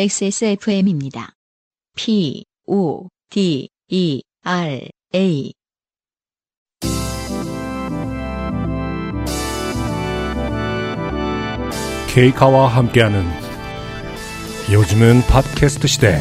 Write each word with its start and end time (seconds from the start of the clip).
XSFM입니다. 0.00 1.32
P, 1.96 2.44
O, 2.68 3.08
D, 3.30 3.68
E, 3.88 4.22
R, 4.44 4.88
A. 5.12 5.52
케이카와 12.14 12.68
함께하는 12.68 13.24
요즘은 14.70 15.22
팟캐스트 15.22 15.88
시대. 15.88 16.20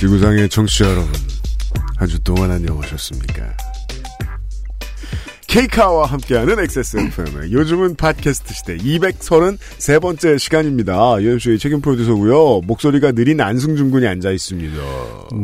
지구상의 0.00 0.48
청취자 0.48 0.86
여러분, 0.86 1.27
한 1.98 2.06
주 2.08 2.18
동안 2.20 2.50
안녕하셨습니까? 2.52 3.56
케이카와 5.48 6.06
함께하는 6.06 6.58
XSFM의 6.60 7.52
요즘은 7.52 7.96
팟캐스트 7.96 8.54
시대 8.54 8.76
233번째 8.76 10.38
시간입니다. 10.38 11.20
UMC의 11.20 11.58
책임 11.58 11.80
프로듀서고요. 11.80 12.60
목소리가 12.66 13.12
느린 13.12 13.40
안승준 13.40 13.90
군이 13.90 14.06
앉아 14.06 14.30
있습니다. 14.30 14.76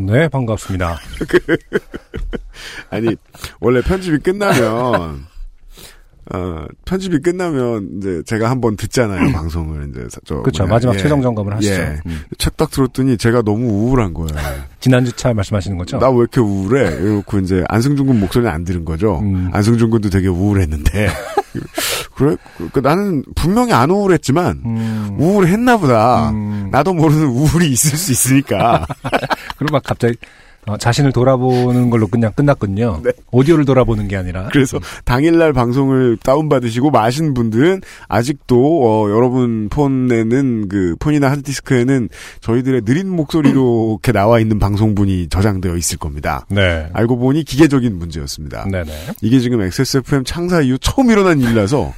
네, 0.06 0.28
반갑습니다. 0.28 1.00
아니, 2.90 3.16
원래 3.60 3.80
편집이 3.80 4.18
끝나면 4.18 5.26
어, 6.32 6.64
편집이 6.86 7.18
끝나면 7.20 7.98
이제 7.98 8.22
제가 8.24 8.48
한번 8.48 8.76
듣잖아요, 8.76 9.32
방송을 9.32 9.90
이제 9.90 10.06
저 10.24 10.36
그렇죠. 10.40 10.66
마지막 10.66 10.94
예. 10.94 10.98
최종 10.98 11.20
점검을 11.20 11.54
하시죠. 11.56 11.72
예. 11.74 12.00
음. 12.06 12.22
책딱 12.38 12.70
들었더니 12.70 13.18
제가 13.18 13.42
너무 13.42 13.66
우울한 13.66 14.14
거예요. 14.14 14.28
지난주 14.80 15.12
차 15.12 15.32
말씀하시는 15.34 15.76
거죠? 15.76 15.98
나 15.98 16.08
왜 16.10 16.18
이렇게 16.20 16.40
우울해? 16.40 16.94
이렇고 17.02 17.38
이제 17.40 17.64
안승준 17.68 18.06
군 18.06 18.20
목소리는 18.20 18.50
안 18.52 18.64
들은 18.64 18.84
거죠. 18.84 19.18
음. 19.20 19.50
안승준 19.52 19.90
군도 19.90 20.08
되게 20.08 20.28
우울했는데 20.28 21.08
그래 22.14 22.36
그, 22.56 22.68
그 22.70 22.80
나는 22.80 23.22
분명히 23.34 23.72
안 23.72 23.90
우울했지만 23.90 24.62
음, 24.64 25.16
우울했나 25.18 25.76
보다. 25.76 26.30
음, 26.30 26.68
나도 26.70 26.94
모르는 26.94 27.26
우울이 27.26 27.70
있을 27.70 27.98
수 27.98 28.12
있으니까. 28.12 28.86
그럼 29.58 29.68
막 29.72 29.82
갑자기 29.82 30.14
어, 30.66 30.76
자신을 30.76 31.12
돌아보는 31.12 31.90
걸로 31.90 32.06
그냥 32.06 32.32
끝났군요. 32.32 33.00
네. 33.04 33.12
오디오를 33.30 33.64
돌아보는 33.64 34.08
게 34.08 34.16
아니라. 34.16 34.48
그래서 34.52 34.78
당일날 35.04 35.52
방송을 35.52 36.16
다운받으시고 36.18 36.90
마신 36.90 37.34
분들은 37.34 37.82
아직도 38.08 38.82
어, 38.84 39.10
여러분 39.10 39.68
폰에는 39.68 40.68
그 40.68 40.96
폰이나 40.98 41.30
하드디스크에는 41.30 42.08
저희들의 42.40 42.82
느린 42.82 43.08
목소리로 43.10 43.98
이렇게 44.02 44.12
나와 44.12 44.40
있는 44.40 44.58
방송분이 44.58 45.28
저장되어 45.28 45.76
있을 45.76 45.98
겁니다. 45.98 46.46
네. 46.48 46.88
알고 46.92 47.18
보니 47.18 47.44
기계적인 47.44 47.98
문제였습니다. 47.98 48.66
네네. 48.70 48.92
이게 49.20 49.40
지금 49.40 49.60
XSFM 49.60 50.24
창사 50.24 50.60
이후 50.62 50.78
처음 50.78 51.10
일어난 51.10 51.40
일이라서 51.40 51.92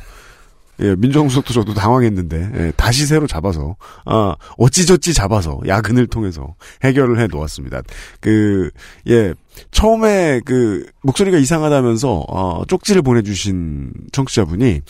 예, 0.80 0.94
민정수석도 0.96 1.52
저도 1.52 1.74
당황했는데 1.74 2.50
예, 2.54 2.72
다시 2.76 3.06
새로 3.06 3.26
잡아서 3.26 3.76
아 4.04 4.34
어찌저찌 4.58 5.14
잡아서 5.14 5.60
야근을 5.66 6.06
통해서 6.06 6.54
해결을 6.84 7.20
해 7.20 7.26
놓았습니다. 7.26 7.82
그 8.20 8.70
예 9.08 9.34
처음에 9.70 10.40
그 10.44 10.84
목소리가 11.02 11.38
이상하다면서 11.38 12.24
어, 12.28 12.64
쪽지를 12.66 13.00
보내주신 13.02 13.90
청취자분이 14.12 14.82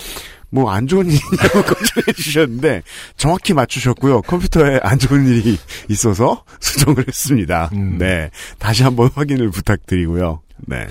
뭐 0.50 0.70
안 0.70 0.86
좋은 0.86 1.06
일이냐고 1.10 1.62
걱정해 1.62 2.12
주셨는데 2.16 2.82
정확히 3.16 3.52
맞추셨고요. 3.54 4.22
컴퓨터에 4.22 4.80
안 4.82 4.98
좋은 4.98 5.26
일이 5.28 5.56
있어서 5.88 6.44
수정을 6.60 7.04
했습니다. 7.06 7.70
음. 7.74 7.98
네 7.98 8.30
다시 8.58 8.82
한번 8.82 9.10
확인을 9.14 9.50
부탁드리고요. 9.50 10.40
네. 10.66 10.86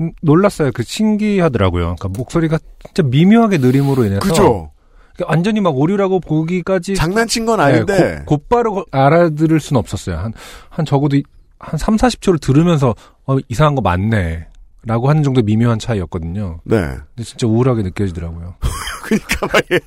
음, 0.00 0.12
놀랐어요. 0.22 0.70
그 0.72 0.82
신기하더라고요. 0.82 1.96
그러니까 1.96 2.08
목소리가 2.08 2.58
진짜 2.84 3.02
미묘하게 3.02 3.58
느림으로 3.58 4.04
인해서 4.04 4.20
그죠? 4.20 4.70
그러니까 5.14 5.30
완전히 5.34 5.60
막 5.60 5.76
오류라고 5.76 6.20
보기까지 6.20 6.94
장난친 6.94 7.44
건 7.46 7.58
네, 7.58 7.64
아닌데 7.64 8.22
고- 8.24 8.36
곧바로 8.38 8.74
거- 8.74 8.84
알아들을 8.92 9.58
수는 9.60 9.78
없었어요. 9.78 10.16
한, 10.16 10.32
한 10.70 10.84
적어도 10.84 11.16
이- 11.16 11.24
한 11.58 11.76
3, 11.78 11.96
40초를 11.96 12.40
들으면서 12.40 12.94
어, 13.26 13.36
이상한 13.48 13.74
거 13.74 13.80
맞네. 13.80 14.46
라고 14.84 15.08
하는 15.10 15.24
정도 15.24 15.42
미묘한 15.42 15.80
차이였거든요. 15.80 16.60
네 16.64 16.76
근데 16.78 17.24
진짜 17.24 17.48
우울하게 17.48 17.82
느껴지더라고요. 17.82 18.54
그러니까 19.02 19.46
말이에요. 19.52 19.80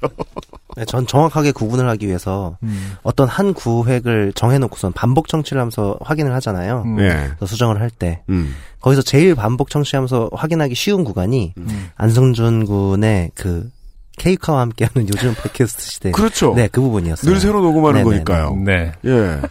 네, 0.77 0.85
전 0.85 1.05
정확하게 1.05 1.51
구분을 1.51 1.87
하기 1.89 2.07
위해서 2.07 2.57
음. 2.63 2.93
어떤 3.03 3.27
한 3.27 3.53
구획을 3.53 4.33
정해놓고선 4.33 4.93
반복 4.93 5.27
청취를 5.27 5.59
하면서 5.59 5.97
확인을 6.01 6.33
하잖아요. 6.35 6.83
음. 6.85 6.95
네. 6.97 7.09
그래서 7.35 7.45
수정을 7.47 7.79
할 7.81 7.89
때 7.89 8.21
음. 8.29 8.55
거기서 8.79 9.01
제일 9.01 9.35
반복 9.35 9.69
청취하면서 9.69 10.29
확인하기 10.33 10.73
쉬운 10.75 11.03
구간이 11.03 11.53
음. 11.57 11.89
안승준 11.95 12.65
군의 12.65 13.31
그 13.35 13.69
케이카와 14.17 14.61
함께하는 14.61 15.07
요즘 15.09 15.33
팟캐스트 15.35 15.81
시대 15.83 16.11
그렇죠. 16.11 16.53
네, 16.55 16.67
그 16.71 16.79
부분이었어요. 16.81 17.31
늘 17.31 17.39
새로 17.41 17.61
녹음하는 17.61 18.03
네네네. 18.03 18.23
거니까요. 18.23 18.55
네. 18.63 18.91
예. 19.05 19.41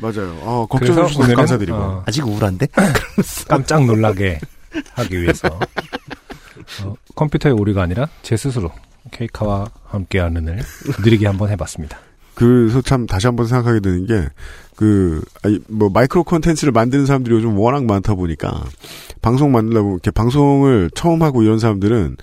맞아요. 0.00 0.34
어, 0.42 0.66
걱정해 0.70 1.06
주셔서 1.08 1.34
감사드리고. 1.34 1.76
어, 1.76 2.02
아직 2.06 2.26
우울한데? 2.26 2.66
깜짝 3.48 3.84
놀라게 3.84 4.40
하기 4.94 5.20
위해서 5.20 5.48
어, 6.84 6.94
컴퓨터의 7.16 7.54
오류가 7.54 7.82
아니라 7.82 8.08
제 8.22 8.36
스스로 8.36 8.70
케이카와 9.10 9.70
함께하는 9.86 10.48
을 10.48 10.60
느리게 11.02 11.26
한번 11.26 11.50
해봤습니다. 11.50 11.98
그래서 12.34 12.80
참 12.80 13.06
다시 13.06 13.26
한번 13.26 13.46
생각하게 13.46 13.80
되는 13.80 14.06
게, 14.06 14.28
그, 14.76 15.22
아니, 15.42 15.58
뭐, 15.68 15.90
마이크로 15.90 16.24
콘텐츠를 16.24 16.72
만드는 16.72 17.04
사람들이 17.04 17.34
요즘 17.34 17.58
워낙 17.58 17.84
많다 17.84 18.14
보니까, 18.14 18.64
방송 19.20 19.52
만들려고, 19.52 19.90
이렇게 19.92 20.10
방송을 20.10 20.90
처음 20.94 21.22
하고 21.22 21.42
이런 21.42 21.58
사람들은, 21.58 22.16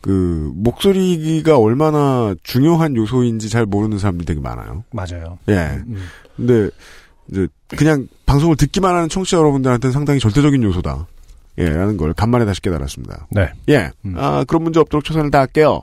그, 0.00 0.52
목소리가 0.54 1.58
얼마나 1.58 2.34
중요한 2.44 2.94
요소인지 2.94 3.48
잘 3.48 3.66
모르는 3.66 3.98
사람들이 3.98 4.26
되게 4.26 4.40
많아요. 4.40 4.84
맞아요. 4.92 5.38
예. 5.48 5.82
음. 5.88 5.96
근데, 6.36 6.70
이제, 7.32 7.48
그냥 7.68 8.06
방송을 8.26 8.56
듣기만 8.56 8.94
하는 8.94 9.08
청취자 9.08 9.38
여러분들한테는 9.38 9.92
상당히 9.92 10.20
절대적인 10.20 10.62
요소다. 10.62 11.08
예, 11.58 11.68
라는 11.68 11.96
걸 11.96 12.12
간만에 12.14 12.44
다시 12.44 12.60
깨달았습니다. 12.62 13.26
네. 13.30 13.48
예. 13.68 13.90
음. 14.04 14.14
아, 14.16 14.44
그런 14.46 14.62
문제 14.62 14.80
없도록 14.80 15.04
최선을 15.04 15.30
다할게요. 15.30 15.82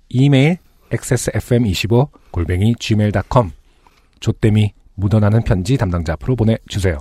이메일 0.13 0.57
xsfm25 0.91 2.09
골뱅이 2.31 2.75
gmail.com 2.79 3.51
조땜이 4.19 4.73
묻어나는 4.95 5.43
편지 5.43 5.77
담당자 5.77 6.13
앞으로 6.13 6.35
보내주세요. 6.35 6.97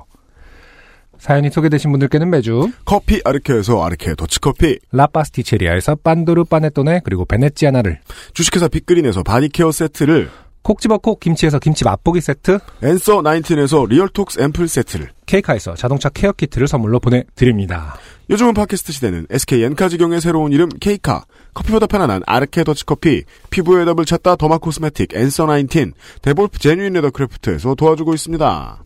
사연이 1.19 1.51
소개되신 1.51 1.91
분들께는 1.91 2.31
매주 2.31 2.73
커피 2.87 3.21
아르케에서 3.23 3.85
아르케 3.85 4.15
더치커피, 4.15 4.79
라파스티체리아에서 4.91 5.97
빤도르 5.97 6.45
빠네토네 6.45 7.03
그리고 7.05 7.27
베네치아나를 7.27 8.01
주식회사 8.33 8.69
빅그린에서 8.69 9.23
body 9.23 9.47
care 9.47 9.71
세트를, 9.71 10.31
콕 10.63 10.81
집어 10.81 10.97
콕 10.97 11.21
김치에서 11.21 11.59
김치 11.59 11.85
맛보기 11.85 12.23
세트 12.23 12.59
앤서 12.83 13.21
19에서 13.21 13.87
리얼톡스 13.87 14.41
앰플 14.41 14.67
세트를, 14.67 15.11
케이카에서 15.27 15.75
자동차 15.75 16.09
care 16.09 16.33
키트를 16.33 16.67
선물로 16.67 17.01
보내드립니다. 17.01 17.97
요즘은 18.31 18.55
팟캐스트 18.55 18.93
시대는 18.93 19.27
SK 19.29 19.63
엔카 19.65 19.81
직영의 19.81 20.23
새로운 20.23 20.53
이름 20.53 20.71
케이카, 20.81 21.25
커피보다 21.55 21.87
편안한 21.87 22.23
아르케 22.27 22.65
더치커피, 22.65 23.25
피부의 23.51 23.87
답을 23.87 24.05
찾다 24.05 24.37
derma 24.37 24.59
cosmetic 24.59 25.15
앤서 25.15 25.47
19, 25.47 25.93
데볼프 26.23 26.59
제뉴인 26.59 26.93
레더크래프트에서 26.95 27.75
도와주고 27.75 28.15
있습니다. 28.15 28.85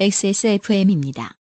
XSFM입니다. 0.00 1.36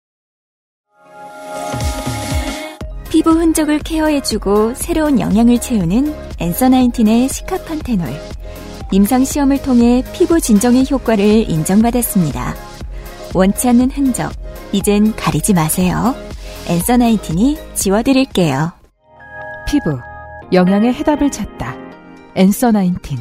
피부 3.10 3.32
흔적을 3.32 3.80
care해주고 3.80 4.74
새로운 4.76 5.20
영양을 5.20 5.60
채우는 5.62 6.14
앤서 6.40 6.70
나인틴의 6.70 7.30
시카판테놀. 7.30 8.10
임상시험을 8.92 9.62
통해 9.62 10.04
피부 10.14 10.40
진정의 10.40 10.86
효과를 10.90 11.50
인정받았습니다. 11.50 12.56
원치 13.34 13.70
않는 13.70 13.92
흔적, 13.92 14.32
이젠 14.72 15.16
가리지 15.16 15.54
마세요. 15.54 16.16
엔서 16.68 16.98
나인틴이 16.98 17.58
지워드릴게요. 17.76 18.77
피부, 19.68 20.00
영양의 20.54 20.94
해답을 20.94 21.30
찾다. 21.30 21.76
엔서 22.36 22.72
나인틴. 22.72 23.18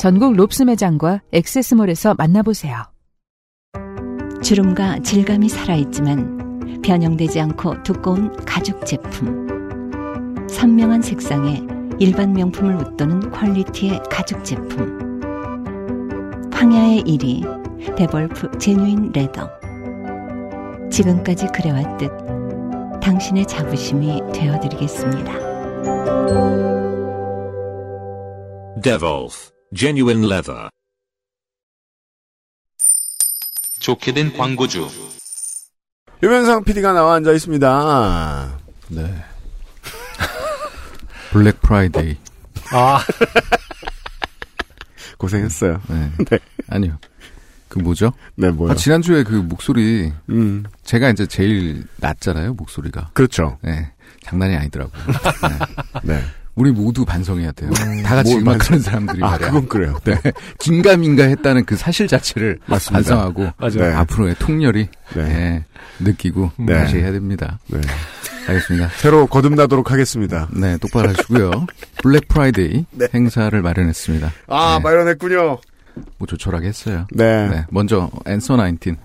전국 0.00 0.36
롭스 0.36 0.62
매장과 0.62 1.22
액세스몰에서 1.32 2.14
만나보세요. 2.14 2.84
주름과 4.40 5.00
질감이 5.00 5.48
살아있지만 5.48 6.80
변형되지 6.84 7.40
않고 7.40 7.82
두꺼운 7.82 8.36
가죽 8.44 8.86
제품. 8.86 10.46
선명한 10.48 11.02
색상에 11.02 11.60
일반 11.98 12.32
명품을 12.32 12.76
웃도는 12.76 13.32
퀄리티의 13.32 14.02
가죽 14.08 14.44
제품. 14.44 15.20
황야의 16.52 17.02
1위 17.02 17.96
데볼프 17.96 18.58
제뉴인 18.58 19.10
레더. 19.12 19.50
지금까지 20.88 21.48
그래왔듯 21.48 22.35
당신의 23.06 23.46
자부심이 23.46 24.20
되어드리겠습니다. 24.34 25.32
Devolf 28.82 29.52
Genuine 29.72 30.26
Leather. 30.26 30.68
좋게 33.78 34.12
된 34.12 34.36
광고주. 34.36 34.88
유면상 36.20 36.64
PD가 36.64 36.94
나와 36.94 37.14
앉아 37.14 37.30
있습니다. 37.30 38.58
네. 38.88 39.24
Black 41.30 41.60
Friday. 41.60 42.16
아, 42.72 42.98
고생했어요. 45.16 45.80
네. 45.88 46.10
네. 46.28 46.38
아니요. 46.68 46.98
그 47.76 47.82
뭐죠? 47.82 48.12
네, 48.36 48.50
뭐요? 48.50 48.72
아, 48.72 48.74
지난주에 48.74 49.22
그 49.22 49.34
목소리 49.34 50.12
음, 50.30 50.64
제가 50.84 51.10
이제 51.10 51.26
제일 51.26 51.84
낮잖아요, 51.98 52.54
목소리가. 52.54 53.10
그렇죠. 53.12 53.58
네. 53.62 53.90
장난이 54.22 54.56
아니더라고요. 54.56 55.02
네. 56.04 56.14
네. 56.14 56.22
우리 56.54 56.72
모두 56.72 57.04
반성해야 57.04 57.52
돼요. 57.52 57.70
다 58.02 58.14
같이 58.14 58.30
뭘 58.32 58.42
음악하는 58.42 58.80
사람들이 58.80 59.22
아, 59.22 59.32
말이야. 59.32 59.48
그건 59.48 59.68
그래요. 59.68 59.98
네. 60.04 60.14
긴가민가 60.58 61.24
했다는 61.24 61.66
그 61.66 61.76
사실 61.76 62.08
자체를 62.08 62.58
맞습니다. 62.64 62.94
반성하고 62.94 63.52
맞아요. 63.58 63.90
네. 63.90 63.94
앞으로의 63.94 64.36
통렬히 64.38 64.88
네. 65.14 65.20
예, 65.20 65.64
느끼고 66.02 66.52
네. 66.56 66.72
다시 66.72 66.96
해야 66.96 67.12
됩니다. 67.12 67.58
네. 67.66 67.78
알겠습니다. 68.48 68.88
새로 68.96 69.26
거듭나도록 69.26 69.90
하겠습니다. 69.90 70.48
네, 70.50 70.78
똑바로 70.78 71.10
하시고요. 71.10 71.66
Black 72.02 72.26
Friday 72.28 72.86
네. 72.90 73.08
행사를 73.12 73.60
마련했습니다. 73.60 74.32
아, 74.48 74.78
네. 74.78 74.82
마련했군요. 74.82 75.58
뭐 76.18 76.26
조촐하게 76.26 76.68
했어요. 76.68 77.06
네. 77.10 77.48
네. 77.48 77.56
네, 77.56 77.64
먼저 77.70 78.10
앤서 78.26 78.56
19 78.56 78.96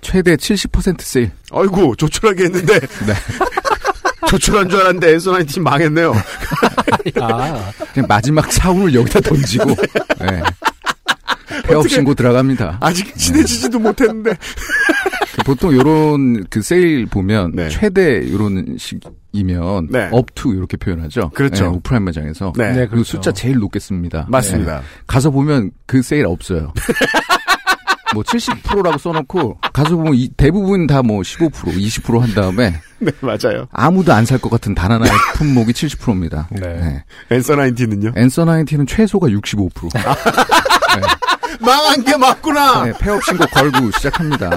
최대 0.00 0.36
70% 0.36 1.00
세일. 1.00 1.30
아이고, 1.52 1.94
조촐하게 1.94 2.44
했는데. 2.44 2.80
네. 3.06 3.14
조촐한 4.28 4.68
줄 4.68 4.80
알았는데 4.80 5.12
앤서 5.12 5.32
나인틴 5.32 5.62
망했네요. 5.62 6.12
아, 7.20 7.70
그냥 7.92 8.06
마지막 8.08 8.50
사운을 8.50 8.94
여기다 8.94 9.20
던지고 9.20 9.76
네. 10.20 10.42
폐업 11.64 11.88
신고 11.88 12.14
들어갑니다. 12.14 12.78
아직 12.80 13.14
친해지지도 13.14 13.78
못했는데. 13.78 14.34
그 15.36 15.42
보통 15.44 15.74
요런 15.74 16.46
그 16.48 16.62
세일 16.62 17.06
보면 17.06 17.52
네. 17.54 17.68
최대 17.68 18.30
요런 18.32 18.76
식이면 18.78 19.88
네. 19.90 20.08
up 20.12 20.33
to 20.33 20.54
이렇게 20.54 20.76
표현하죠. 20.76 21.30
그렇죠. 21.30 21.64
네, 21.64 21.70
오프라인 21.70 22.04
매장에서. 22.04 22.52
네. 22.56 22.68
네, 22.68 22.74
그리고 22.80 22.90
그렇죠. 22.90 23.12
숫자 23.16 23.32
제일 23.32 23.56
높겠습니다. 23.58 24.26
맞습니다. 24.28 24.76
네. 24.80 24.82
가서 25.06 25.30
보면 25.30 25.70
그 25.86 26.02
세일 26.02 26.26
없어요. 26.26 26.72
뭐 28.14 28.22
70%라고 28.24 28.98
써놓고 28.98 29.56
가서 29.72 29.96
보면 29.96 30.14
이- 30.14 30.28
대부분 30.36 30.86
다 30.86 31.00
뭐 31.02 31.20
15%, 31.22 31.50
20%한 31.50 32.34
다음에 32.34 32.74
네, 33.00 33.10
맞아요. 33.20 33.66
아무도 33.72 34.12
안 34.12 34.26
살 34.26 34.38
것 34.38 34.50
같은 34.50 34.74
단 34.74 34.92
하나의 34.92 35.10
품목이 35.36 35.72
70%입니다. 35.72 36.46
네. 36.52 37.02
앤서 37.30 37.56
나인틴은요? 37.56 38.12
앤서 38.14 38.44
나인틴은 38.44 38.86
최소가 38.86 39.28
65%. 39.28 39.88
망한 41.60 42.04
게 42.04 42.16
맞구나! 42.16 42.84
네, 42.84 42.92
폐업 42.98 43.22
신고 43.24 43.44
걸고 43.46 43.90
시작합니다. 43.92 44.50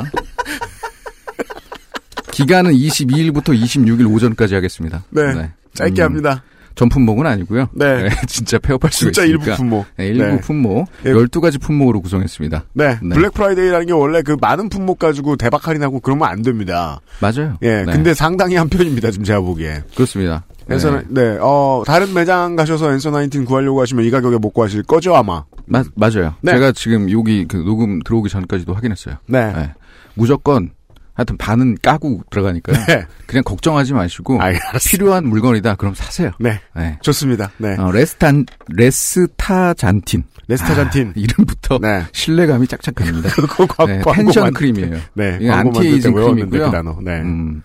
기간은 2.36 2.72
22일부터 2.74 3.58
26일 3.60 4.14
오전까지 4.14 4.56
하겠습니다. 4.56 5.04
네. 5.10 5.52
짧게 5.74 6.02
음, 6.02 6.06
합니다. 6.06 6.44
전 6.76 6.90
품목은 6.90 7.26
아니고요. 7.26 7.70
네. 7.74 8.10
진짜 8.28 8.60
폐업할 8.60 8.92
진짜 8.92 9.24
있으니까. 9.24 9.46
일부 9.46 9.56
품목. 9.58 9.86
네, 9.98 10.08
일부 10.08 10.24
네. 10.26 10.40
품목 10.42 10.88
예. 11.06 11.14
12가지 11.14 11.62
품목으로 11.62 12.02
구성했습니다. 12.02 12.66
네. 12.74 13.00
네. 13.02 13.16
Black 13.16 13.34
Friday라는 13.34 13.86
게 13.88 13.94
원래 13.94 14.22
그 14.22 14.36
많은 14.42 14.68
품목 14.68 15.00
가지고 15.00 15.38
대박 15.38 15.66
할인하고 15.66 16.02
그러면 16.02 16.28
안 16.28 16.42
됩니다. 16.42 17.00
맞아요. 17.22 17.58
예. 17.62 17.84
네, 17.84 17.86
근데 17.86 18.14
상당히 18.14 18.56
한 18.56 18.68
편입니다, 18.68 19.12
지금 19.12 19.24
제가 19.24 19.40
보기에. 19.40 19.84
그렇습니다. 19.96 20.44
앤서, 20.70 20.92
네. 20.92 21.04
네. 21.10 21.38
어, 21.40 21.84
다른 21.86 22.14
매장 22.14 22.58
가셔서 22.58 22.92
앤서 22.92 23.12
나인틴 23.12 23.46
구하려고 23.46 23.80
하시면 23.82 24.04
이 24.04 24.12
가격에 24.12 24.38
못 24.38 24.50
구하실 24.50 24.84
거죠, 24.84 25.16
아마. 25.16 25.46
마- 25.68 25.84
맞아요. 25.96 26.34
네. 26.42 26.52
제가 26.54 26.74
지금 26.74 27.10
여기 27.12 27.46
그 27.48 27.56
녹음 27.58 28.00
들어오기 28.02 28.30
전까지도 28.30 28.74
확인했어요. 28.74 29.16
네. 29.28 29.54
네. 29.54 29.74
무조건 30.16 30.72
하여튼 31.16 31.38
반은 31.38 31.78
까고 31.82 32.22
들어가니까요. 32.30 32.86
네. 32.88 33.06
그냥 33.26 33.44
걱정하지 33.44 33.94
마시고 33.94 34.40
아. 34.42 34.52
필요한 34.86 35.28
물건이다. 35.28 35.76
그럼 35.76 35.96
사세요. 35.96 36.32
네. 36.40 36.60
네. 36.76 36.98
좋습니다. 37.02 37.52
네. 37.58 37.76
어, 37.80 37.90
레스탄 37.92 38.46
레스타잔틴 38.68 40.24
레스타잔틴. 40.48 41.08
아, 41.10 41.14
이름부터 41.16 41.80
네. 41.82 42.04
신뢰감이 42.12 42.68
짝짝합니다. 42.68 43.30
그거 43.42 43.66
광, 43.66 43.88
네, 43.88 44.02
텐션 44.14 44.44
만- 44.44 44.54
크림이에요. 44.54 45.00
네. 45.14 45.38
이게 45.42 45.50
안티에이징 45.50 46.14
크림이고요. 46.14 46.72
그. 46.72 47.02
네. 47.04 47.22
음, 47.22 47.64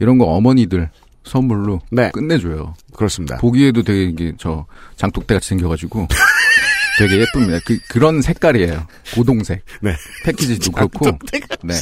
이런 0.00 0.18
거 0.18 0.26
어머니들 0.26 0.90
선물로 1.24 1.80
네. 1.92 2.10
끝내줘요. 2.12 2.74
그렇습니다. 2.96 3.36
보기에도 3.38 3.82
되게 3.82 4.04
이게 4.04 4.32
저 4.38 4.66
장독대 4.96 5.34
같이 5.34 5.50
생겨가지고 5.50 6.08
되게 6.98 7.20
예쁩니다. 7.20 7.58
그 7.64 7.78
그런 7.88 8.20
색깔이에요. 8.22 8.86
고동색. 9.14 9.62
네. 9.82 9.94
패키지도 10.24 10.72
그렇고. 10.72 11.06
네. 11.62 11.74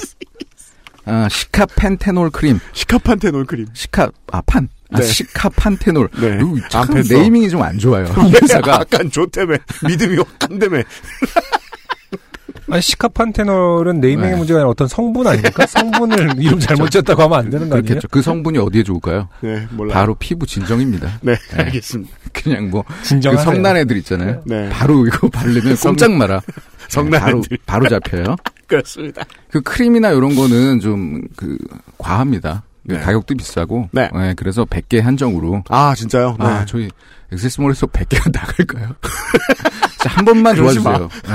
아 1.07 1.29
시카펜테놀 1.31 2.31
크림. 2.31 2.59
시카판테놀 2.73 3.45
크림. 3.47 3.67
시카 3.73 4.11
아 4.33 4.43
판. 4.45 4.69
아, 4.93 4.99
네. 4.99 5.05
시카판테놀. 5.07 6.09
네. 6.21 6.39
참안 6.69 6.89
뺐어. 7.03 7.19
네이밍이 7.19 7.49
좀 7.51 7.63
안 7.63 7.79
좋아요. 7.79 8.05
이 8.29 8.33
회사가 8.33 8.73
약간 8.83 9.11
좋다며. 9.11 9.57
믿음이 9.87 10.17
확간다며. 10.17 10.83
아니, 12.69 12.83
시카판테놀은 12.83 14.01
네이밍의 14.01 14.31
네. 14.33 14.37
문제가 14.37 14.59
아니라 14.59 14.71
어떤 14.71 14.89
성분 14.89 15.25
아닙니까? 15.29 15.65
성분을 15.69 16.35
이름 16.43 16.59
잘못 16.59 16.91
지었다고 16.91 17.23
하면 17.23 17.39
안 17.39 17.45
되는 17.51 17.69
거 17.69 17.77
아니에요? 17.77 17.85
그렇겠죠. 17.87 18.09
그 18.11 18.21
성분이 18.23 18.59
어디에 18.59 18.83
좋을까요? 18.83 19.29
네, 19.41 19.69
몰라. 19.71 19.95
바로 19.95 20.17
피부 20.17 20.45
진정입니다. 20.47 21.21
네, 21.23 21.37
네. 21.53 21.63
알겠습니다. 21.63 22.13
그냥 22.33 22.71
뭐. 22.71 22.83
그 22.85 23.37
성난 23.37 23.77
애들 23.77 23.97
있잖아요. 23.99 24.43
네. 24.47 24.69
바로 24.71 25.07
이거 25.07 25.29
바르면 25.29 25.77
성- 25.77 25.93
꼼짝 25.93 26.11
마라. 26.13 26.41
성난 26.89 27.21
바로 27.21 27.39
애들. 27.39 27.59
바로 27.67 27.89
잡혀요. 27.89 28.35
그렇습니다. 28.67 29.23
그 29.51 29.61
크림이나 29.63 30.11
이런 30.11 30.35
거는 30.35 30.81
좀 30.81 31.23
그 31.37 31.57
과합니다. 31.99 32.63
네. 32.83 32.99
가격도 33.01 33.35
비싸고. 33.35 33.89
네. 33.93 34.09
그래서 34.37 34.65
100개 34.65 35.01
한정으로. 35.01 35.65
아, 35.69 35.95
진짜요? 35.95 36.37
네. 36.39 36.45
아, 36.47 36.65
저희 36.65 36.89
엑세스몰에서 37.33 37.87
100개가 37.89 38.31
나갈까요? 38.33 38.95
한 40.07 40.25
번만 40.25 40.55
도와주세요. 40.55 40.99
네. 40.99 41.35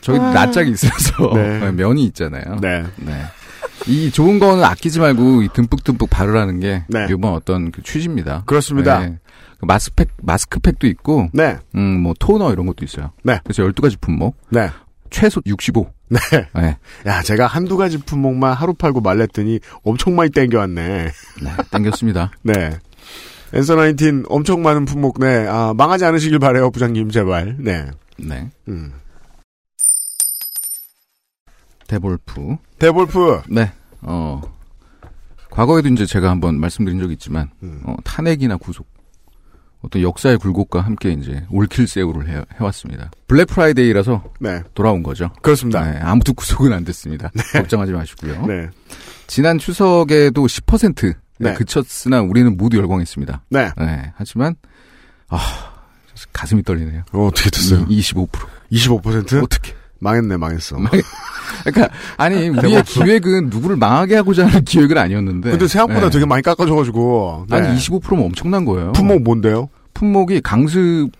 저희 0.00 0.18
낯짝이 0.18 0.70
있어서 0.70 1.32
네. 1.34 1.70
면이 1.72 2.04
있잖아요. 2.06 2.56
네. 2.60 2.84
네. 2.96 3.22
이 3.86 4.10
좋은 4.10 4.38
거는 4.38 4.64
아끼지 4.64 5.00
말고 5.00 5.42
이 5.42 5.48
듬뿍듬뿍 5.52 6.08
바르라는 6.08 6.60
게 6.60 6.84
네. 6.88 7.06
이번 7.10 7.34
어떤 7.34 7.70
그 7.70 7.82
취지입니다. 7.82 8.44
그렇습니다. 8.46 9.00
네. 9.00 9.18
그 9.58 9.66
마스크팩 9.66 10.08
마스크팩도 10.22 10.86
있고 10.88 11.28
네. 11.32 11.56
음, 11.74 12.00
뭐 12.00 12.14
토너 12.18 12.52
이런 12.52 12.66
것도 12.66 12.84
있어요. 12.84 13.12
네. 13.24 13.40
그래서 13.44 13.62
12가지 13.62 14.00
품목. 14.00 14.36
네. 14.50 14.70
최소 15.12 15.40
65. 15.46 15.92
네. 16.08 16.18
네. 16.54 16.76
야, 17.06 17.22
제가 17.22 17.46
한두 17.46 17.76
가지 17.76 17.98
품목만 17.98 18.54
하루 18.54 18.74
팔고 18.74 19.00
말랬더니 19.00 19.60
엄청 19.84 20.16
많이 20.16 20.30
땡겨왔네. 20.30 21.04
네. 21.42 21.56
땡겼습니다. 21.70 22.32
네. 22.42 22.78
Answer 23.54 23.76
Nineteen 23.76 24.24
엄청 24.28 24.62
많은 24.62 24.86
품목, 24.86 25.20
네. 25.20 25.46
아, 25.46 25.74
망하지 25.76 26.06
않으시길 26.06 26.38
바래요, 26.38 26.70
부장님, 26.70 27.10
제발. 27.10 27.56
네. 27.60 27.90
네. 28.16 28.50
음. 28.68 28.92
데볼프. 31.86 32.56
데볼프. 32.78 33.42
네. 33.48 33.70
어. 34.00 34.40
과거에도 35.50 35.90
이제 35.90 36.06
제가 36.06 36.30
한번 36.30 36.58
말씀드린 36.58 36.98
적이 36.98 37.12
있지만 37.12 37.50
음. 37.62 37.82
어, 37.84 37.94
탄핵이나 38.04 38.56
구속 38.56 38.86
어떤 39.82 40.02
역사의 40.02 40.38
굴곡과 40.38 40.80
함께 40.80 41.12
이제 41.12 41.44
all-kill 41.50 41.92
sale을 41.92 42.28
해, 42.28 42.42
해왔습니다. 42.58 43.10
Black 43.26 43.46
Friday라서 43.46 44.24
네. 44.40 44.62
돌아온 44.74 45.02
거죠. 45.02 45.30
그렇습니다. 45.42 45.84
네, 45.90 45.98
아무도 45.98 46.32
구속은 46.34 46.72
안 46.72 46.84
됐습니다. 46.84 47.30
걱정하지 47.52 47.92
마시고요. 47.92 48.46
네. 48.46 48.68
지난 49.26 49.58
추석에도 49.58 50.46
10% 50.46 51.14
네. 51.38 51.54
그쳤으나 51.54 52.22
우리는 52.22 52.56
모두 52.56 52.76
열광했습니다. 52.78 53.42
네. 53.50 53.70
네, 53.76 54.12
하지만 54.16 54.54
아 55.28 55.72
가슴이 56.32 56.62
떨리네요. 56.62 57.02
어, 57.12 57.26
어떻게 57.26 57.50
됐어요? 57.50 57.84
이, 57.88 58.00
25%. 58.00 58.28
25%? 58.70 59.42
어떻게? 59.42 59.74
망했네, 60.02 60.36
망했어. 60.36 60.76
그러니까 61.64 61.94
아니 62.16 62.48
우리의 62.50 62.82
기획은 62.82 63.50
누구를 63.50 63.76
망하게 63.76 64.16
하고자 64.16 64.46
하는 64.46 64.64
기획은 64.64 64.98
아니었는데. 64.98 65.50
근데 65.50 65.68
생각보다 65.68 66.06
네. 66.06 66.10
되게 66.10 66.26
많이 66.26 66.42
깎아줘가지고. 66.42 67.46
네. 67.48 67.56
아니 67.56 67.78
25%면 67.78 68.24
엄청난 68.24 68.64
거예요. 68.64 68.92
품목 68.92 69.22
뭔데요? 69.22 69.68
품목이 69.94 70.40
강습 70.40 71.12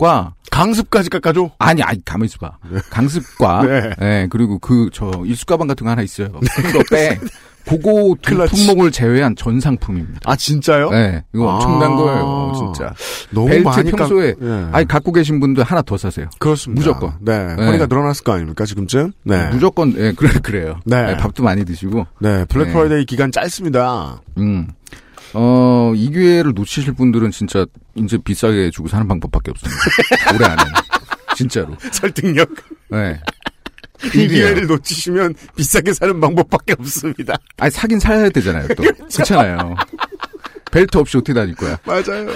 강습과 0.00 0.34
강습까지 0.50 1.10
깎아줘? 1.10 1.50
아니, 1.58 1.82
아니, 1.82 2.04
가만히 2.04 2.26
있어봐. 2.26 2.56
강습과, 2.90 3.62
네. 3.68 3.90
예, 4.00 4.26
그리고 4.30 4.58
그, 4.58 4.88
저, 4.92 5.10
일수 5.24 5.46
가방 5.46 5.68
같은 5.68 5.84
거 5.84 5.90
하나 5.90 6.02
있어요. 6.02 6.32
그거 6.32 6.82
빼. 6.90 7.18
그거 7.66 8.16
두. 8.22 8.36
품목을 8.56 8.90
제외한 8.90 9.36
전 9.36 9.60
상품입니다. 9.60 10.20
아, 10.24 10.34
진짜요? 10.34 10.90
네, 10.90 11.22
이거 11.34 11.50
아. 11.50 11.54
엄청난 11.56 11.94
거예요, 11.96 12.52
진짜. 12.56 12.92
너무 13.30 13.46
벨트 13.48 13.62
많이 13.64 13.90
깎- 13.90 13.96
평소에, 13.98 14.34
예. 14.42 14.66
아니, 14.72 14.88
갖고 14.88 15.12
계신 15.12 15.38
분들 15.40 15.62
하나 15.64 15.82
더 15.82 15.96
사세요. 15.96 16.28
그렇습니다. 16.38 16.80
무조건. 16.80 17.12
네. 17.20 17.54
네. 17.56 17.66
허리가 17.66 17.86
늘어났을 17.86 18.24
거 18.24 18.32
아닙니까, 18.32 18.64
지금쯤? 18.64 19.12
네. 19.24 19.48
무조건, 19.50 19.94
예, 19.96 20.12
그래, 20.12 20.32
그래요. 20.42 20.80
네. 20.84 21.10
예, 21.10 21.16
밥도 21.16 21.42
많이 21.42 21.64
드시고. 21.64 22.06
네. 22.20 22.44
Black 22.46 22.66
네. 22.66 22.72
Friday 22.72 23.04
기간 23.04 23.30
짧습니다. 23.30 24.20
음. 24.38 24.66
어, 25.34 25.92
이 25.94 26.10
기회를 26.10 26.52
놓치실 26.54 26.94
분들은 26.94 27.30
진짜 27.30 27.64
이제 27.94 28.18
비싸게 28.18 28.70
주고 28.70 28.88
사는 28.88 29.06
방법밖에 29.06 29.52
없습니다. 29.52 29.80
올해 30.34 30.44
안에. 30.46 30.62
진짜로. 31.36 31.76
설득력. 31.92 32.48
네. 32.90 33.20
이 34.06 34.28
기회를 34.28 34.66
놓치시면 34.66 35.34
비싸게 35.56 35.92
사는 35.92 36.18
방법밖에 36.20 36.74
없습니다. 36.78 37.34
아니, 37.58 37.70
사긴 37.70 38.00
사야 38.00 38.28
되잖아요, 38.30 38.68
또. 38.68 38.82
그렇잖아요. 39.12 39.74
벨트 40.70 40.98
없이 40.98 41.16
어떻게 41.16 41.34
다닐 41.34 41.54
거야? 41.54 41.78
맞아요. 41.84 42.28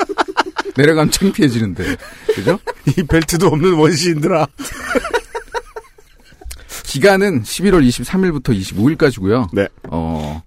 내려가면 0.76 1.10
창피해지는데. 1.10 1.96
그죠? 2.34 2.58
이 2.86 3.02
벨트도 3.02 3.46
없는 3.46 3.74
원시인들아. 3.74 4.46
기간은 6.84 7.42
11월 7.42 7.86
23일부터 7.88 8.48
25일까지고요. 8.58 9.48
네. 9.52 9.68
어, 9.88 10.42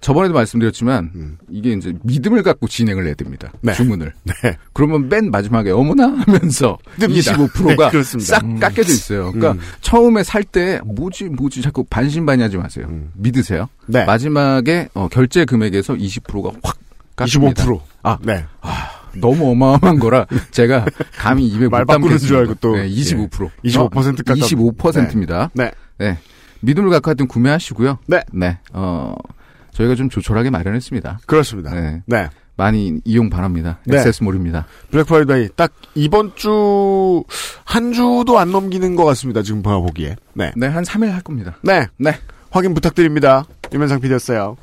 저번에도 0.00 0.32
말씀드렸지만 0.34 1.10
음. 1.14 1.38
이게 1.50 1.72
이제 1.72 1.92
믿음을 2.02 2.42
갖고 2.42 2.66
진행을 2.66 3.06
해야 3.06 3.14
됩니다. 3.14 3.52
네. 3.60 3.74
주문을. 3.74 4.12
네. 4.24 4.56
그러면 4.72 5.08
맨 5.08 5.30
마지막에 5.30 5.70
어머나 5.70 6.04
하면서 6.26 6.78
뜹니다. 6.98 7.48
25%가 7.48 7.90
네. 7.92 8.02
싹 8.20 8.42
깎여져 8.60 8.92
있어요. 8.92 9.32
그러니까 9.32 9.52
음. 9.52 9.60
처음에 9.80 10.22
살 10.24 10.42
때 10.42 10.80
뭐지 10.84 11.24
뭐지 11.26 11.62
자꾸 11.62 11.84
반신반의하지 11.84 12.56
마세요. 12.56 12.86
음. 12.88 13.10
믿으세요. 13.14 13.68
네. 13.86 14.04
마지막에 14.04 14.88
어, 14.94 15.08
결제 15.08 15.44
금액에서 15.44 15.94
20%가 15.94 16.50
확 16.62 16.76
깎입니다. 17.14 17.64
25%. 17.64 17.80
아. 18.02 18.18
네. 18.22 18.44
너무 19.16 19.50
어마어마한 19.50 19.98
거라 19.98 20.24
제가 20.50 20.86
감히 21.18 21.46
입에 21.46 21.68
말못 21.68 21.86
바꾸는. 21.86 22.18
줄 22.18 22.36
알고 22.36 22.54
또. 22.60 22.74
네, 22.76 22.88
25%. 22.88 23.50
25% 23.64 24.24
깎아. 24.24 24.34
25%입니다. 24.40 25.50
네. 25.52 25.70
네. 25.98 26.16
믿음을 26.60 26.90
갖고 26.90 27.10
하여튼 27.10 27.26
구매하시고요. 27.28 27.98
네. 28.06 28.22
네. 28.32 28.58
어, 28.72 29.14
저희가 29.72 29.94
좀 29.94 30.08
조촐하게 30.08 30.50
마련했습니다. 30.50 31.20
그렇습니다. 31.26 31.70
네. 31.74 32.02
네. 32.06 32.28
많이 32.56 33.00
이용 33.06 33.30
바랍니다. 33.30 33.78
네. 33.86 33.96
XS몰입니다. 33.96 34.66
Black 34.90 35.06
Friday 35.06 35.48
딱 35.56 35.72
이번 35.94 36.34
주 36.36 37.24
한 37.64 37.92
주도 37.92 38.38
안 38.38 38.50
넘기는 38.50 38.96
것 38.96 39.04
같습니다. 39.04 39.42
지금 39.42 39.62
보기에. 39.62 40.16
네. 40.34 40.50
네, 40.56 40.66
한 40.66 40.82
3일 40.82 41.10
할 41.10 41.20
겁니다. 41.22 41.56
네. 41.62 41.86
네. 41.98 42.18
확인 42.50 42.74
부탁드립니다. 42.74 43.44
유면상 43.72 44.00
PD였어요. 44.00 44.56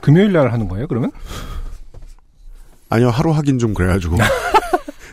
금요일 0.00 0.32
날 0.32 0.52
하는 0.52 0.68
거예요, 0.68 0.86
그러면? 0.86 1.10
아니요, 2.90 3.08
하루 3.08 3.30
확인 3.32 3.58
좀 3.58 3.72
그래가지고. 3.72 4.16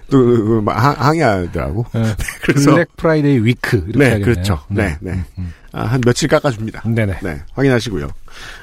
또, 0.09 0.17
그, 0.17 0.61
그, 0.65 0.71
항- 0.71 0.95
항의하더라고. 0.97 1.85
네. 1.93 2.03
그래서. 2.43 2.71
Black 2.71 2.95
Friday 2.97 3.37
week. 3.43 3.77
이렇게 3.77 3.97
네, 3.97 4.05
해야겠네요. 4.05 4.25
그렇죠. 4.25 4.59
네, 4.69 4.97
네. 5.01 5.11
음, 5.11 5.25
음. 5.37 5.53
아, 5.71 5.83
한 5.83 6.01
며칠 6.01 6.27
깎아줍니다. 6.27 6.83
네네. 6.87 7.19
네, 7.21 7.41
확인하시고요. 7.53 8.09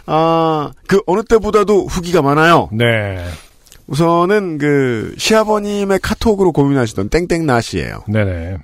아, 0.06 0.70
그, 0.88 1.00
어느 1.06 1.22
때보다도 1.22 1.86
후기가 1.86 2.22
많아요. 2.22 2.68
네. 2.72 3.24
우선은 3.86 4.58
그, 4.58 5.14
시아버님의 5.16 6.00
카톡으로 6.02 6.50
고민하시던 6.52 7.08
땡땡나 7.08 7.60
씨예요 7.60 8.02
네네. 8.08 8.58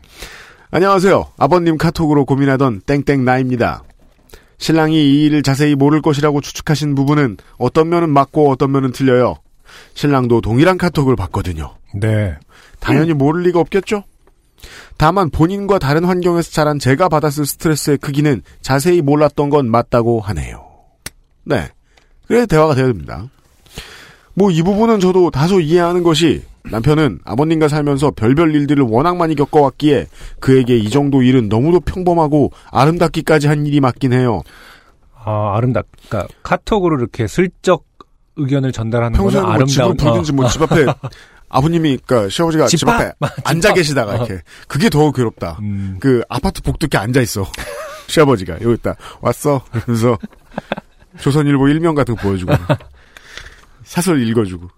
안녕하세요. 0.72 1.26
아버님 1.38 1.76
카톡으로 1.78 2.24
고민하던 2.24 2.80
땡땡나입니다. 2.86 3.84
신랑이 4.58 4.96
이 4.96 5.24
일을 5.26 5.42
자세히 5.42 5.74
모를 5.74 6.00
것이라고 6.02 6.40
추측하신 6.40 6.94
부분은 6.94 7.36
어떤 7.58 7.88
면은 7.88 8.10
맞고 8.10 8.50
어떤 8.50 8.72
면은 8.72 8.90
틀려요. 8.92 9.36
신랑도 9.94 10.40
동일한 10.40 10.78
카톡을 10.78 11.14
받거든요. 11.16 11.74
네. 11.94 12.34
당연히 12.82 13.12
모를 13.14 13.42
리가 13.42 13.60
없겠죠? 13.60 14.04
다만 14.96 15.30
본인과 15.30 15.78
다른 15.78 16.04
환경에서 16.04 16.50
자란 16.50 16.78
제가 16.78 17.08
받았을 17.08 17.46
스트레스의 17.46 17.98
크기는 17.98 18.42
자세히 18.60 19.02
몰랐던 19.02 19.50
건 19.50 19.70
맞다고 19.70 20.20
하네요. 20.20 20.64
네. 21.44 21.68
그래 22.26 22.46
대화가 22.46 22.74
되어야 22.74 22.88
됩니다. 22.88 23.28
뭐 24.34 24.50
이 24.50 24.62
부분은 24.62 25.00
저도 25.00 25.30
다소 25.30 25.60
이해하는 25.60 26.02
것이 26.02 26.42
남편은 26.70 27.18
아버님과 27.24 27.68
살면서 27.68 28.12
별별 28.12 28.54
일들을 28.54 28.84
워낙 28.84 29.16
많이 29.16 29.34
겪어왔기에 29.34 30.06
그에게 30.40 30.76
이 30.76 30.88
정도 30.90 31.22
일은 31.22 31.48
너무도 31.48 31.80
평범하고 31.80 32.52
아름답기까지 32.70 33.48
한 33.48 33.66
일이 33.66 33.80
맞긴 33.80 34.12
해요. 34.12 34.42
아, 35.24 35.54
아름답, 35.56 35.86
그니까, 36.08 36.28
카톡으로 36.42 36.98
이렇게 36.98 37.26
슬쩍 37.26 37.84
의견을 38.36 38.72
전달하는 38.72 39.16
평소에는 39.18 39.48
뭐 39.56 39.66
집을 39.66 39.84
아름다운. 39.84 40.36
뭐집 40.36 40.62
앞에 40.62 40.86
아버님이 41.52 41.98
그러니까 42.04 42.30
시아버지가 42.30 42.66
집, 42.66 42.78
집 42.78 42.88
앞에 42.88 43.12
앞? 43.20 43.30
앉아 43.44 43.74
계시다가 43.74 44.16
이렇게 44.16 44.40
그게 44.66 44.88
더 44.88 45.12
괴롭다. 45.12 45.58
음, 45.60 45.98
그 46.00 46.22
아파트 46.28 46.62
복도에 46.62 46.98
앉아 46.98 47.20
있어. 47.20 47.46
시아버지가 48.08 48.54
여기 48.62 48.74
있다 48.74 48.96
왔어. 49.20 49.62
그러면서 49.70 50.18
조선일보 51.20 51.68
일면 51.68 51.94
같은 51.94 52.16
거 52.16 52.22
보여주고 52.22 52.52
사설 53.84 54.26
읽어주고. 54.26 54.68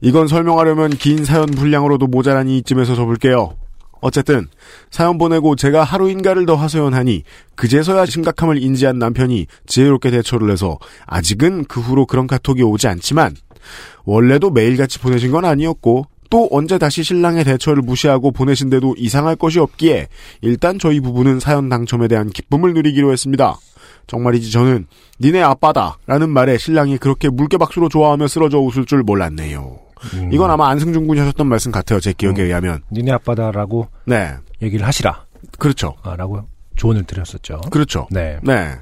이건 0.00 0.26
설명하려면 0.26 0.90
긴 0.90 1.24
사연 1.24 1.46
분량으로도 1.46 2.08
모자라니 2.08 2.58
이쯤에서 2.58 2.96
접을게요. 2.96 3.56
어쨌든 4.00 4.48
사연 4.90 5.16
보내고 5.16 5.54
제가 5.54 5.84
하루인가를 5.84 6.44
더 6.44 6.56
하소연하니 6.56 7.22
그제서야 7.54 8.04
심각함을 8.06 8.60
인지한 8.60 8.98
남편이 8.98 9.46
지혜롭게 9.66 10.10
대처를 10.10 10.50
해서 10.50 10.78
아직은 11.06 11.66
그 11.66 11.80
후로 11.80 12.06
그런 12.06 12.26
카톡이 12.26 12.62
오지 12.64 12.88
않지만 12.88 13.36
원래도 14.04 14.50
매일같이 14.50 14.98
보내신 14.98 15.30
건 15.30 15.44
아니었고 15.44 16.06
또 16.30 16.48
언제 16.50 16.78
다시 16.78 17.02
신랑의 17.02 17.44
대처를 17.44 17.82
무시하고 17.82 18.32
보내신데도 18.32 18.94
이상할 18.96 19.36
것이 19.36 19.58
없기에 19.58 20.08
일단 20.40 20.78
저희 20.78 20.98
부부는 21.00 21.40
사연 21.40 21.68
당첨에 21.68 22.08
대한 22.08 22.30
기쁨을 22.30 22.72
누리기로 22.72 23.12
했습니다. 23.12 23.58
정말이지 24.06 24.50
저는 24.50 24.86
니네 25.20 25.42
아빠다 25.42 25.98
라는 26.06 26.30
말에 26.30 26.56
신랑이 26.58 26.98
그렇게 26.98 27.28
물개 27.28 27.58
박수로 27.58 27.88
좋아하며 27.88 28.28
쓰러져 28.28 28.58
웃을 28.58 28.86
줄 28.86 29.02
몰랐네요. 29.02 29.78
음. 30.14 30.32
이건 30.32 30.50
아마 30.50 30.68
안승준 30.70 31.06
군이 31.06 31.20
하셨던 31.20 31.46
말씀 31.46 31.70
같아요. 31.70 32.00
제 32.00 32.12
기억에 32.12 32.42
의하면. 32.42 32.82
니네 32.90 33.12
아빠다라고 33.12 33.88
네. 34.06 34.32
얘기를 34.60 34.86
하시라. 34.86 35.24
그렇죠. 35.58 35.94
아, 36.02 36.16
라고 36.16 36.42
조언을 36.76 37.04
드렸었죠. 37.04 37.60
그렇죠. 37.70 38.08
네. 38.10 38.38
네. 38.42 38.74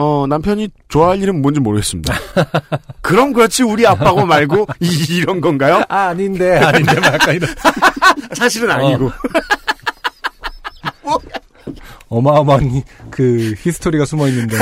어, 0.00 0.26
남편이 0.28 0.68
좋아할 0.88 1.20
일은 1.20 1.42
뭔지 1.42 1.58
모르겠습니다. 1.58 2.14
그럼 3.02 3.32
그렇지, 3.32 3.64
우리 3.64 3.84
아빠고 3.84 4.26
말고, 4.26 4.68
이, 4.78 5.16
이런 5.16 5.40
건가요? 5.40 5.82
아, 5.88 6.08
아닌데, 6.10 6.56
아닌데, 6.62 7.00
막 7.00 7.14
약간 7.14 7.34
이런. 7.34 7.50
사실은 8.34 8.70
아니고. 8.70 9.10
어마어마한 12.08 12.70
히- 12.70 12.84
그 13.10 13.54
history가 13.58 14.04
숨어 14.04 14.28
있는데. 14.28 14.56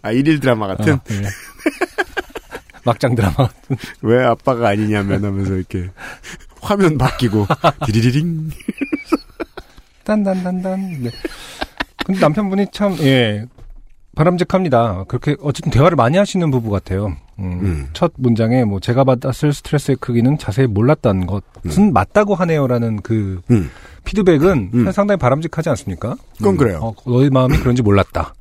아, 0.00 0.10
일일 0.12 0.40
드라마 0.40 0.66
같은? 0.68 0.94
어, 0.94 1.00
네. 1.08 1.22
막장 2.84 3.14
드라마. 3.14 3.34
왜 4.00 4.24
아빠가 4.24 4.68
아니냐면 4.68 5.22
하면서 5.24 5.52
이렇게, 5.54 5.90
화면 6.62 6.96
바뀌고, 6.96 7.46
디리리링. 7.84 8.50
딴딴딴딴. 10.04 11.02
네. 11.02 11.10
근데 12.06 12.20
남편분이 12.20 12.66
참, 12.70 12.96
예, 13.00 13.46
바람직합니다. 14.14 15.04
그렇게, 15.08 15.34
어쨌든 15.42 15.72
대화를 15.72 15.96
많이 15.96 16.16
하시는 16.16 16.48
부부 16.52 16.70
같아요. 16.70 17.16
음, 17.40 17.60
음. 17.62 17.88
첫 17.94 18.12
문장에 18.16 18.64
뭐, 18.64 18.78
제가 18.78 19.02
받았을 19.02 19.52
스트레스의 19.52 19.96
크기는 20.00 20.38
자세히 20.38 20.68
몰랐다는 20.68 21.26
것은 21.26 21.92
맞다고 21.92 22.36
하네요라는 22.36 23.02
그 23.02 23.40
음. 23.50 23.70
피드백은 24.04 24.70
음. 24.72 24.92
상당히 24.92 25.18
바람직하지 25.18 25.68
않습니까? 25.70 26.14
그건 26.38 26.56
그래요. 26.56 26.78
어, 26.80 26.94
너의 27.10 27.28
마음이 27.30 27.56
그런지 27.58 27.82
몰랐다. 27.82 28.34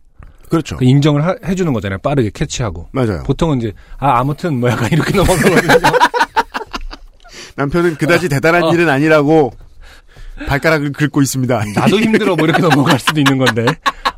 그렇죠. 0.48 0.78
그 0.78 0.86
인정을 0.86 1.26
하- 1.26 1.36
해주는 1.44 1.74
거잖아요. 1.74 1.98
빠르게 1.98 2.30
캐치하고. 2.32 2.90
맞아요. 2.92 3.24
보통은 3.24 3.58
이제, 3.58 3.74
아, 3.98 4.20
아무튼 4.20 4.60
뭐 4.60 4.70
약간 4.70 4.92
이렇게 4.92 5.12
넘어가거든요. 5.18 5.90
남편은 7.58 7.96
그다지 7.96 8.30
대단한 8.30 8.64
어. 8.66 8.74
일은 8.74 8.88
아니라고, 8.90 9.52
발가락을 10.48 10.92
긁고 10.92 11.22
있습니다. 11.22 11.64
나도 11.76 12.00
힘들어 12.00 12.36
뭐 12.36 12.46
이렇게 12.46 12.62
넘어갈 12.62 13.00
수도 13.00 13.20
있는 13.20 13.38
건데. 13.38 13.66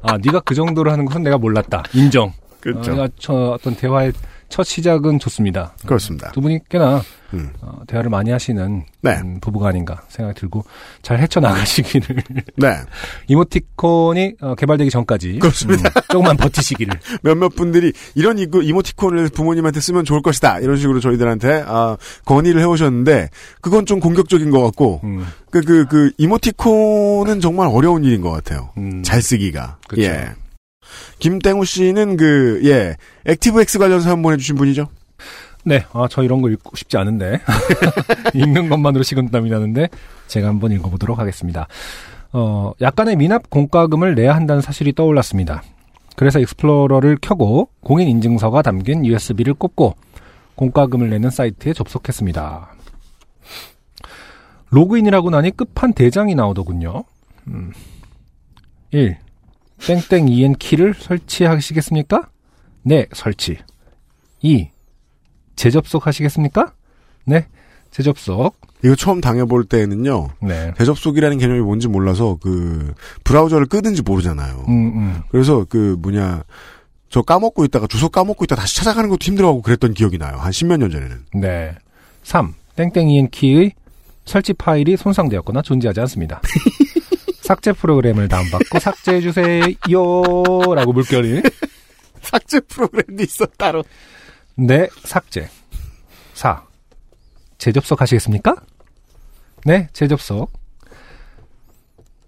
아, 0.02 0.18
네가 0.18 0.42
그 0.42 0.56
정도로 0.56 0.92
하는 0.92 1.06
것은 1.06 1.24
내가 1.24 1.38
몰랐다. 1.38 1.84
인정. 1.94 2.34
그렇죠. 2.60 2.94
어, 2.94 3.08
저 3.20 3.34
어떤 3.34 3.76
대화의 3.76 4.14
첫 4.50 4.64
시작은 4.64 5.20
좋습니다. 5.20 5.74
그렇습니다. 5.86 6.32
두 6.32 6.42
분이 6.42 6.60
꽤나 6.70 7.02
음. 7.34 7.50
어, 7.62 7.82
대화를 7.88 8.10
많이 8.10 8.32
하시는 8.32 8.86
네. 9.02 9.18
음, 9.22 9.40
부부가 9.42 9.70
아닌가 9.70 10.02
생각이 10.08 10.40
들고 10.40 10.64
잘 11.02 11.20
헤쳐나가시기를 11.20 12.24
네. 12.56 12.76
이모티콘이 13.28 14.36
어, 14.42 14.56
개발되기 14.56 14.90
전까지 14.90 15.40
그렇습니다. 15.40 15.90
음, 15.90 16.02
조금만 16.10 16.38
버티시기를 16.38 17.00
몇몇 17.24 17.50
분들이 17.50 17.92
이런 18.16 18.38
이모티콘을 18.40 19.30
부모님한테 19.30 19.80
쓰면 19.82 20.06
좋을 20.06 20.22
것이다. 20.22 20.60
이런 20.60 20.78
식으로 20.78 21.00
저희들한테 21.00 21.64
아, 21.68 21.98
건의를 22.26 22.62
해오셨는데 22.62 23.30
그건 23.62 23.86
좀 23.86 24.00
공격적인 24.00 24.50
것 24.52 24.62
같고 24.64 25.02
음, 25.04 25.26
그, 25.50 25.62
그, 25.62 25.86
그, 25.86 26.12
이모티콘은 26.18 27.42
정말 27.42 27.68
어려운 27.68 28.04
일인 28.04 28.22
것 28.22 28.32
같아요. 28.32 28.70
음, 28.78 29.04
잘 29.04 29.22
쓰기가. 29.22 29.78
그쵸. 29.88 30.04
예. 30.04 30.30
김땡우 31.20 31.66
씨는 31.66 32.18
그, 32.18 32.62
예, 32.66 32.96
액티브엑스 33.26 33.80
관련 33.80 34.02
사연 34.02 34.22
보내주신 34.22 34.56
분이죠? 34.56 34.88
네, 35.64 35.86
아, 35.92 36.08
저 36.10 36.24
이런 36.24 36.42
거 36.42 36.50
읽고 36.50 36.76
싶지 36.76 36.98
않은데. 36.98 37.40
읽는 38.34 38.70
것만으로 38.70 39.04
식은땀이 39.04 39.50
나는데, 39.50 39.90
제가 40.28 40.48
한번 40.48 40.72
읽어보도록 40.72 41.20
하겠습니다. 41.20 41.68
어, 42.34 42.72
약간의 42.82 43.16
미납 43.16 43.50
공과금을 43.50 44.16
내야 44.16 44.36
한다는 44.36 44.62
사실이 44.62 44.94
떠올랐습니다. 44.94 45.64
그래서 46.16 46.40
Explorer를 46.40 47.18
켜고 47.22 47.70
공인 47.82 48.08
인증서가 48.08 48.62
담긴 48.62 49.06
USB를 49.06 49.54
꽂고 49.54 49.96
공과금을 50.56 51.10
내는 51.10 51.30
사이트에 51.30 51.74
접속했습니다. 51.74 52.70
로그인이라고 54.70 55.30
나니 55.30 55.52
끝판 55.52 55.94
대장이 55.94 56.36
나오더군요. 56.36 57.04
음. 57.48 57.72
1. 58.92 59.18
땡땡 59.86 60.28
EN 60.28 60.54
키를 60.56 60.94
설치하시겠습니까? 60.94 62.30
네, 62.84 63.06
설치. 63.14 63.58
2. 64.42 64.70
재접속 65.56 66.08
하시겠습니까? 66.08 66.74
네, 67.26 67.48
재접속. 67.92 68.56
이거 68.84 68.96
처음 68.96 69.22
당해볼 69.22 69.66
때는요, 69.66 70.30
네. 70.42 70.74
대접속이라는 70.78 71.38
개념이 71.38 71.62
뭔지 71.62 71.88
몰라서 71.88 72.38
그, 72.42 72.94
브라우저를 73.24 73.66
끄든지 73.68 74.04
모르잖아요. 74.04 74.66
음, 74.68 74.98
음. 74.98 75.22
그래서 75.30 75.66
그, 75.68 75.96
뭐냐, 76.00 76.44
저 77.10 77.22
까먹고 77.22 77.66
있다가 77.66 77.88
주소 77.88 78.10
까먹고 78.10 78.44
있다가 78.44 78.62
다시 78.62 78.76
찾아가는 78.76 79.10
것도 79.10 79.20
힘들어하고 79.22 79.62
그랬던 79.62 79.94
기억이 79.94 80.18
나요. 80.18 80.38
한 80.38 80.52
십몇 80.52 80.80
년 80.80 80.92
전에는. 80.92 81.18
네. 81.36 81.76
3. 82.24 82.54
땡땡 82.76 83.10
EN 83.10 83.30
키의 83.30 83.72
설치 84.26 84.54
파일이 84.54 84.98
손상되었거나 84.98 85.62
존재하지 85.62 86.02
않습니다. 86.02 86.42
삭제 87.48 87.72
프로그램을 87.72 88.28
다운받고 88.28 88.78
삭제해주세요. 88.80 89.62
라고 90.76 90.92
물결이. 90.92 91.42
삭제 92.22 92.60
프로그램도 92.60 93.24
있어, 93.24 93.46
따로. 93.58 93.86
네, 94.56 94.90
삭제. 95.06 95.50
4. 96.34 96.62
재접속 97.58 98.02
하시겠습니까? 98.02 98.54
네, 99.64 99.88
재접속. 99.94 100.52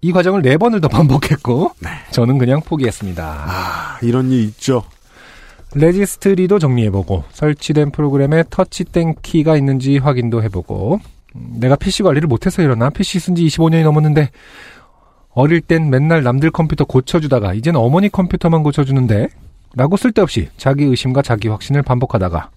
이 0.00 0.10
과정을 0.10 0.40
네 0.40 0.56
번을 0.56 0.80
더 0.80 0.88
반복했고, 0.88 1.72
저는 2.12 2.38
그냥 2.38 2.62
포기했습니다. 2.62 3.44
아, 3.46 3.98
이런 4.00 4.30
일 4.32 4.44
있죠. 4.44 4.84
registry도 5.74 6.58
정리해보고, 6.58 7.24
설치된 7.32 7.90
프로그램에 7.90 8.44
터치 8.48 8.84
땡 8.84 9.14
key가 9.20 9.58
있는지 9.58 9.98
확인도 9.98 10.42
해보고, 10.42 10.98
음, 11.36 11.56
내가 11.60 11.76
PC 11.76 12.04
관리를 12.04 12.26
못해서 12.26 12.62
이러나 12.62 12.88
PC 12.88 13.20
쓴 13.20 13.34
지 13.34 13.44
25년이 13.44 13.82
넘었는데, 13.84 14.30
어릴 15.32 15.60
땐 15.60 15.90
맨날 15.90 16.22
남들 16.22 16.50
컴퓨터 16.50 16.84
고쳐주다가, 16.84 17.54
이젠 17.54 17.76
어머니 17.76 18.08
컴퓨터만 18.08 18.62
고쳐주는데, 18.62 19.28
라고 19.74 19.96
쓸데없이 19.96 20.48
자기 20.56 20.84
의심과 20.84 21.22
자기 21.22 21.48
확신을 21.48 21.82
반복하다가, 21.82 22.50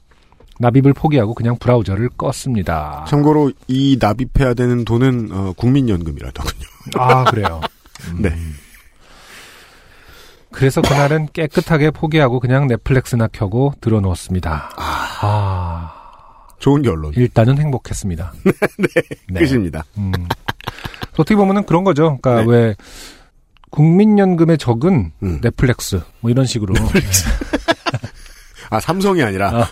납입을 0.59 0.93
포기하고 0.93 1.33
그냥 1.33 1.57
브라우저를 1.57 2.09
껐습니다. 2.09 3.05
참고로 3.05 3.51
이 3.67 3.97
납입해야 3.99 4.53
되는 4.53 4.85
돈은 4.85 5.29
어, 5.31 5.53
국민연금이라더군요. 5.57 6.67
아, 6.95 7.23
그래요. 7.25 7.61
네. 8.17 8.29
그래서 10.51 10.81
그날은 10.81 11.27
깨끗하게 11.33 11.91
포기하고 11.91 12.39
그냥 12.39 12.67
넷플릭스나 12.67 13.27
켜고 13.27 13.73
들어놓았습니다. 13.81 14.69
아, 14.77 15.93
좋은 16.59 16.83
결론. 16.83 17.12
일단은 17.15 17.57
행복했습니다. 17.57 18.33
네. 19.29 19.39
끝입니다. 19.39 19.83
음. 19.97 20.12
어떻게 21.13 21.36
보면은 21.36 21.65
그런 21.65 21.84
거죠. 21.84 22.17
그러니까 22.21 22.43
네. 22.43 22.45
왜 22.47 22.76
국민연금의 23.69 24.58
적은 24.58 25.12
음. 25.23 25.41
넷플릭스 25.41 26.02
뭐 26.19 26.30
이런 26.30 26.45
식으로 26.45 26.73
아, 28.69 28.80
삼성이 28.80 29.23
아니라. 29.23 29.67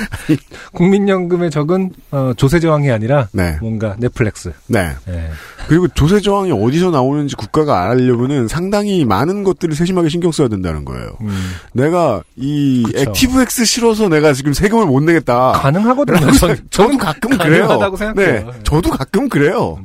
아. 0.00 0.34
국민연금의 0.72 1.50
적은 1.50 1.90
어, 2.10 2.32
조세저항이 2.36 2.90
아니라 2.90 3.28
네. 3.32 3.56
뭔가 3.60 3.96
넷플릭스. 3.98 4.52
네. 4.66 4.90
예. 5.08 5.30
그리고 5.68 5.88
조세 5.88 6.20
저항이 6.20 6.52
어디서 6.52 6.90
나오는지 6.90 7.36
국가가 7.36 7.88
알려면은 7.88 8.48
상당히 8.48 9.04
많은 9.04 9.44
것들을 9.44 9.74
세심하게 9.74 10.08
신경 10.08 10.32
써야 10.32 10.48
된다는 10.48 10.84
거예요. 10.84 11.12
음. 11.20 11.52
내가 11.72 12.22
이 12.36 12.82
그쵸. 12.86 12.98
액티브엑스 12.98 13.64
싫어서 13.64 14.08
내가 14.08 14.32
지금 14.32 14.52
세금을 14.52 14.86
못 14.86 15.02
내겠다. 15.02 15.52
가능하거든요. 15.52 16.32
전, 16.32 16.56
저도 16.70 16.98
가끔 16.98 17.36
그래요. 17.38 17.68
네, 18.16 18.44
저도 18.64 18.90
가끔 18.90 19.28
그래요. 19.28 19.78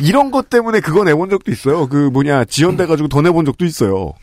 이런 0.00 0.30
것 0.30 0.48
때문에 0.50 0.80
그거 0.80 1.04
내본 1.04 1.30
적도 1.30 1.50
있어요. 1.50 1.88
그 1.88 2.10
뭐냐 2.12 2.44
지연돼가지고 2.44 3.08
더 3.08 3.22
내본 3.22 3.44
적도 3.44 3.64
있어요. 3.64 4.14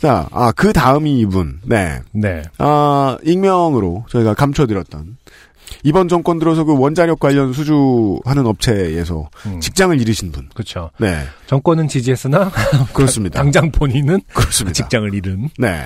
자, 0.00 0.26
아, 0.32 0.50
그 0.52 0.72
다음이 0.72 1.20
이분. 1.20 1.60
네. 1.62 2.00
네. 2.12 2.42
아, 2.56 3.18
익명으로 3.22 4.06
저희가 4.08 4.32
감춰드렸던 4.32 5.18
이번 5.84 6.08
정권 6.08 6.38
들어서 6.38 6.64
그 6.64 6.76
원자력 6.76 7.20
관련 7.20 7.52
수주하는 7.52 8.46
업체에서 8.46 9.28
음. 9.44 9.60
직장을 9.60 10.00
잃으신 10.00 10.32
분. 10.32 10.48
그렇죠. 10.54 10.90
네. 10.98 11.22
정권은 11.46 11.88
지지했으나 11.88 12.50
그렇습니다. 12.94 13.38
당장 13.38 13.70
본인은 13.70 14.22
그렇습니다. 14.32 14.72
직장을 14.72 15.12
잃은. 15.14 15.50
네. 15.58 15.84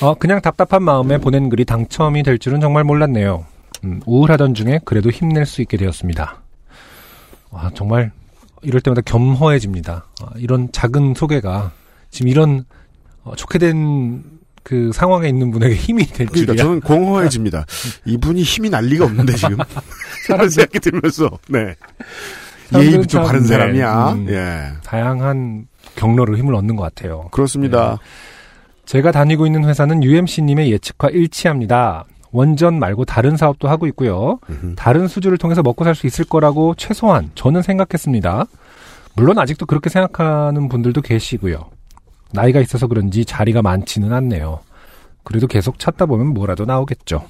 어, 0.00 0.14
그냥 0.14 0.40
답답한 0.40 0.82
마음에 0.82 1.18
보낸 1.18 1.50
글이 1.50 1.66
당첨이 1.66 2.22
될 2.22 2.38
줄은 2.38 2.60
정말 2.60 2.84
몰랐네요. 2.84 3.44
음, 3.84 4.00
우울하던 4.06 4.54
중에 4.54 4.80
그래도 4.86 5.10
힘낼 5.10 5.44
수 5.44 5.60
있게 5.60 5.76
되었습니다. 5.76 6.40
와, 7.50 7.70
정말 7.74 8.12
이럴 8.62 8.80
때마다 8.80 9.02
겸허해집니다. 9.02 10.06
아, 10.22 10.26
이런 10.36 10.70
작은 10.72 11.14
소개가 11.14 11.72
지금 12.10 12.28
이런 12.28 12.64
어, 13.24 13.34
좋게 13.36 13.58
된 13.58 14.42
그 14.62 14.92
상황에 14.92 15.28
있는 15.28 15.50
분에게 15.50 15.74
힘이 15.74 16.06
될 16.06 16.26
그러니까 16.26 16.52
줄이야. 16.52 16.64
저는 16.64 16.80
공허해집니다. 16.80 17.66
이분이 18.04 18.42
힘이 18.42 18.70
날 18.70 18.84
리가 18.86 19.04
없는데 19.06 19.34
지금. 19.34 19.58
그런 20.26 20.48
생각이 20.48 20.78
들면서. 20.80 21.30
네. 21.48 21.74
참, 23.08 23.24
바른 23.24 23.42
네, 23.42 23.48
사람이야. 23.48 24.12
음. 24.12 24.26
예. 24.30 24.72
다양한 24.84 25.66
경로로 25.96 26.38
힘을 26.38 26.54
얻는 26.54 26.76
것 26.76 26.82
같아요. 26.82 27.28
그렇습니다. 27.32 27.98
제가 28.86 29.12
다니고 29.12 29.46
있는 29.46 29.64
회사는 29.64 30.02
UMC님의 30.02 30.70
예측과 30.72 31.10
일치합니다. 31.10 32.04
원전 32.30 32.78
말고 32.78 33.04
다른 33.04 33.36
사업도 33.36 33.68
하고 33.68 33.86
있고요. 33.88 34.38
다른 34.74 35.06
수주를 35.06 35.36
통해서 35.36 35.60
먹고 35.62 35.84
살 35.84 35.94
수 35.94 36.06
있을 36.06 36.24
거라고 36.24 36.74
최소한 36.76 37.30
저는 37.34 37.60
생각했습니다. 37.60 38.46
물론 39.16 39.38
아직도 39.38 39.66
그렇게 39.66 39.90
생각하는 39.90 40.70
분들도 40.70 41.02
계시고요. 41.02 41.68
나이가 42.32 42.60
있어서 42.60 42.86
그런지 42.86 43.24
자리가 43.24 43.62
많지는 43.62 44.12
않네요. 44.12 44.60
그래도 45.24 45.46
계속 45.46 45.78
찾다 45.78 46.06
보면 46.06 46.28
뭐라도 46.28 46.64
나오겠죠. 46.64 47.26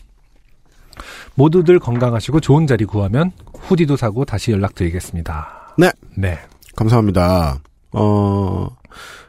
모두들 1.35 1.79
건강하시고 1.79 2.41
좋은 2.41 2.67
자리 2.67 2.85
구하면 2.85 3.33
후디도 3.55 3.97
사고 3.97 4.25
다시 4.25 4.53
연락드리겠습니다. 4.53 5.75
네. 5.79 5.91
네. 6.17 6.38
감사합니다. 6.77 7.61
어, 7.93 8.69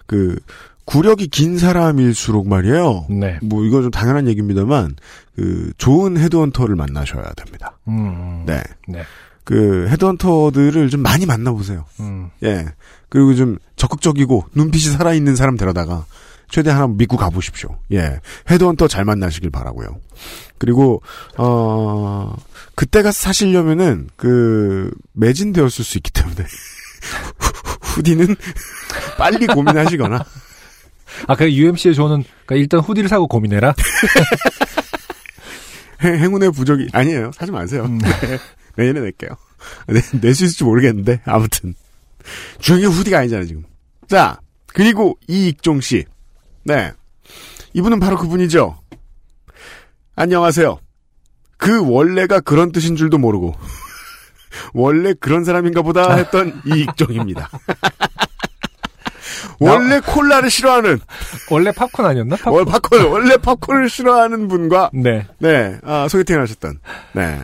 그, 0.06 0.38
구력이 0.86 1.28
긴 1.28 1.58
사람일수록 1.58 2.48
말이에요. 2.48 3.06
네. 3.10 3.40
뭐, 3.42 3.64
이거 3.64 3.82
좀 3.82 3.92
당연한 3.92 4.28
얘기입니다만, 4.28 4.96
그, 5.36 5.72
좋은 5.78 6.18
헤드헌터를 6.18 6.76
만나셔야 6.76 7.24
됩니다. 7.34 7.78
음, 7.88 8.44
네. 8.46 8.62
네. 8.88 9.02
그, 9.46 9.88
헤드헌터들을 9.90 10.90
좀 10.90 11.02
많이 11.02 11.26
만나보세요. 11.26 11.86
음, 12.00 12.30
예. 12.44 12.66
그리고 13.14 13.36
좀 13.36 13.60
적극적이고, 13.76 14.48
눈빛이 14.56 14.86
살아있는 14.86 15.36
사람 15.36 15.56
데려다가, 15.56 16.04
최대한 16.50 16.82
한번 16.82 16.98
믿고 16.98 17.16
가보십시오. 17.16 17.78
예. 17.92 18.20
헤드헌터 18.50 18.88
잘 18.88 19.06
만나시길 19.06 19.52
바라고요 19.52 20.00
그리고, 20.58 21.04
어, 21.38 22.36
그때가 22.74 23.12
사시려면은, 23.12 24.10
그, 24.16 24.90
매진되었을 25.14 25.86
수 25.86 26.00
있기 26.00 26.10
때문에. 26.10 26.42
후디는 27.84 28.36
빨리 29.20 29.46
고민하시거나, 29.46 30.26
아, 31.28 31.36
그 31.36 31.54
UMC의 31.54 31.94
조언은 31.94 32.24
그러니까 32.48 32.56
일단 32.56 32.80
후디를 32.80 33.10
사고 33.10 33.28
고민해라. 33.28 33.76
행- 36.02 36.16
행운의 36.18 36.52
부적이, 36.52 36.88
아니에요. 36.92 37.30
사지 37.36 37.52
마세요. 37.52 37.84
음. 37.86 38.00
네. 38.00 38.10
내년에 38.76 39.02
낼게요. 39.02 39.38
낼수 40.20 40.46
있을지 40.46 40.64
모르겠는데, 40.64 41.22
아무튼. 41.26 41.76
중요한 42.60 42.82
게 42.82 42.98
후디가 42.98 43.20
아니잖아요, 43.20 43.48
지금. 43.48 43.64
자, 44.08 44.40
그리고 44.68 45.18
이익종 45.28 45.82
씨. 45.82 46.06
네. 46.64 46.92
이분은 47.74 48.00
바로 48.00 48.18
그분이죠. 48.18 48.78
안녕하세요. 50.16 50.80
그 51.58 51.90
원래가 51.90 52.40
그런 52.40 52.72
뜻인 52.72 52.96
줄도 52.96 53.18
모르고 53.18 53.56
원래 54.74 55.14
그런 55.14 55.44
사람인가 55.44 55.82
보다 55.82 56.16
했던 56.16 56.62
이익종입니다. 56.66 57.50
원래 59.60 60.00
콜라를 60.00 60.50
싫어하는 60.50 61.00
원래 61.50 61.72
팝콘 61.72 62.06
아니었나? 62.06 62.36
팝콘. 62.36 62.54
월 62.54 62.66
팝콘 62.66 63.06
원래 63.06 63.38
팝콘을 63.38 63.90
싫어하는 63.90 64.48
분과 64.48 64.92
네. 64.94 65.26
네 65.40 65.78
아, 65.84 66.08
소개팅을 66.10 66.42
하셨던 66.42 66.80
네 67.14 67.40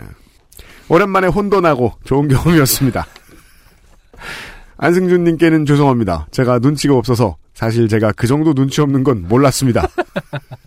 오랜만에 0.89 1.27
혼도 1.27 1.61
나고 1.61 1.93
좋은 2.03 2.27
경험이었습니다. 2.27 3.05
안승준님께는 4.79 5.65
죄송합니다. 5.65 6.27
제가 6.31 6.59
눈치가 6.59 6.95
없어서 6.95 7.37
사실 7.53 7.87
제가 7.87 8.13
그 8.13 8.27
정도 8.27 8.53
눈치 8.53 8.81
없는 8.81 9.03
건 9.03 9.27
몰랐습니다. 9.27 9.87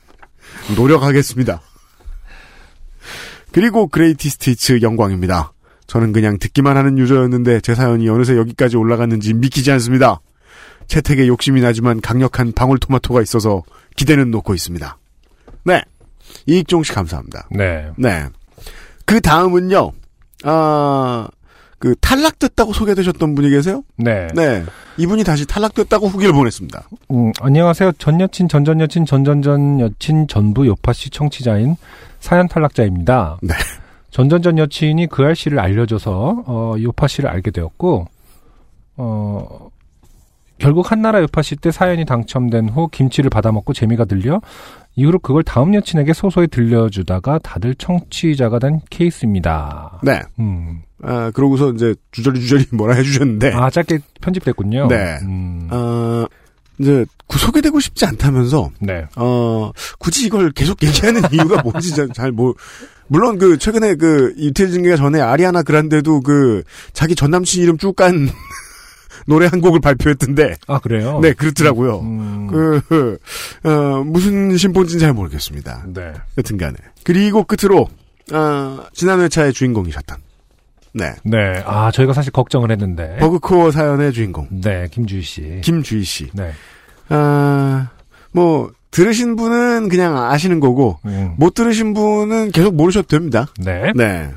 노력하겠습니다. 0.76 1.60
그리고 3.52 3.88
그레이티 3.88 4.28
스티츠 4.30 4.80
영광입니다. 4.82 5.52
저는 5.86 6.12
그냥 6.12 6.38
듣기만 6.38 6.76
하는 6.76 6.98
유저였는데 6.98 7.60
제 7.60 7.74
사연이 7.74 8.08
어느새 8.08 8.36
여기까지 8.36 8.76
올라갔는지 8.76 9.34
믿기지 9.34 9.70
않습니다. 9.72 10.20
채택에 10.86 11.26
욕심이 11.26 11.60
나지만 11.60 12.00
강력한 12.00 12.52
방울토마토가 12.52 13.22
있어서 13.22 13.62
기대는 13.96 14.30
놓고 14.30 14.54
있습니다. 14.54 14.98
네. 15.64 15.82
이익종 16.46 16.82
씨 16.82 16.92
감사합니다. 16.92 17.48
네. 17.50 17.90
네. 17.96 18.26
그 19.04 19.20
다음은요, 19.20 19.92
아, 20.44 21.28
그 21.82 21.96
탈락됐다고 22.00 22.72
소개되셨던 22.72 23.34
분이 23.34 23.50
계세요? 23.50 23.82
네. 23.96 24.28
네. 24.36 24.62
이분이 24.98 25.24
다시 25.24 25.44
탈락됐다고 25.44 26.06
후기를 26.06 26.32
보냈습니다. 26.32 26.80
음, 27.10 27.32
안녕하세요. 27.40 27.90
전 27.98 28.20
여친, 28.20 28.46
전전 28.46 28.80
여친, 28.80 29.04
전전전 29.04 29.80
여친, 29.80 30.28
전부 30.28 30.64
요파 30.64 30.92
씨 30.92 31.10
청취자인 31.10 31.74
사연 32.20 32.46
탈락자입니다. 32.46 33.38
네. 33.42 33.54
전전전 34.12 34.58
여친이 34.58 35.08
그 35.08 35.24
알씨를 35.24 35.58
알려줘서 35.58 36.44
어, 36.46 36.76
요파 36.80 37.08
씨를 37.08 37.28
알게 37.28 37.50
되었고 37.50 38.06
어, 38.98 39.70
결국 40.58 40.92
한나라 40.92 41.20
요파씨 41.20 41.56
때 41.56 41.72
사연이 41.72 42.04
당첨된 42.04 42.68
후 42.68 42.86
김치를 42.92 43.28
받아먹고 43.28 43.72
재미가 43.72 44.04
들려 44.04 44.40
이후로 44.94 45.18
그걸 45.18 45.42
다음 45.42 45.74
여친에게 45.74 46.12
소소히 46.12 46.46
들려주다가 46.46 47.40
다들 47.40 47.74
청취자가 47.74 48.60
된 48.60 48.80
케이스입니다. 48.88 49.98
네. 50.04 50.20
음. 50.38 50.82
아, 51.02 51.30
그러고서 51.34 51.72
이제 51.72 51.94
주저리 52.12 52.40
주저리 52.40 52.66
뭐라 52.72 52.94
해주셨는데, 52.94 53.52
아 53.54 53.70
짧게 53.70 53.98
편집됐군요. 54.20 54.88
네. 54.88 55.18
음. 55.22 55.68
어, 55.70 56.24
이제 56.78 57.04
구- 57.26 57.38
소개되고 57.38 57.78
싶지 57.80 58.06
않다면서, 58.06 58.70
네. 58.80 59.04
어, 59.16 59.70
굳이 59.98 60.26
이걸 60.26 60.50
계속 60.52 60.82
얘기하는 60.82 61.22
이유가 61.32 61.62
뭔지 61.62 61.94
잘, 61.94 62.08
잘 62.10 62.32
뭐, 62.32 62.54
물론 63.08 63.38
그, 63.38 63.58
최근에 63.58 63.96
그, 63.96 64.32
이태리 64.36 64.72
증기가 64.72 64.96
전에 64.96 65.20
아리아나 65.20 65.62
그란데도 65.62 66.20
그, 66.22 66.62
자기 66.92 67.14
전 67.14 67.30
남친 67.30 67.62
이름 67.62 67.76
쭉 67.78 67.94
깐 67.94 68.28
노래 69.26 69.46
한 69.46 69.60
곡을 69.60 69.80
발표했던데, 69.80 70.56
아 70.66 70.78
그래요. 70.80 71.20
네, 71.20 71.32
그렇더라고요. 71.32 72.00
음. 72.00 72.46
그, 72.48 73.18
어, 73.62 74.02
무슨 74.04 74.56
신본지는 74.56 75.00
잘 75.00 75.12
모르겠습니다. 75.12 75.84
네. 75.94 76.12
여튼 76.38 76.56
간에. 76.56 76.74
그리고 77.04 77.44
끝으로, 77.44 77.88
어, 78.32 78.84
지난 78.92 79.20
회차의 79.20 79.52
주인공이셨던, 79.52 80.16
네. 80.94 81.14
네. 81.24 81.62
아, 81.66 81.90
저희가 81.90 82.12
사실 82.12 82.32
걱정을 82.32 82.70
했는데. 82.70 83.16
버그코어 83.18 83.70
사연의 83.70 84.12
주인공, 84.12 84.48
네, 84.50 84.88
김주희 84.90 85.22
씨. 85.22 85.60
김주희 85.62 86.02
씨. 86.04 86.30
네. 86.32 86.52
아, 87.08 87.88
뭐, 88.32 88.70
들으신 88.90 89.36
분은 89.36 89.88
그냥 89.88 90.16
아시는 90.16 90.60
거고, 90.60 90.98
음. 91.06 91.34
못 91.38 91.54
들으신 91.54 91.94
분은 91.94 92.50
계속 92.50 92.74
모르셔도 92.74 93.08
됩니다. 93.08 93.46
네. 93.58 93.92
네. 93.94 94.30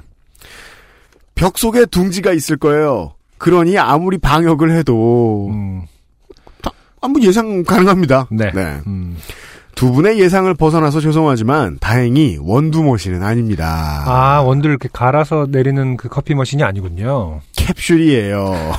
벽 1.35 1.57
속에 1.57 1.85
둥지가 1.85 2.31
있을 2.31 2.57
거예요. 2.57 3.13
그러니 3.37 3.77
아무리 3.77 4.17
방역을 4.17 4.71
해도, 4.71 5.49
음. 5.51 5.81
한번 7.01 7.23
예상 7.23 7.63
가능합니다. 7.63 8.27
네. 8.31 8.51
네. 8.51 8.79
음. 8.87 9.17
두 9.75 9.91
분의 9.91 10.19
예상을 10.19 10.51
벗어나서 10.55 11.01
죄송하지만, 11.01 11.77
다행히 11.79 12.37
원두 12.41 12.81
머신은 12.83 13.21
아닙니다. 13.23 14.03
아, 14.05 14.41
원두를 14.41 14.71
이렇게 14.71 14.89
갈아서 14.91 15.47
내리는 15.49 15.97
그 15.97 16.07
커피 16.07 16.33
머신이 16.33 16.63
아니군요. 16.63 17.41
캡슐이에요. 17.55 18.53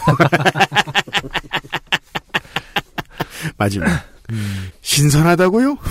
마지막. 3.59 3.87
신선하다고요? 4.81 5.77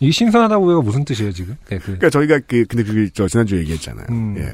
이 0.00 0.12
신선하다고가 0.12 0.82
무슨 0.82 1.04
뜻이에요, 1.04 1.32
지금? 1.32 1.56
네, 1.68 1.78
그. 1.78 1.86
그러니까 1.86 2.10
저희가 2.10 2.38
그 2.46 2.64
근데 2.68 2.84
그저 2.84 3.26
지난주 3.26 3.56
에 3.56 3.58
얘기했잖아요. 3.60 4.06
음. 4.10 4.36
예. 4.38 4.52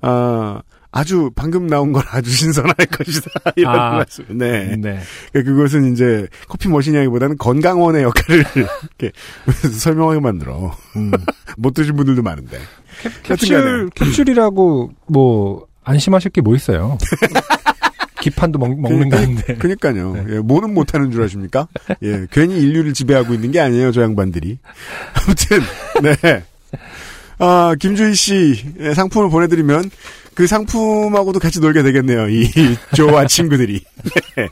아 0.00 0.62
아주 0.92 1.30
방금 1.36 1.66
나온 1.68 1.92
건 1.92 2.02
아주 2.10 2.30
신선할 2.30 2.74
것이다 2.90 3.30
이런 3.56 3.74
아. 3.78 3.90
말씀. 3.92 4.24
네. 4.28 4.76
네. 4.76 4.98
그러니까 5.32 5.52
그것은 5.52 5.92
이제 5.92 6.26
커피 6.48 6.68
머신이라기보다는 6.68 7.38
건강원의 7.38 8.02
역할을 8.02 8.44
이렇게 8.56 9.12
설명하게 9.78 10.20
만들어. 10.20 10.76
음. 10.96 11.12
못 11.56 11.74
드신 11.74 11.94
분들도 11.96 12.22
많은데. 12.22 12.58
캡 13.22 13.36
슐, 13.36 13.88
캡슐이라고 13.90 14.90
뭐, 15.06 15.66
안심하실 15.84 16.32
게 16.32 16.40
뭐 16.40 16.54
있어요. 16.56 16.98
기판도 18.20 18.58
먹, 18.58 18.78
먹는 18.78 19.08
게 19.08 19.16
아닌데. 19.16 19.54
그러니까요. 19.56 20.12
네. 20.12 20.24
예, 20.34 20.38
뭐는 20.40 20.74
못하는 20.74 21.10
줄 21.10 21.22
아십니까? 21.22 21.68
예, 22.02 22.26
괜히 22.30 22.58
인류를 22.60 22.92
지배하고 22.92 23.32
있는 23.32 23.50
게 23.50 23.60
아니에요, 23.60 23.92
저 23.92 24.02
양반들이. 24.02 24.58
아무튼, 25.14 25.60
네. 26.02 26.44
아, 27.38 27.74
김주희 27.80 28.14
씨 28.14 28.74
예, 28.80 28.92
상품을 28.92 29.30
보내드리면 29.30 29.90
그 30.40 30.46
상품하고도 30.46 31.38
같이 31.38 31.60
놀게 31.60 31.82
되겠네요, 31.82 32.30
이 32.30 32.48
조와 32.96 33.26
친구들이. 33.26 33.84
네. 34.36 34.48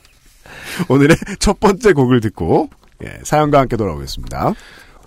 오늘의 0.91 1.17
첫 1.39 1.59
번째 1.61 1.95
곡을 1.95 2.21
듣고, 2.21 2.69
예, 3.03 3.19
사연과 3.23 3.61
함께 3.61 3.79
돌아오겠습니다. 3.79 4.53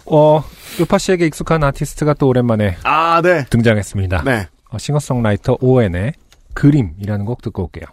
어, 0.07 0.43
요파 0.79 0.97
씨에게 0.97 1.27
익숙한 1.27 1.63
아티스트가 1.63 2.15
또 2.15 2.27
오랜만에 2.29 2.77
아, 2.81 3.21
네. 3.21 3.45
등장했습니다. 3.51 4.23
네. 4.23 4.47
어, 4.71 4.79
싱어송라이터 4.79 5.59
ON의 5.61 6.13
그림이라는 6.55 7.25
곡 7.25 7.43
듣고 7.43 7.65
올게요. 7.65 7.85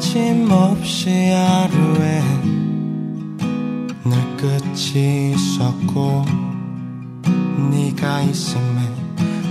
빠짐없이 0.00 1.10
하루에 1.30 2.22
늘 4.02 4.36
끝이 4.38 5.32
있었고 5.32 6.24
네가 7.70 8.22
있음에 8.22 8.80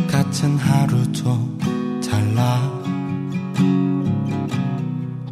같은 0.10 0.58
하루도 0.58 1.60
달라. 2.02 2.68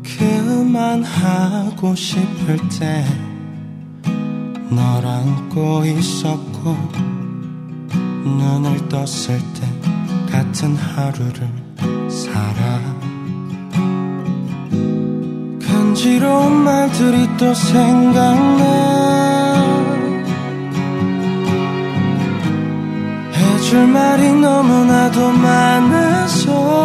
그만하고 0.04 1.96
싶을 1.96 2.58
때 2.70 3.04
널 4.70 5.04
안고 5.04 5.86
있었고 5.86 6.76
눈을 8.24 8.88
떴을 8.90 9.40
때 9.56 10.32
같은 10.32 10.76
하루를 10.76 11.50
살아 12.08 12.77
간지러운 15.98 16.52
말들이 16.64 17.28
또 17.38 17.52
생각나. 17.56 18.64
해줄 23.34 23.88
말이 23.88 24.32
너무나도 24.32 25.32
많아서. 25.32 26.78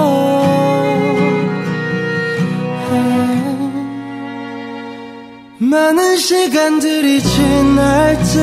많은 5.58 6.16
시간들이 6.16 7.22
지날 7.22 8.16
때 8.16 8.40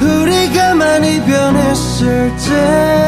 우리가 0.00 0.74
많이 0.76 1.20
변했을 1.24 2.32
때 2.36 3.05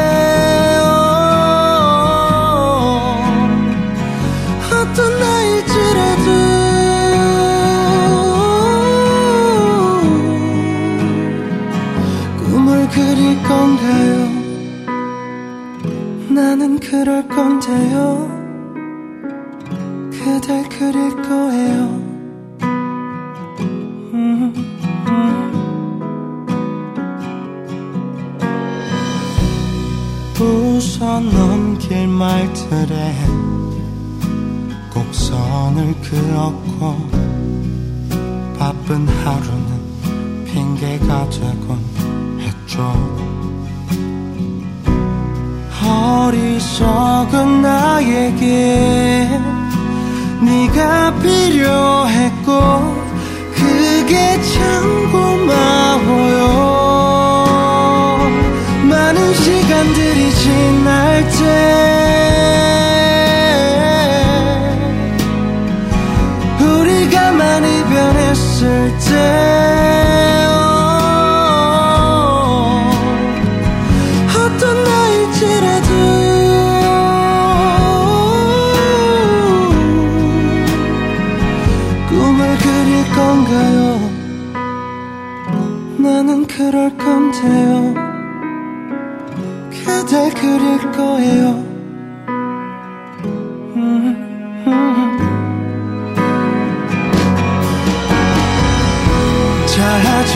건데요. 17.69 18.27
그댈 20.11 20.67
그릴 20.69 21.15
거예요. 21.21 21.83
음, 24.13 24.53
음. 24.53 24.53
웃어 30.39 31.19
넘길 31.19 32.07
말들에 32.07 33.13
곡선을 34.93 35.93
그었고 36.01 36.95
바쁜 38.57 39.07
하루는 39.07 40.45
핑계가 40.45 41.29
되곤 41.29 41.88
어리석은 46.29 47.63
나에게 47.63 49.27
네가 50.41 51.15
필요했고 51.23 52.51
그게 53.55 54.39
참 54.43 55.11
고마워요. 55.11 56.45
많은 58.83 59.33
시간들이 59.33 60.31
지날 60.35 61.27
때 61.31 61.88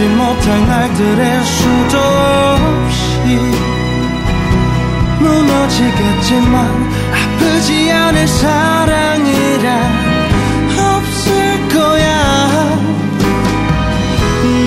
잘하지 0.04 0.08
못할 0.10 0.68
날들의 0.68 1.46
수도 1.46 1.98
없이 1.98 3.38
무너지겠지만 5.20 6.92
아프지 7.13 7.92
않을 7.92 8.28
사랑이란 8.28 9.68
없을 10.78 11.70
거야. 11.70 12.78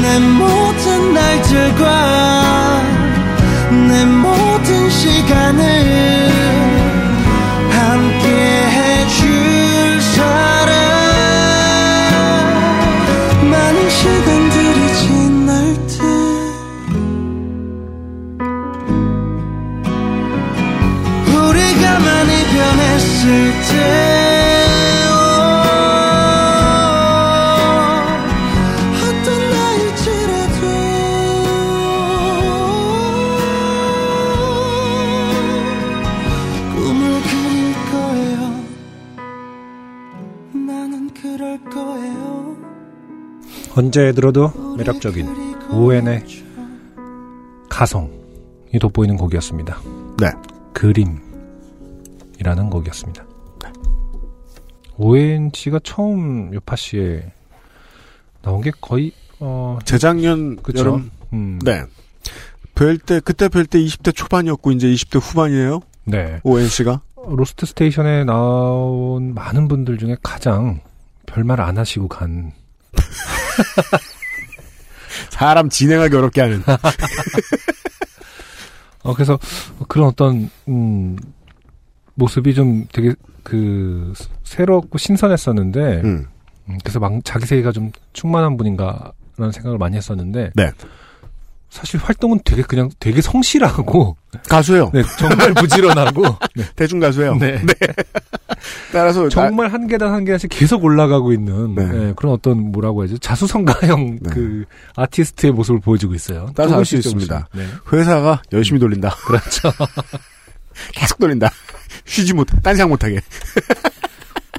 내 0.02 0.18
모든 0.20 1.12
날들과 1.12 2.82
내 3.88 4.04
모든 4.06 4.88
시간을 4.88 6.35
변했을 23.26 23.50
때 23.62 23.76
어떤 29.02 29.26
나일지라도 29.50 30.60
꿈을 36.74 37.02
그릴 37.22 37.74
거예요 37.90 38.38
나는 40.52 41.10
그럴 41.14 41.42
거예요 41.64 42.56
언제 43.74 44.12
들어도 44.12 44.52
매력적인 44.76 45.26
오웬의 45.72 46.24
가성이 47.68 48.08
돋보이는 48.80 49.16
곡이었습니다. 49.18 49.78
네. 50.18 50.30
그림 50.72 51.25
이라는 52.38 52.70
곡이었습니다. 52.70 53.24
오웬 54.98 55.50
씨가 55.54 55.80
처음 55.84 56.54
요파 56.54 56.76
씨에 56.76 57.32
나온 58.40 58.62
게 58.62 58.70
거의 58.80 59.12
어 59.40 59.78
재작년 59.84 60.56
그쵸? 60.62 60.80
여름 60.80 61.10
음, 61.32 61.58
네. 61.62 61.84
뵐때 62.74 63.22
그때 63.22 63.48
뵐 63.48 63.68
때 63.68 63.78
20대 63.78 64.14
초반이었고 64.14 64.72
이제 64.72 64.86
20대 64.88 65.20
후반이에요. 65.20 65.80
네. 66.04 66.40
오웬 66.44 66.68
씨가 66.68 67.02
Lost 67.26 67.66
Station에 67.66 68.24
나온 68.24 69.34
많은 69.34 69.68
분들 69.68 69.98
중에 69.98 70.16
가장 70.22 70.80
별말 71.26 71.60
안 71.60 71.76
하시고 71.76 72.08
간 72.08 72.52
사람 75.30 75.68
진행하기 75.68 76.16
어렵게 76.16 76.40
하는. 76.40 76.62
어, 79.02 79.14
그래서 79.14 79.38
그런 79.88 80.08
어떤, 80.08 80.50
음, 80.68 81.16
모습이 82.16 82.54
좀 82.54 82.86
되게 82.92 83.14
그, 83.42 84.12
새롭고 84.42 84.98
신선했었는데, 84.98 86.00
음. 86.02 86.26
음, 86.68 86.78
그래서 86.82 86.98
막 86.98 87.12
자기 87.24 87.46
세계가 87.46 87.72
좀 87.72 87.92
충만한 88.12 88.56
분인가라는 88.56 89.52
생각을 89.52 89.78
많이 89.78 89.96
했었는데, 89.96 90.50
네. 90.54 90.70
사실 91.70 92.00
활동은 92.00 92.40
되게 92.44 92.62
그냥 92.62 92.90
되게 92.98 93.20
성실하고, 93.20 94.16
가수예요. 94.48 94.90
네, 94.92 95.02
정말 95.18 95.54
부지런하고, 95.54 96.22
네, 96.56 96.64
대중 96.74 96.98
가수예요. 96.98 97.36
네. 97.36 97.60
따라서 98.92 99.28
정말 99.28 99.68
한 99.68 99.86
계단 99.86 100.12
한 100.12 100.24
계단씩 100.24 100.50
계속 100.50 100.84
올라가고 100.84 101.32
있는 101.32 101.74
네. 101.74 101.84
네, 101.84 102.12
그런 102.16 102.32
어떤 102.32 102.72
뭐라고 102.72 103.02
해야죠 103.02 103.18
자수성가형 103.18 104.18
네. 104.22 104.30
그 104.30 104.64
아티스트의 104.96 105.52
모습을 105.52 105.80
보여주고 105.80 106.14
있어요. 106.14 106.50
따라서 106.54 106.76
알수 106.76 107.02
조금씩 107.02 107.06
있습니다. 107.06 107.48
네. 107.54 107.66
나 107.66 107.96
회사가 107.96 108.42
열심히 108.52 108.80
돌린다. 108.80 109.10
그렇죠. 109.26 109.70
계속 110.92 111.18
돌린다. 111.18 111.50
쉬지 112.06 112.34
못, 112.34 112.46
딴 112.62 112.74
생각 112.74 112.88
못하게. 112.88 113.20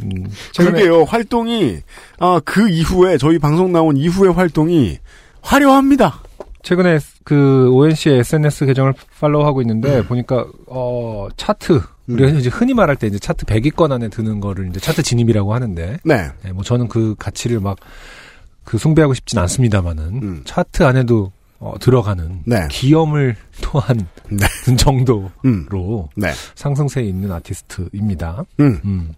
음, 0.03 0.29
그게요, 0.55 1.03
활동이, 1.03 1.79
아, 2.19 2.39
그 2.45 2.69
이후에, 2.69 3.17
저희 3.17 3.39
방송 3.39 3.71
나온 3.71 3.97
이후의 3.97 4.33
활동이 4.33 4.99
화려합니다. 5.41 6.21
최근에 6.62 6.99
그 7.23 7.69
ONC의 7.71 8.19
SNS 8.19 8.65
계정을 8.65 8.93
팔로우하고 9.19 9.62
있는데 9.62 9.99
음. 9.99 10.03
보니까 10.05 10.45
어 10.65 11.27
차트 11.38 11.81
우리가 12.07 12.38
이제 12.38 12.49
흔히 12.49 12.73
말할 12.73 12.97
때 12.97 13.07
이제 13.07 13.17
차트 13.19 13.45
100위권 13.45 13.91
안에 13.91 14.10
드는 14.10 14.41
거를 14.41 14.67
이제 14.69 14.79
차트 14.79 15.01
진입이라고 15.01 15.53
하는데 15.53 15.97
네. 16.03 16.29
네, 16.43 16.51
뭐 16.51 16.63
저는 16.63 16.89
그 16.89 17.15
가치를 17.17 17.62
막 17.62 17.77
그 18.67 18.77
숭배하고 18.77 19.13
싶진 19.13 19.39
않습니다만은 19.39 20.03
음. 20.21 20.41
차트 20.43 20.83
안에도 20.83 21.31
어, 21.60 21.74
들어가는 21.80 22.43
네. 22.46 22.67
기염을 22.70 23.36
토한 23.62 24.08
네. 24.30 24.46
정도로 24.78 25.32
음. 25.46 25.65
네. 26.15 26.32
상승세에 26.56 27.04
있는 27.04 27.32
아티스트입니다. 27.32 28.43
음. 28.60 28.80
음. 28.86 29.12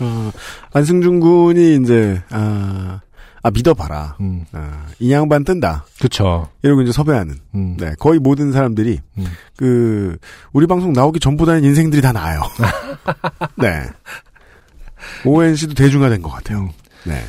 어, 0.00 0.30
안승준 0.72 1.20
군이 1.20 1.76
이제, 1.82 2.20
아, 2.30 3.00
아, 3.42 3.50
믿어봐라. 3.50 4.16
음. 4.20 4.44
아, 4.52 4.86
이 4.98 5.12
양반 5.12 5.44
뜬다. 5.44 5.86
그쵸. 6.00 6.48
이러고 6.62 6.82
이제 6.82 6.92
섭외하는. 6.92 7.36
음. 7.54 7.76
네. 7.78 7.94
거의 7.98 8.18
모든 8.18 8.52
사람들이, 8.52 9.00
음. 9.18 9.26
그, 9.56 10.16
우리 10.52 10.66
방송 10.66 10.92
나오기 10.92 11.20
전보다는 11.20 11.64
인생들이 11.64 12.02
다 12.02 12.12
나아요. 12.12 12.42
네. 13.58 13.84
ONC도 15.24 15.74
대중화된 15.74 16.22
것 16.22 16.30
같아요. 16.30 16.68
네. 17.04 17.22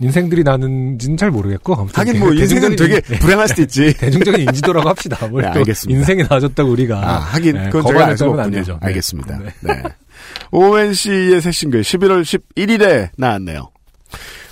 인생들이 0.00 0.42
나는지는 0.42 1.16
잘 1.16 1.30
모르겠고 1.30 1.74
아무튼 1.74 2.00
하긴 2.00 2.18
뭐 2.20 2.32
인생은 2.32 2.76
되게 2.76 2.96
인- 2.96 3.18
불행할 3.20 3.46
수도 3.48 3.62
있지. 3.62 3.94
대중적인 3.98 4.40
인지도라고 4.40 4.88
합시다. 4.88 5.26
뭘 5.28 5.42
네, 5.44 5.50
또 5.52 5.58
알겠습니다. 5.60 5.98
인생이 6.00 6.22
나아졌다고 6.28 6.70
우리가 6.70 6.98
아, 6.98 7.18
하긴 7.18 7.54
네, 7.56 7.64
그건 7.70 7.86
제가 7.92 8.06
알 8.06 8.16
수가 8.18 8.30
없군요. 8.30 8.50
되죠. 8.56 8.72
네. 8.80 8.86
알겠습니다. 8.88 9.38
네. 9.38 9.44
네. 9.60 9.82
ONC의 10.50 11.40
새 11.40 11.50
싱글 11.52 11.82
11월 11.82 12.22
11일에 12.22 13.10
나왔네요. 13.16 13.70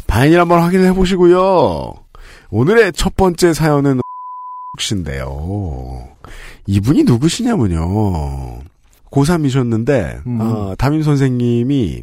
바인일 0.07 0.41
한번 0.41 0.61
확인해 0.63 0.93
보시고요. 0.93 1.95
오늘의 2.51 2.93
첫 2.93 3.17
번째 3.17 3.53
사연은 3.55 4.01
씨인데요. 4.79 6.09
이분이 6.67 7.05
누구시냐면요. 7.05 8.61
고3이셨는데 9.11 10.25
음. 10.27 10.39
어, 10.41 10.75
담임 10.79 11.03
선생님이 11.03 12.03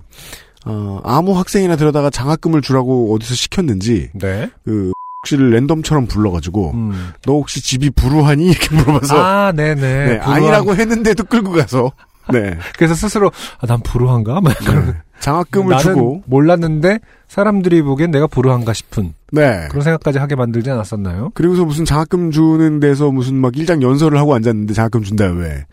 어, 0.66 1.00
아무 1.04 1.38
학생이나 1.38 1.76
데려다가 1.76 2.10
장학금을 2.10 2.62
주라고 2.62 3.14
어디서 3.16 3.36
시켰는지 3.36 4.10
네. 4.14 4.50
그 4.66 4.92
씨를 5.26 5.52
랜덤처럼 5.52 6.08
불러가지고 6.08 6.72
음. 6.72 7.12
너 7.26 7.34
혹시 7.34 7.62
집이 7.62 7.90
불우하니 7.92 8.46
이렇게 8.48 8.76
물어봐서 8.76 9.18
아, 9.18 9.52
네네. 9.52 9.76
네, 9.82 10.20
불우한- 10.20 10.28
아니라고 10.30 10.76
했는데도 10.76 11.26
끌고 11.26 11.52
가서 11.52 11.92
네. 12.32 12.58
그래서 12.78 12.94
스스로 12.96 13.32
아, 13.60 13.68
난 13.68 13.82
불우한가? 13.82 14.42
막 14.42 14.54
네. 14.60 14.94
장학금을 15.20 15.78
주고 15.80 16.24
몰랐는데 16.28 17.00
사람들이 17.28 17.82
보기엔 17.82 18.12
내가 18.12 18.28
불우한가 18.28 18.74
싶은 18.74 19.14
네. 19.32 19.68
그런 19.70 19.84
생각까지 19.84 20.20
하게 20.20 20.36
만들지 20.36 20.70
않았었나요? 20.70 21.32
그리고서 21.34 21.66
무슨 21.66 21.84
장학금 21.86 22.32
주는 22.32 22.80
데서 22.80 23.12
무슨 23.12 23.36
막 23.36 23.58
일장 23.58 23.82
연설을 23.82 24.18
하고 24.18 24.34
앉았는데 24.36 24.74
장학금 24.74 25.04
준다 25.04 25.26
왜? 25.26 25.66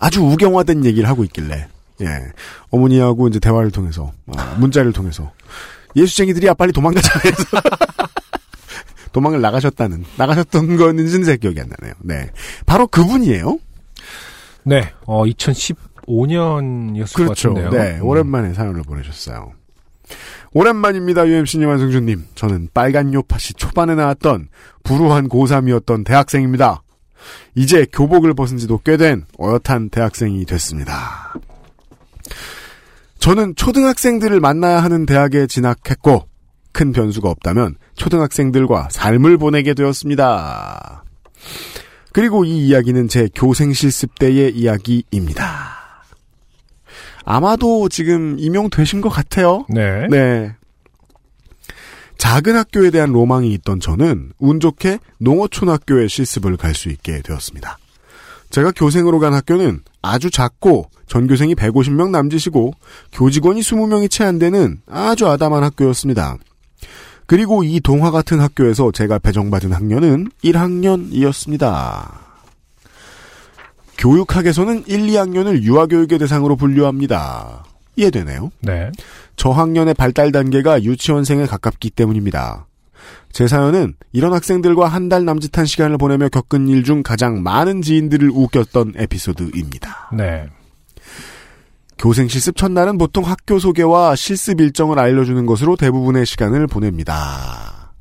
아주 0.00 0.22
우경화된 0.22 0.84
얘기를 0.84 1.08
하고 1.08 1.22
있길래 1.24 1.68
예 2.00 2.06
어머니하고 2.70 3.28
이제 3.28 3.38
대화를 3.40 3.70
통해서 3.70 4.12
아, 4.36 4.54
문자를 4.58 4.92
통해서 4.92 5.32
예수쟁이들이야 5.96 6.54
빨리 6.54 6.72
도망가자 6.72 7.18
해서 7.24 7.44
도망을 9.12 9.40
나가셨다는 9.40 10.04
나가셨던 10.16 10.76
거는지는 10.76 11.24
제 11.24 11.36
기억이 11.36 11.60
안 11.60 11.68
나네요. 11.68 11.94
네 12.00 12.30
바로 12.66 12.86
그분이에요. 12.86 13.58
네, 14.64 14.92
어 15.06 15.24
2015년이었을 15.24 17.14
것 17.16 17.22
그렇죠. 17.24 17.54
같은데요. 17.54 17.70
네 17.70 17.96
음. 17.98 18.04
오랜만에 18.04 18.52
사연을 18.54 18.82
보내셨어요. 18.82 19.52
오랜만입니다, 20.52 21.26
UMC님, 21.26 21.68
안승준님. 21.68 22.24
저는 22.34 22.68
빨간 22.72 23.12
요파시 23.12 23.54
초반에 23.54 23.94
나왔던 23.94 24.48
불우한 24.82 25.28
고3이었던 25.28 26.04
대학생입니다. 26.06 26.82
이제 27.54 27.86
교복을 27.92 28.32
벗은 28.34 28.56
지도 28.56 28.78
꽤 28.78 28.96
된 28.96 29.24
어엿한 29.38 29.90
대학생이 29.90 30.44
됐습니다. 30.46 31.34
저는 33.18 33.54
초등학생들을 33.56 34.40
만나야 34.40 34.82
하는 34.82 35.06
대학에 35.06 35.46
진학했고, 35.46 36.28
큰 36.72 36.92
변수가 36.92 37.28
없다면 37.28 37.76
초등학생들과 37.96 38.88
삶을 38.90 39.38
보내게 39.38 39.74
되었습니다. 39.74 41.02
그리고 42.12 42.44
이 42.44 42.68
이야기는 42.68 43.08
제 43.08 43.28
교생 43.34 43.72
실습 43.72 44.18
때의 44.18 44.54
이야기입니다. 44.54 45.76
아마도 47.24 47.88
지금 47.88 48.36
임용되신 48.38 49.00
것 49.00 49.08
같아요. 49.08 49.66
네. 49.68 50.06
네. 50.08 50.54
작은 52.16 52.56
학교에 52.56 52.90
대한 52.90 53.12
로망이 53.12 53.52
있던 53.54 53.80
저는 53.80 54.32
운 54.38 54.60
좋게 54.60 54.98
농어촌 55.18 55.68
학교에 55.68 56.08
실습을 56.08 56.56
갈 56.56 56.74
수 56.74 56.88
있게 56.88 57.20
되었습니다. 57.22 57.78
제가 58.50 58.72
교생으로 58.74 59.18
간 59.18 59.34
학교는 59.34 59.80
아주 60.02 60.30
작고 60.30 60.90
전교생이 61.06 61.54
150명 61.54 62.10
남짓이고 62.10 62.72
교직원이 63.12 63.60
20명이 63.60 64.10
채 64.10 64.24
안 64.24 64.38
되는 64.38 64.80
아주 64.90 65.26
아담한 65.28 65.62
학교였습니다. 65.64 66.36
그리고 67.26 67.62
이 67.62 67.80
동화 67.80 68.10
같은 68.10 68.40
학교에서 68.40 68.90
제가 68.90 69.18
배정받은 69.18 69.72
학년은 69.72 70.28
1학년이었습니다. 70.44 72.10
교육학에서는 73.98 74.84
1, 74.86 75.06
2학년을 75.08 75.62
유아교육의 75.62 76.18
대상으로 76.20 76.56
분류합니다. 76.56 77.64
이해되네요? 77.96 78.50
네. 78.60 78.90
저학년의 79.36 79.94
발달 79.94 80.30
단계가 80.30 80.82
유치원생에 80.82 81.46
가깝기 81.46 81.90
때문입니다. 81.90 82.67
제 83.38 83.46
사연은 83.46 83.94
이런 84.12 84.32
학생들과 84.32 84.88
한 84.88 85.08
달 85.08 85.24
남짓한 85.24 85.64
시간을 85.64 85.96
보내며 85.96 86.28
겪은 86.28 86.66
일 86.66 86.82
중 86.82 87.04
가장 87.04 87.40
많은 87.44 87.82
지인들을 87.82 88.30
웃겼던 88.32 88.94
에피소드입니다. 88.96 90.10
네. 90.12 90.48
교생 91.98 92.26
실습 92.26 92.56
첫날은 92.56 92.98
보통 92.98 93.24
학교 93.24 93.60
소개와 93.60 94.16
실습 94.16 94.60
일정을 94.60 94.98
알려주는 94.98 95.46
것으로 95.46 95.76
대부분의 95.76 96.26
시간을 96.26 96.66
보냅니다. 96.66 97.92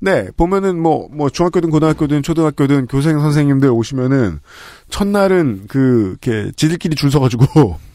네, 0.00 0.28
보면은 0.36 0.82
뭐, 0.82 1.08
뭐, 1.12 1.30
중학교든 1.30 1.70
고등학교든 1.70 2.24
초등학교든 2.24 2.88
교생 2.88 3.20
선생님들 3.20 3.70
오시면은, 3.70 4.40
첫날은 4.90 5.66
그, 5.68 6.16
이렇게, 6.20 6.50
지들끼리 6.56 6.96
줄 6.96 7.12
서가지고, 7.12 7.78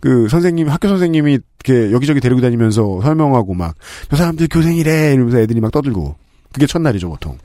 그, 0.00 0.28
선생님, 0.28 0.68
학교 0.68 0.88
선생님이 0.88 1.38
이렇게 1.64 1.92
여기저기 1.92 2.20
데리고 2.20 2.40
다니면서 2.40 3.00
설명하고 3.02 3.54
막, 3.54 3.74
저 4.08 4.16
사람들 4.16 4.48
교생이래! 4.48 5.14
이러면서 5.14 5.38
애들이 5.38 5.60
막 5.60 5.70
떠들고. 5.70 6.16
그게 6.52 6.66
첫날이죠, 6.66 7.08
보통. 7.08 7.38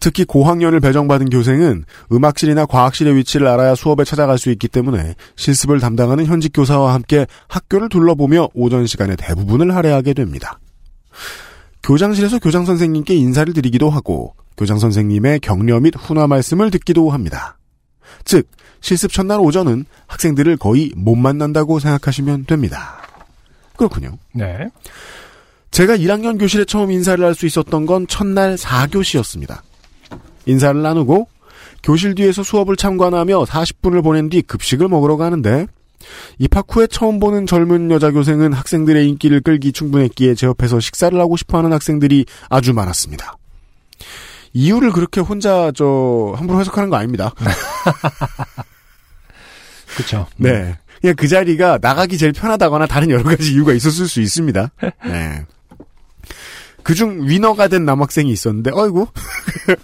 특히 0.00 0.24
고학년을 0.24 0.80
배정받은 0.80 1.30
교생은 1.30 1.84
음악실이나 2.12 2.66
과학실의 2.66 3.16
위치를 3.16 3.46
알아야 3.46 3.74
수업에 3.74 4.04
찾아갈 4.04 4.38
수 4.38 4.50
있기 4.50 4.68
때문에 4.68 5.14
실습을 5.36 5.80
담당하는 5.80 6.26
현직 6.26 6.52
교사와 6.52 6.94
함께 6.94 7.26
학교를 7.48 7.88
둘러보며 7.88 8.48
오전 8.54 8.86
시간의 8.86 9.16
대부분을 9.16 9.74
할애하게 9.74 10.14
됩니다. 10.14 10.58
교장실에서 11.82 12.38
교장 12.38 12.64
선생님께 12.64 13.14
인사를 13.14 13.52
드리기도 13.52 13.90
하고 13.90 14.34
교장 14.56 14.78
선생님의 14.78 15.40
격려 15.40 15.80
및 15.80 15.94
훈화 15.96 16.26
말씀을 16.26 16.70
듣기도 16.70 17.10
합니다. 17.10 17.58
즉 18.24 18.48
실습 18.80 19.12
첫날 19.12 19.40
오전은 19.40 19.84
학생들을 20.06 20.56
거의 20.58 20.92
못 20.96 21.16
만난다고 21.16 21.78
생각하시면 21.78 22.46
됩니다. 22.46 22.98
그렇군요. 23.76 24.18
네. 24.32 24.68
제가 25.70 25.96
1학년 25.96 26.38
교실에 26.38 26.64
처음 26.64 26.90
인사를 26.90 27.22
할 27.24 27.34
수 27.34 27.46
있었던 27.46 27.84
건 27.86 28.06
첫날 28.06 28.56
4교시였습니다. 28.56 29.60
인사를 30.46 30.80
나누고 30.80 31.28
교실 31.82 32.14
뒤에서 32.14 32.42
수업을 32.42 32.76
참관하며 32.76 33.44
40분을 33.44 34.02
보낸 34.02 34.28
뒤 34.28 34.42
급식을 34.42 34.88
먹으러 34.88 35.16
가는데 35.16 35.66
입학 36.38 36.66
후에 36.70 36.86
처음 36.86 37.18
보는 37.20 37.46
젊은 37.46 37.90
여자 37.90 38.10
교생은 38.10 38.52
학생들의 38.52 39.08
인기를 39.08 39.40
끌기 39.40 39.72
충분했기에 39.72 40.34
제 40.34 40.46
옆에서 40.46 40.80
식사를 40.80 41.18
하고 41.18 41.36
싶어하는 41.36 41.72
학생들이 41.72 42.26
아주 42.48 42.72
많았습니다. 42.72 43.36
이유를 44.56 44.90
그렇게 44.92 45.20
혼자 45.20 45.70
저 45.74 46.32
함부로 46.34 46.60
해석하는 46.60 46.88
거 46.88 46.96
아닙니다. 46.96 47.34
그렇죠. 49.94 50.26
네. 50.38 50.78
그냥 51.02 51.14
그 51.14 51.28
자리가 51.28 51.78
나가기 51.82 52.16
제일 52.16 52.32
편하다거나 52.32 52.86
다른 52.86 53.10
여러 53.10 53.22
가지 53.22 53.52
이유가 53.52 53.74
있었을 53.74 54.08
수 54.08 54.22
있습니다. 54.22 54.70
네. 55.04 55.44
그중 56.82 57.28
위너가 57.28 57.68
된 57.68 57.84
남학생이 57.84 58.30
있었는데, 58.30 58.70
어이구. 58.72 59.08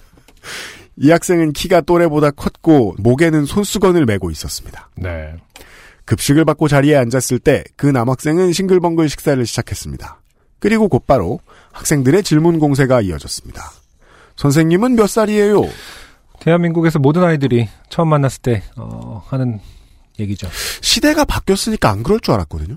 이 0.97 1.11
학생은 1.11 1.53
키가 1.53 1.83
또래보다 1.83 2.31
컸고, 2.31 2.95
목에는 2.99 3.45
손수건을 3.45 4.07
메고 4.07 4.31
있었습니다. 4.31 4.89
네. 4.97 5.35
급식을 6.07 6.47
받고 6.47 6.69
자리에 6.69 6.97
앉았을 6.97 7.41
때, 7.41 7.63
그 7.77 7.87
남학생은 7.87 8.53
싱글벙글 8.53 9.11
식사를 9.11 9.45
시작했습니다. 9.45 10.23
그리고 10.61 10.89
곧바로 10.89 11.41
학생들의 11.73 12.23
질문 12.23 12.59
공세가 12.59 13.03
이어졌습니다. 13.03 13.82
선생님은 14.37 14.97
몇 14.97 15.09
살이에요? 15.09 15.63
대한민국에서 16.41 16.99
모든 16.99 17.23
아이들이 17.23 17.69
처음 17.89 18.09
만났을 18.09 18.43
때 18.43 18.63
어, 18.77 19.23
하는 19.29 19.61
얘기죠. 20.19 20.49
시대가 20.81 21.25
바뀌었으니까 21.25 21.91
안 21.91 22.03
그럴 22.03 22.21
줄 22.21 22.35
알았거든요. 22.35 22.77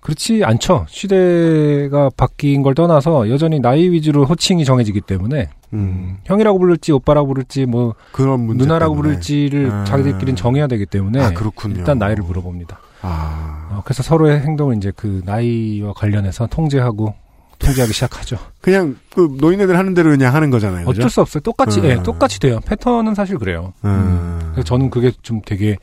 그렇지 0.00 0.44
않죠. 0.44 0.86
시대가 0.88 2.10
바뀐 2.16 2.62
걸 2.62 2.74
떠나서 2.76 3.28
여전히 3.28 3.58
나이 3.58 3.88
위주로 3.90 4.24
호칭이 4.24 4.64
정해지기 4.64 5.00
때문에 5.00 5.48
음, 5.72 6.18
형이라고 6.24 6.60
부를지 6.60 6.92
오빠라고 6.92 7.26
부를지 7.26 7.66
뭐 7.66 7.96
누나라고 8.16 8.94
때문에. 8.94 9.08
부를지를 9.08 9.70
아. 9.72 9.84
자기들끼리는 9.84 10.36
정해야 10.36 10.68
되기 10.68 10.86
때문에 10.86 11.20
아, 11.20 11.30
그렇군요. 11.30 11.74
일단 11.78 11.98
나이를 11.98 12.22
물어봅니다. 12.22 12.78
아, 13.02 13.68
어, 13.72 13.82
그래서 13.84 14.04
서로의 14.04 14.40
행동을 14.42 14.76
이제 14.76 14.92
그 14.94 15.22
나이와 15.24 15.92
관련해서 15.92 16.46
통제하고 16.46 17.12
통제하기 17.58 17.92
시작하죠. 17.92 18.38
그냥 18.60 18.96
그 19.14 19.34
노인네들 19.38 19.76
하는 19.76 19.94
대로 19.94 20.10
그냥 20.10 20.34
하는 20.34 20.50
거잖아요. 20.50 20.86
그죠? 20.86 21.00
어쩔 21.00 21.10
수 21.10 21.20
없어요. 21.20 21.40
똑같이, 21.42 21.80
음. 21.80 21.84
예, 21.86 22.02
똑같이 22.02 22.38
돼요. 22.40 22.60
패턴은 22.66 23.14
사실 23.14 23.38
그래요. 23.38 23.72
음. 23.84 24.50
그래서 24.52 24.64
저는 24.64 24.90
그게 24.90 25.12
좀 25.22 25.40
되게 25.44 25.76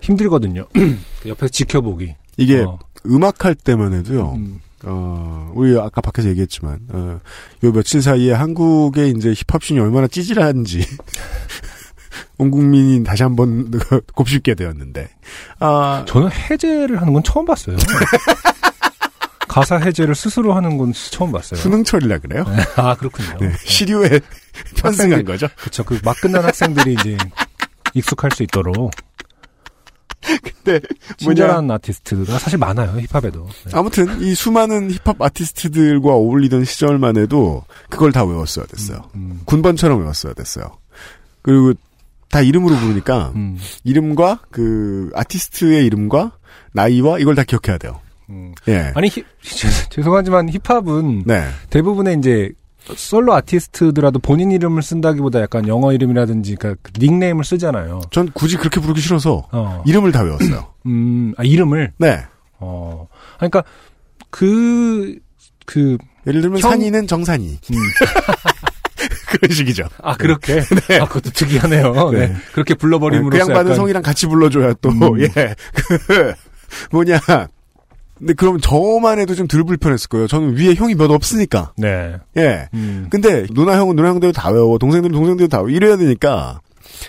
힘들거든요. 0.00 0.66
옆에서 1.26 1.48
지켜보기. 1.48 2.14
이게 2.36 2.60
어, 2.60 2.78
음악 3.06 3.44
할 3.44 3.54
때만 3.54 3.92
해도요. 3.92 4.32
음, 4.36 4.60
어, 4.84 5.50
우리 5.54 5.78
아까 5.78 6.00
밖에서 6.00 6.28
얘기했지만 6.30 6.80
어, 6.88 7.20
요 7.64 7.72
며칠 7.72 8.00
사이에 8.02 8.32
한국의 8.32 9.10
이제 9.16 9.34
힙합씬이 9.46 9.78
얼마나 9.78 10.06
찌질한지 10.06 10.80
온 12.38 12.50
국민이 12.50 13.04
다시 13.04 13.22
한번 13.22 13.70
곱씹게 14.14 14.54
되었는데 14.54 15.08
아 15.58 16.04
저는 16.08 16.30
해제를 16.30 17.00
하는 17.00 17.12
건 17.12 17.22
처음 17.22 17.44
봤어요. 17.44 17.76
가사 19.50 19.78
해제를 19.78 20.14
스스로 20.14 20.54
하는 20.54 20.78
건 20.78 20.92
처음 21.10 21.32
봤어요. 21.32 21.58
수능철이라 21.60 22.18
그래요. 22.18 22.44
아, 22.76 22.94
그렇군요. 22.94 23.36
네, 23.40 23.52
시류에 23.64 24.20
편승한 24.76 25.24
거죠. 25.24 25.48
그쵸. 25.56 25.82
그막 25.82 26.20
끝난 26.20 26.44
학생들이 26.44 26.94
이제 26.94 27.18
익숙할 27.94 28.30
수 28.30 28.44
있도록. 28.44 28.92
근데 30.20 30.80
뭐냐 31.24 31.34
친절한 31.34 31.68
아티스트가 31.68 32.38
사실 32.38 32.60
많아요, 32.60 32.92
힙합에도. 33.00 33.48
네. 33.64 33.70
아무튼 33.74 34.20
이 34.20 34.36
수많은 34.36 34.92
힙합 34.92 35.20
아티스트들과 35.20 36.10
어울리던 36.10 36.64
시절만 36.64 37.16
해도 37.16 37.64
그걸 37.88 38.12
다 38.12 38.24
외웠어야 38.24 38.66
됐어요. 38.66 39.10
음, 39.16 39.40
군번처럼 39.46 39.98
외웠어야 40.00 40.32
됐어요. 40.34 40.78
그리고 41.42 41.72
다 42.28 42.40
이름으로 42.40 42.76
부르니까 42.76 43.32
음, 43.34 43.58
이름과 43.82 44.42
그 44.52 45.10
아티스트의 45.16 45.86
이름과 45.86 46.38
나이와 46.72 47.18
이걸 47.18 47.34
다 47.34 47.42
기억해야 47.42 47.78
돼요. 47.78 48.00
음. 48.30 48.54
예. 48.68 48.92
아니, 48.94 49.08
히- 49.08 49.24
죄송하지만 49.90 50.48
힙합은 50.48 51.24
네. 51.26 51.44
대부분의 51.70 52.16
이제 52.18 52.50
솔로 52.96 53.34
아티스트더라도 53.34 54.18
본인 54.20 54.50
이름을 54.50 54.82
쓴다기보다 54.82 55.40
약간 55.42 55.68
영어 55.68 55.92
이름이라든지 55.92 56.56
그러니까 56.56 56.80
그 56.82 56.92
닉네임을 56.98 57.44
쓰잖아요. 57.44 58.00
전 58.10 58.30
굳이 58.32 58.56
그렇게 58.56 58.80
부르기 58.80 59.00
싫어서 59.00 59.46
어. 59.52 59.82
이름을 59.86 60.12
다 60.12 60.22
외웠어요. 60.22 60.66
음, 60.86 61.34
아, 61.36 61.42
이름을? 61.44 61.92
네. 61.98 62.22
어. 62.58 63.06
그러니까, 63.36 63.62
그, 64.30 65.18
그, 65.66 65.98
예를 66.26 66.40
들면 66.40 66.60
형- 66.60 66.70
산이는 66.70 67.06
정산이. 67.06 67.58
음. 67.70 67.76
그런 69.30 69.54
식이죠. 69.54 69.84
아, 70.02 70.16
그렇게? 70.16 70.60
아, 71.00 71.04
그것도 71.06 71.30
특이하네요. 71.30 71.92
네. 72.10 72.28
네. 72.28 72.34
그렇게 72.52 72.74
네, 72.74 72.78
불러버림으로써. 72.78 73.30
그 73.30 73.38
양반은 73.38 73.66
약간- 73.72 73.76
성이랑 73.76 74.02
같이 74.02 74.26
불러줘야 74.26 74.74
또, 74.80 74.88
음. 74.90 75.20
예. 75.20 75.28
그, 76.06 76.34
뭐냐. 76.90 77.18
근데 78.20 78.34
그럼 78.34 78.60
저만 78.60 79.18
해도 79.18 79.34
좀 79.34 79.48
덜 79.48 79.64
불편했을 79.64 80.08
거예요. 80.08 80.26
저는 80.28 80.56
위에 80.56 80.74
형이 80.74 80.94
몇 80.94 81.10
없으니까. 81.10 81.72
네. 81.76 82.16
예. 82.36 82.68
음. 82.74 83.08
근데 83.10 83.46
누나 83.52 83.76
형은 83.76 83.96
누나 83.96 84.10
형대로 84.10 84.32
다 84.32 84.50
외워. 84.50 84.78
동생들은 84.78 85.12
동생대로 85.12 85.48
다 85.48 85.58
외워. 85.58 85.70
이래야 85.70 85.96
되니까. 85.96 86.60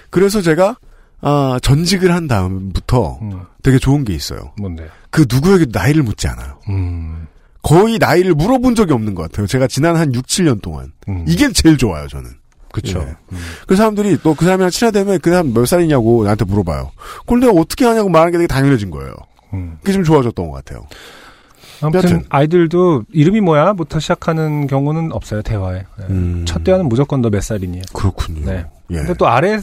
그래서 0.10 0.42
제가, 0.42 0.78
아, 1.22 1.60
전직을 1.62 2.12
한 2.14 2.28
다음부터 2.28 3.20
음, 3.22 3.42
되게 3.62 3.78
좋은 3.78 4.04
게 4.06 4.14
있어요. 4.14 4.54
뭔데? 4.58 4.88
그 5.10 5.26
누구에게도 5.30 5.72
나이를 5.78 6.02
묻지 6.04 6.28
않아요. 6.30 6.58
음. 6.70 7.28
거의 7.62 8.00
나이를 8.00 8.34
물어본 8.34 8.74
적이 8.76 8.94
없는 8.94 9.14
것 9.14 9.24
같아요. 9.24 9.46
제가 9.46 9.68
지난 9.68 9.96
한 9.96 10.14
6, 10.16 10.26
7년 10.26 10.62
동안. 10.62 10.94
음. 11.10 11.26
이게 11.28 11.52
제일 11.52 11.78
좋아요, 11.78 12.08
저는. 12.08 12.32
그쵸. 12.72 13.06
예. 13.06 13.38
그 13.68 13.76
사람들이 13.76 14.18
또 14.24 14.34
그 14.34 14.46
사람이랑 14.46 14.72
친하다면 14.72 15.20
그 15.20 15.30
사람 15.30 15.54
몇 15.54 15.66
살이냐고 15.66 16.24
나한테 16.24 16.46
물어봐요. 16.46 16.92
그걸 17.20 17.42
내가 17.42 17.52
어떻게 17.52 17.84
하냐고 17.86 18.08
말하는 18.08 18.32
게 18.32 18.38
되게 18.38 18.48
당연해진 18.48 18.90
거예요. 18.92 19.14
음. 19.54 19.78
그게 19.82 19.94
좀 19.94 20.04
좋아졌던 20.04 20.50
것 20.50 20.64
같아요. 20.64 20.86
아무튼 21.82 22.00
여튼. 22.04 22.24
아이들도 22.30 23.04
이름이 23.12 23.42
뭐야?부터 23.42 24.00
시작하는 24.00 24.68
경우는 24.68 25.12
없어요 25.12 25.42
대화에. 25.42 25.86
네. 25.98 26.06
음. 26.10 26.44
첫 26.46 26.64
대화는 26.64 26.88
무조건 26.88 27.22
너 27.22 27.30
몇 27.30 27.42
살이니? 27.42 27.82
그렇군요. 27.94 28.46
네. 28.46 28.66
예. 28.92 28.96
근데 28.98 29.14
또 29.16 29.28
아래 29.28 29.60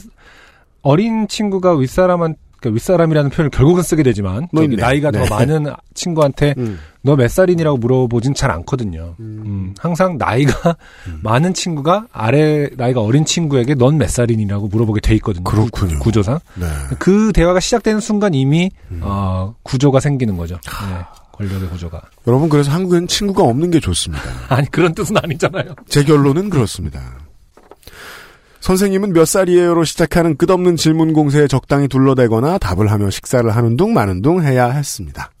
어린 0.81 1.27
친구가 1.27 1.73
윗사람한 1.75 2.35
그러니까 2.59 2.75
윗사람이라는 2.75 3.29
표현을 3.31 3.49
결국은 3.51 3.83
쓰게 3.83 4.03
되지만 4.03 4.47
있네. 4.53 4.75
나이가 4.75 5.11
네. 5.11 5.25
더 5.25 5.35
많은 5.35 5.65
친구한테 5.93 6.53
음. 6.59 6.79
너몇 7.01 7.31
살이니라고 7.31 7.77
물어보진 7.77 8.33
잘 8.33 8.51
않거든요. 8.51 9.15
음, 9.21 9.73
항상 9.79 10.17
나이가 10.17 10.75
많은 11.23 11.53
친구가 11.53 12.07
아래 12.11 12.67
나이가 12.75 13.01
어린 13.01 13.23
친구에게 13.25 13.75
넌 13.75 13.97
몇 13.97 14.09
살이니라고 14.09 14.67
물어보게 14.67 14.99
돼 15.01 15.15
있거든요. 15.15 15.43
그렇군요. 15.45 15.93
구- 15.99 16.03
구조상. 16.05 16.39
네. 16.55 16.65
그 16.99 17.31
대화가 17.33 17.59
시작되는 17.61 18.01
순간 18.01 18.33
이미 18.33 18.69
음. 18.91 18.99
어, 19.01 19.55
구조가 19.63 19.99
생기는 20.01 20.35
거죠. 20.35 20.55
네, 20.55 20.97
권력의 21.31 21.69
구조가. 21.69 22.01
여러분 22.27 22.49
그래서 22.49 22.71
한국엔 22.71 23.07
친구가 23.07 23.43
없는 23.43 23.71
게 23.71 23.79
좋습니다. 23.79 24.23
아니 24.49 24.69
그런 24.69 24.93
뜻은 24.93 25.15
아니잖아요. 25.17 25.75
제 25.87 26.03
결론은 26.03 26.49
그렇습니다. 26.49 26.99
선생님은 28.61 29.13
몇 29.13 29.25
살이에요로 29.25 29.83
시작하는 29.83 30.35
끝없는 30.35 30.75
질문 30.75 31.13
공세에 31.13 31.47
적당히 31.47 31.87
둘러대거나 31.87 32.57
답을 32.57 32.91
하며 32.91 33.09
식사를 33.09 33.49
하는 33.49 33.77
둥 33.77 33.93
마는 33.93 34.21
둥 34.21 34.43
해야 34.43 34.69
했습니다. 34.69 35.31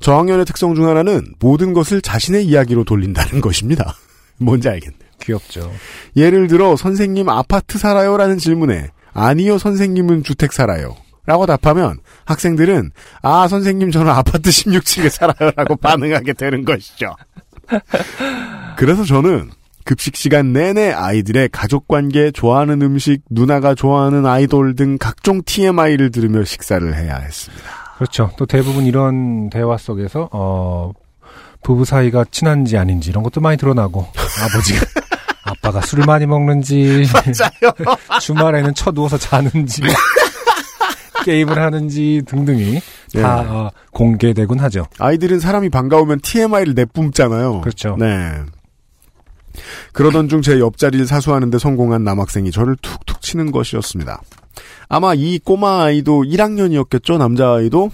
저학년의 0.00 0.44
특성 0.44 0.74
중 0.74 0.86
하나는 0.88 1.24
모든 1.38 1.72
것을 1.72 2.02
자신의 2.02 2.44
이야기로 2.46 2.84
돌린다는 2.84 3.40
것입니다. 3.40 3.94
뭔지 4.38 4.68
알겠네요. 4.68 4.98
귀엽죠. 5.22 5.72
예를 6.16 6.48
들어 6.48 6.76
선생님 6.76 7.28
아파트 7.28 7.78
살아요라는 7.78 8.38
질문에 8.38 8.88
아니요 9.12 9.58
선생님은 9.58 10.24
주택 10.24 10.52
살아요. 10.52 10.96
라고 11.26 11.46
답하면 11.46 11.98
학생들은 12.26 12.90
아 13.22 13.48
선생님 13.48 13.90
저는 13.90 14.10
아파트 14.12 14.50
16층에 14.50 15.08
살아요라고 15.08 15.76
반응하게 15.80 16.34
되는 16.34 16.64
것이죠. 16.66 17.14
그래서 18.76 19.04
저는 19.04 19.50
급식 19.84 20.16
시간 20.16 20.52
내내 20.52 20.92
아이들의 20.92 21.50
가족 21.52 21.86
관계, 21.88 22.30
좋아하는 22.30 22.82
음식, 22.82 23.22
누나가 23.30 23.74
좋아하는 23.74 24.26
아이돌 24.26 24.74
등 24.74 24.96
각종 24.98 25.42
TMI를 25.44 26.10
들으며 26.10 26.44
식사를 26.44 26.94
해야 26.96 27.16
했습니다. 27.16 27.64
그렇죠. 27.96 28.30
또 28.36 28.46
대부분 28.46 28.86
이런 28.86 29.50
대화 29.50 29.76
속에서 29.76 30.28
어 30.32 30.92
부부 31.62 31.84
사이가 31.84 32.26
친한지 32.30 32.76
아닌지 32.76 33.10
이런 33.10 33.22
것도 33.22 33.40
많이 33.40 33.56
드러나고 33.56 34.06
아버지가 34.44 34.86
아빠가 35.44 35.80
술을 35.80 36.04
많이 36.06 36.26
먹는지 36.26 37.04
주말에는 38.20 38.74
쳐 38.74 38.90
누워서 38.90 39.16
자는지 39.18 39.82
게임을 41.24 41.58
하는지 41.58 42.22
등등이 42.26 42.74
다 42.74 42.80
예. 43.16 43.22
어, 43.22 43.70
공개되곤 43.92 44.58
하죠. 44.60 44.86
아이들은 44.98 45.40
사람이 45.40 45.70
반가우면 45.70 46.20
TMI를 46.20 46.74
내뿜잖아요. 46.74 47.60
그렇죠. 47.62 47.96
네. 47.98 48.32
그러던 49.92 50.28
중 50.28 50.42
제 50.42 50.58
옆자리를 50.60 51.06
사수하는데 51.06 51.58
성공한 51.58 52.04
남학생이 52.04 52.50
저를 52.50 52.76
툭툭 52.82 53.20
치는 53.22 53.50
것이었습니다. 53.52 54.20
아마 54.88 55.14
이 55.14 55.38
꼬마 55.38 55.84
아이도 55.84 56.22
1학년이었겠죠, 56.22 57.16
남자아이도? 57.18 57.90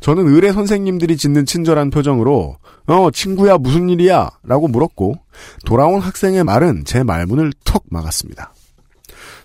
저는 0.00 0.26
의뢰 0.28 0.52
선생님들이 0.52 1.16
짓는 1.16 1.46
친절한 1.46 1.90
표정으로, 1.90 2.56
어, 2.86 3.10
친구야, 3.10 3.56
무슨 3.58 3.88
일이야? 3.88 4.30
라고 4.42 4.68
물었고, 4.68 5.14
돌아온 5.64 6.00
학생의 6.00 6.44
말은 6.44 6.84
제 6.84 7.02
말문을 7.02 7.52
턱 7.64 7.84
막았습니다. 7.90 8.52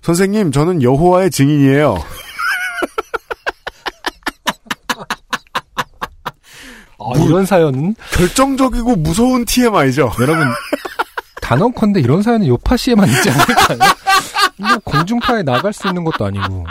선생님, 0.02 0.52
저는 0.52 0.82
여호와의 0.82 1.32
증인이에요. 1.32 1.98
아, 7.02 7.18
이런 7.26 7.46
사연은 7.46 7.96
결정적이고 8.12 8.98
무서운 8.98 9.46
TMI죠. 9.46 10.12
여러분 10.20 10.48
단언컨대 11.50 12.00
이런 12.00 12.22
사연은 12.22 12.46
요파시에만 12.46 13.10
있지 13.10 13.32
않을까요? 13.32 13.80
뭐 14.60 14.78
공중파에 14.84 15.42
나갈 15.42 15.74
수 15.74 15.88
있는 15.88 16.04
것도 16.04 16.26
아니고. 16.26 16.66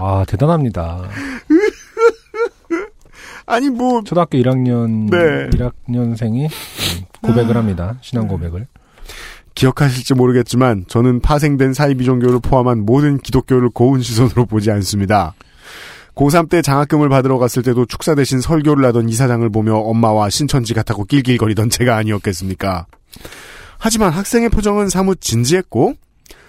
아 0.00 0.24
대단합니다. 0.26 1.08
아니, 3.46 3.68
뭐, 3.68 4.02
초등학교 4.04 4.38
1학년 4.38 5.10
네. 5.10 5.50
1학년생이 5.50 6.48
고백을 7.22 7.56
합니다. 7.56 7.96
신앙 8.00 8.26
고백을. 8.26 8.66
기억하실지 9.54 10.14
모르겠지만 10.14 10.86
저는 10.88 11.20
파생된 11.20 11.72
사이비 11.72 12.04
종교를 12.04 12.40
포함한 12.40 12.84
모든 12.84 13.18
기독교를 13.18 13.70
고운 13.70 14.02
시선으로 14.02 14.46
보지 14.46 14.70
않습니다. 14.70 15.34
고3 16.20 16.50
때 16.50 16.60
장학금을 16.60 17.08
받으러 17.08 17.38
갔을 17.38 17.62
때도 17.62 17.86
축사 17.86 18.14
대신 18.14 18.42
설교를 18.42 18.84
하던 18.86 19.08
이사장을 19.08 19.48
보며 19.48 19.76
엄마와 19.76 20.28
신천지가 20.28 20.82
타고 20.82 21.04
낄낄거리던 21.04 21.70
제가 21.70 21.96
아니었겠습니까? 21.96 22.86
하지만 23.78 24.12
학생의 24.12 24.50
표정은 24.50 24.90
사뭇 24.90 25.22
진지했고 25.22 25.94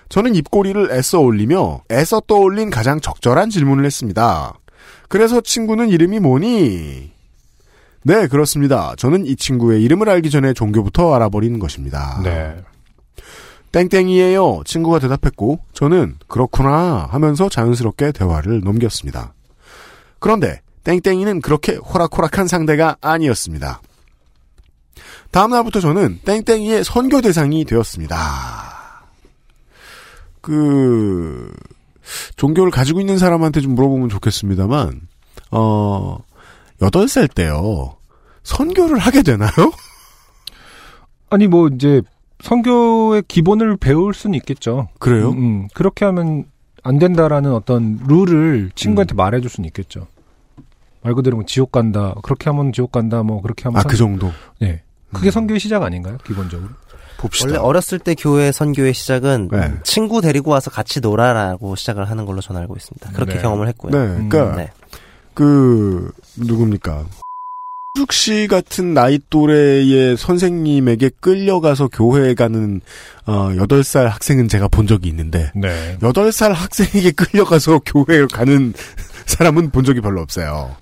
저는 0.10 0.36
입꼬리를 0.36 0.92
애써 0.92 1.22
올리며 1.22 1.84
애써 1.90 2.20
떠올린 2.28 2.70
가장 2.70 3.00
적절한 3.00 3.50
질문을 3.50 3.86
했습니다. 3.86 4.60
그래서 5.08 5.40
친구는 5.40 5.88
이름이 5.88 6.20
뭐니? 6.20 7.12
네, 8.04 8.28
그렇습니다. 8.28 8.94
저는 8.98 9.26
이 9.26 9.38
친구의 9.38 9.82
이름을 9.84 10.10
알기 10.10 10.30
전에 10.32 10.52
종교부터 10.52 11.16
알아버리는 11.16 11.58
것입니다. 11.60 12.20
네. 12.26 12.58
땡땡이에요. 13.72 14.64
친구가 14.66 15.00
대답했고 15.00 15.60
저는 15.72 16.18
그렇구나 16.28 17.08
하면서 17.10 17.48
자연스럽게 17.48 18.12
대화를 18.12 18.60
넘겼습니다. 18.66 19.34
그런데 20.22 20.62
땡땡이는 20.86 21.42
그렇게 21.42 21.76
호락호락한 21.76 22.48
상대가 22.48 22.96
아니었습니다. 23.02 23.82
다음 25.32 25.52
날부터 25.52 25.82
저는 25.82 26.20
땡땡이의 26.24 26.84
선교 26.84 27.22
대상이 27.22 27.66
되었습니다. 27.66 28.18
그 30.42 31.52
종교를 32.36 32.72
가지고 32.72 33.00
있는 33.00 33.18
사람한테 33.18 33.62
좀 33.62 33.76
물어보면 33.76 34.10
좋겠습니다만 34.10 35.02
어 35.52 36.18
8살 36.80 37.34
때요. 37.34 37.98
선교를 38.44 39.00
하게 39.00 39.24
되나요? 39.24 39.50
아니 41.30 41.48
뭐 41.48 41.68
이제 41.68 42.02
성교의 42.42 43.24
기본을 43.28 43.78
배울 43.78 44.14
수는 44.14 44.36
있겠죠. 44.36 44.90
그래요? 45.00 45.30
음, 45.32 45.38
음. 45.38 45.68
그렇게 45.74 46.06
하면 46.06 46.46
안 46.84 47.00
된다라는 47.00 47.54
어떤 47.54 48.00
룰을 48.08 48.72
친구한테 48.76 49.14
말해줄 49.16 49.50
수는 49.50 49.68
있겠죠. 49.68 50.08
말 51.04 51.14
그대로 51.14 51.38
뭐 51.38 51.46
지옥 51.46 51.72
간다. 51.72 52.14
그렇게 52.24 52.50
하면 52.50 52.72
지옥 52.74 52.92
간다. 52.92 53.24
뭐 53.24 53.42
그렇게 53.42 53.64
하면 53.66 53.78
아, 53.80 53.82
선- 53.82 53.90
그 53.92 53.98
정도. 53.98 54.32
네. 54.60 54.82
그게 55.14 55.30
선교의 55.32 55.60
시작 55.60 55.84
아닌가요? 55.84 56.18
기본적으로. 56.26 56.70
봅시다. 57.18 57.50
원래 57.50 57.60
어렸을 57.60 58.00
때 58.00 58.16
교회 58.16 58.52
선교의 58.52 58.94
시작은 58.94 59.50
네. 59.52 59.74
친구 59.84 60.22
데리고 60.22 60.52
와서 60.52 60.72
같이 60.72 61.02
놀아라고 61.02 61.76
시작을 61.76 62.10
하는 62.10 62.26
걸로 62.26 62.42
저는 62.42 62.62
알고 62.62 62.76
있습니다. 62.76 63.12
그렇게 63.12 63.36
네. 63.36 63.42
경험을 63.42 63.68
했고요. 63.68 63.92
네, 63.92 63.98
음, 64.18 64.30
그러니까 64.30 64.56
네. 64.56 64.72
그 65.34 66.12
누굽니까? 66.38 67.06
숙 67.98 68.14
씨 68.14 68.48
같은 68.48 68.94
나이 68.94 69.20
또래의 69.30 70.16
선생님에게 70.16 71.12
끌려가서 71.20 71.90
교회에 71.90 72.36
가는 72.36 72.80
어 73.26 73.50
8살 73.50 74.08
학생은 74.08 74.48
제가 74.48 74.70
본 74.70 74.88
적이 74.88 75.10
있는데 75.10 75.52
네. 75.56 75.98
8살 76.02 76.54
학생에게 76.54 77.12
끌려가서 77.18 77.80
교회에 77.80 78.28
가는 78.32 78.74
사람은 79.26 79.72
본 79.72 79.84
적이 79.84 80.00
별로 80.02 80.22
없어요. 80.22 80.76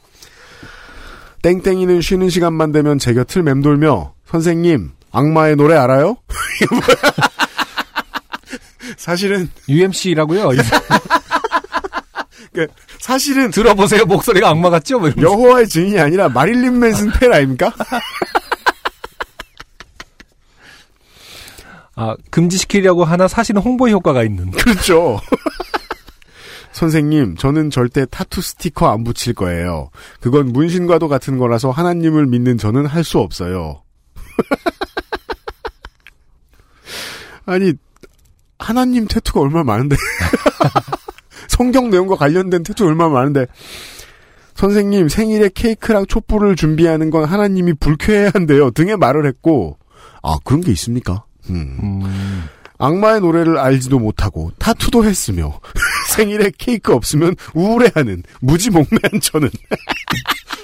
땡땡이는 1.41 2.01
쉬는 2.01 2.29
시간만 2.29 2.71
되면 2.71 2.99
제 2.99 3.13
곁을 3.13 3.41
맴돌며 3.43 4.13
선생님, 4.29 4.91
악마의 5.11 5.55
노래 5.55 5.75
알아요? 5.77 6.17
사실은 8.97 9.49
UMC라고요. 9.67 10.49
그 12.53 12.67
사실은 12.99 13.49
들어보세요. 13.51 14.05
목소리가 14.05 14.49
악마 14.49 14.69
같죠? 14.69 14.99
뭐. 14.99 15.09
여호와의 15.19 15.67
증인이 15.67 15.99
아니라 15.99 16.29
마릴린 16.29 16.79
맨슨 16.79 17.11
팬 17.13 17.33
아닙니까? 17.33 17.73
아, 21.95 22.15
금지시키려고 22.29 23.03
하나 23.03 23.27
사실은 23.27 23.61
홍보 23.61 23.89
효과가 23.89 24.23
있는. 24.23 24.51
그렇죠. 24.51 25.19
선생님, 26.71 27.35
저는 27.35 27.71
절대 27.71 28.05
타투 28.05 28.41
스티커 28.41 28.89
안 28.89 29.03
붙일 29.03 29.33
거예요. 29.33 29.89
그건 30.21 30.53
문신과도 30.53 31.09
같은 31.09 31.37
거라서 31.37 31.71
하나님을 31.71 32.25
믿는 32.27 32.57
저는 32.57 32.85
할 32.85 33.03
수 33.03 33.19
없어요. 33.19 33.81
아니, 37.45 37.73
하나님 38.59 39.07
태투가 39.07 39.41
얼마나 39.41 39.63
많은데. 39.63 39.95
성경 41.59 41.89
내용과 41.89 42.15
관련된 42.15 42.63
태투 42.63 42.85
얼마나 42.85 43.09
많은데. 43.09 43.45
선생님, 44.55 45.09
생일에 45.09 45.49
케이크랑 45.53 46.05
촛불을 46.07 46.55
준비하는 46.55 47.09
건 47.09 47.25
하나님이 47.25 47.73
불쾌해야 47.73 48.31
한대요. 48.33 48.71
등의 48.71 48.95
말을 48.95 49.25
했고, 49.25 49.77
아, 50.23 50.37
그런 50.45 50.61
게 50.61 50.71
있습니까? 50.71 51.25
음. 51.49 52.01
악마의 52.77 53.19
노래를 53.19 53.57
알지도 53.57 53.99
못하고 53.99 54.51
타투도 54.57 55.03
했으며 55.03 55.59
생일에 56.15 56.49
케이크 56.57 56.93
없으면 56.93 57.35
우울해하는 57.53 58.23
무지몽매한 58.39 59.19
저는 59.21 59.49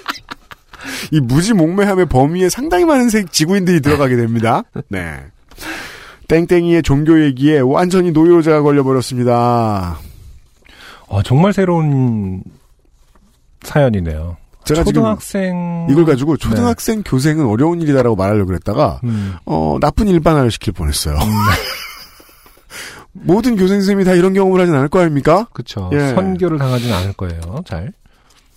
이 1.12 1.20
무지몽매함의 1.20 2.06
범위에 2.06 2.48
상당히 2.48 2.86
많은 2.86 3.10
색 3.10 3.32
지구인들이 3.32 3.82
들어가게 3.82 4.16
됩니다. 4.16 4.62
네. 4.88 5.18
땡땡이의 6.28 6.82
종교 6.82 7.22
얘기에 7.22 7.58
완전히 7.58 8.12
노이로제가 8.12 8.62
걸려버렸습니다. 8.62 9.98
아, 11.08 11.22
정말 11.24 11.52
새로운 11.52 12.42
사연이네요. 13.62 14.36
제가 14.64 14.82
초등학생 14.82 15.86
이걸 15.88 16.04
가지고 16.04 16.36
초등학생 16.36 17.02
교생은 17.04 17.46
어려운 17.46 17.80
일이다라고 17.80 18.16
말하려고 18.16 18.46
그랬다가 18.48 19.00
음. 19.04 19.34
어 19.44 19.78
나쁜 19.80 20.08
일반화를 20.08 20.50
시킬 20.50 20.72
뻔했어요. 20.72 21.16
모든 23.12 23.56
교생 23.56 23.78
선생님이 23.78 24.04
다 24.04 24.14
이런 24.14 24.34
경험을 24.34 24.60
하진 24.60 24.74
않을 24.74 24.88
거 24.88 25.00
아닙니까? 25.00 25.46
그쵸. 25.52 25.88
예. 25.92 26.08
선교를 26.14 26.58
당하진 26.58 26.92
않을 26.92 27.12
거예요. 27.12 27.62
잘. 27.64 27.92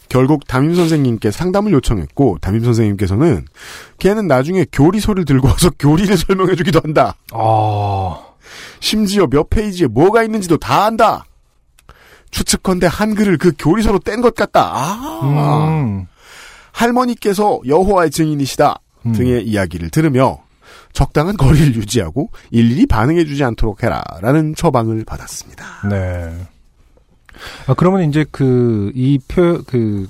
결국 0.10 0.48
담임 0.48 0.74
선생님께 0.74 1.30
상담을 1.30 1.72
요청했고 1.74 2.40
담임 2.42 2.64
선생님께서는 2.64 3.46
걔는 4.00 4.28
나중에 4.28 4.66
교리서를 4.72 5.24
들고 5.24 5.48
와서 5.48 5.70
교리를 5.78 6.18
설명해주기도 6.18 6.82
한다. 6.84 7.16
아, 7.32 8.20
심지어 8.80 9.28
몇 9.28 9.50
페이지에 9.52 9.86
뭐가 9.86 10.24
있는지도 10.24 10.58
다 10.58 10.86
안다. 10.86 11.26
추측컨대 12.32 12.88
한글을 12.90 13.38
그 13.38 13.54
교리서로 13.58 14.00
뗀 14.00 14.22
것 14.22 14.36
같다. 14.36 14.72
아, 14.74 15.20
음. 15.24 16.06
할머니께서 16.72 17.60
여호와의 17.68 18.12
증인이시다 18.12 18.80
음. 19.06 19.14
등의 19.14 19.46
이야기를 19.46 19.90
들으며 19.90 20.40
적당한 20.94 21.38
거리를 21.38 21.76
유지하고 21.76 22.30
일일이 22.52 22.86
반응해주지 22.86 23.44
않도록 23.44 23.84
해라라는 23.84 24.56
처방을 24.56 25.06
받았습니다. 25.06 25.66
네. 25.90 26.34
아, 27.68 27.74
그러면 27.76 28.10
이제 28.10 28.26
그, 28.32 28.92
이 28.96 29.20
표, 29.28 29.62
그, 29.66 30.08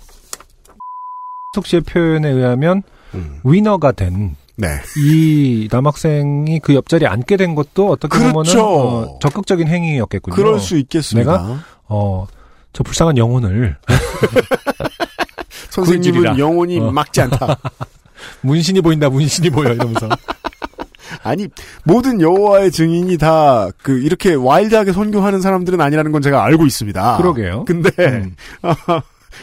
속 1.55 1.65
씨의 1.65 1.81
표현에 1.81 2.29
의하면 2.29 2.83
음. 3.13 3.39
위너가 3.43 3.91
된 3.91 4.35
네. 4.55 4.67
이 4.97 5.67
남학생이 5.71 6.59
그 6.59 6.75
옆자리에 6.75 7.07
앉게 7.07 7.37
된 7.37 7.55
것도 7.55 7.89
어떻게 7.91 8.17
보면은 8.17 8.43
그렇죠. 8.43 8.65
어, 8.67 9.19
적극적인 9.19 9.67
행위였겠군요. 9.67 10.35
그럴 10.35 10.59
수 10.59 10.77
있겠습니다. 10.77 11.31
내가? 11.31 11.59
어, 11.89 12.25
저 12.73 12.83
불쌍한 12.83 13.17
영혼을 13.17 13.75
선생님은. 15.71 16.37
영혼이 16.39 16.79
어. 16.79 16.91
막지 16.91 17.21
않다. 17.21 17.57
문신이 18.41 18.81
보인다, 18.81 19.09
문신이 19.09 19.49
보여 19.49 19.73
이러면서. 19.73 20.07
아니 21.23 21.47
모든 21.83 22.21
여호와의 22.21 22.71
증인이 22.71 23.17
다 23.17 23.69
그 23.81 23.99
이렇게 23.99 24.33
와일드하게 24.35 24.93
선교하는 24.93 25.41
사람들은 25.41 25.81
아니라는 25.81 26.11
건 26.11 26.21
제가 26.21 26.43
알고 26.45 26.65
있습니다. 26.65 27.17
그러게요. 27.17 27.65
근데 27.65 27.89
음. 27.99 28.35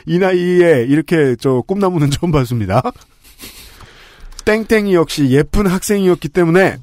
이 0.07 0.19
나이에 0.19 0.85
이렇게 0.89 1.37
저 1.41 1.63
꿈나무는 1.67 2.11
처음 2.11 2.31
봤습니다. 2.33 2.83
땡땡이 4.45 4.95
역시 4.95 5.29
예쁜 5.31 5.67
학생이었기 5.67 6.29
때문에 6.29 6.77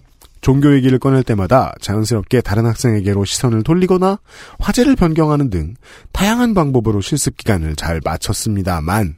종교 0.43 0.75
얘기를 0.75 0.99
꺼낼 0.99 1.23
때마다 1.23 1.73
자연스럽게 1.81 2.41
다른 2.41 2.65
학생에게로 2.65 3.25
시선을 3.25 3.63
돌리거나 3.63 4.19
화제를 4.59 4.95
변경하는 4.95 5.49
등 5.49 5.73
다양한 6.11 6.53
방법으로 6.53 7.01
실습 7.01 7.37
기간을 7.37 7.75
잘 7.75 8.01
마쳤습니다만 8.03 9.15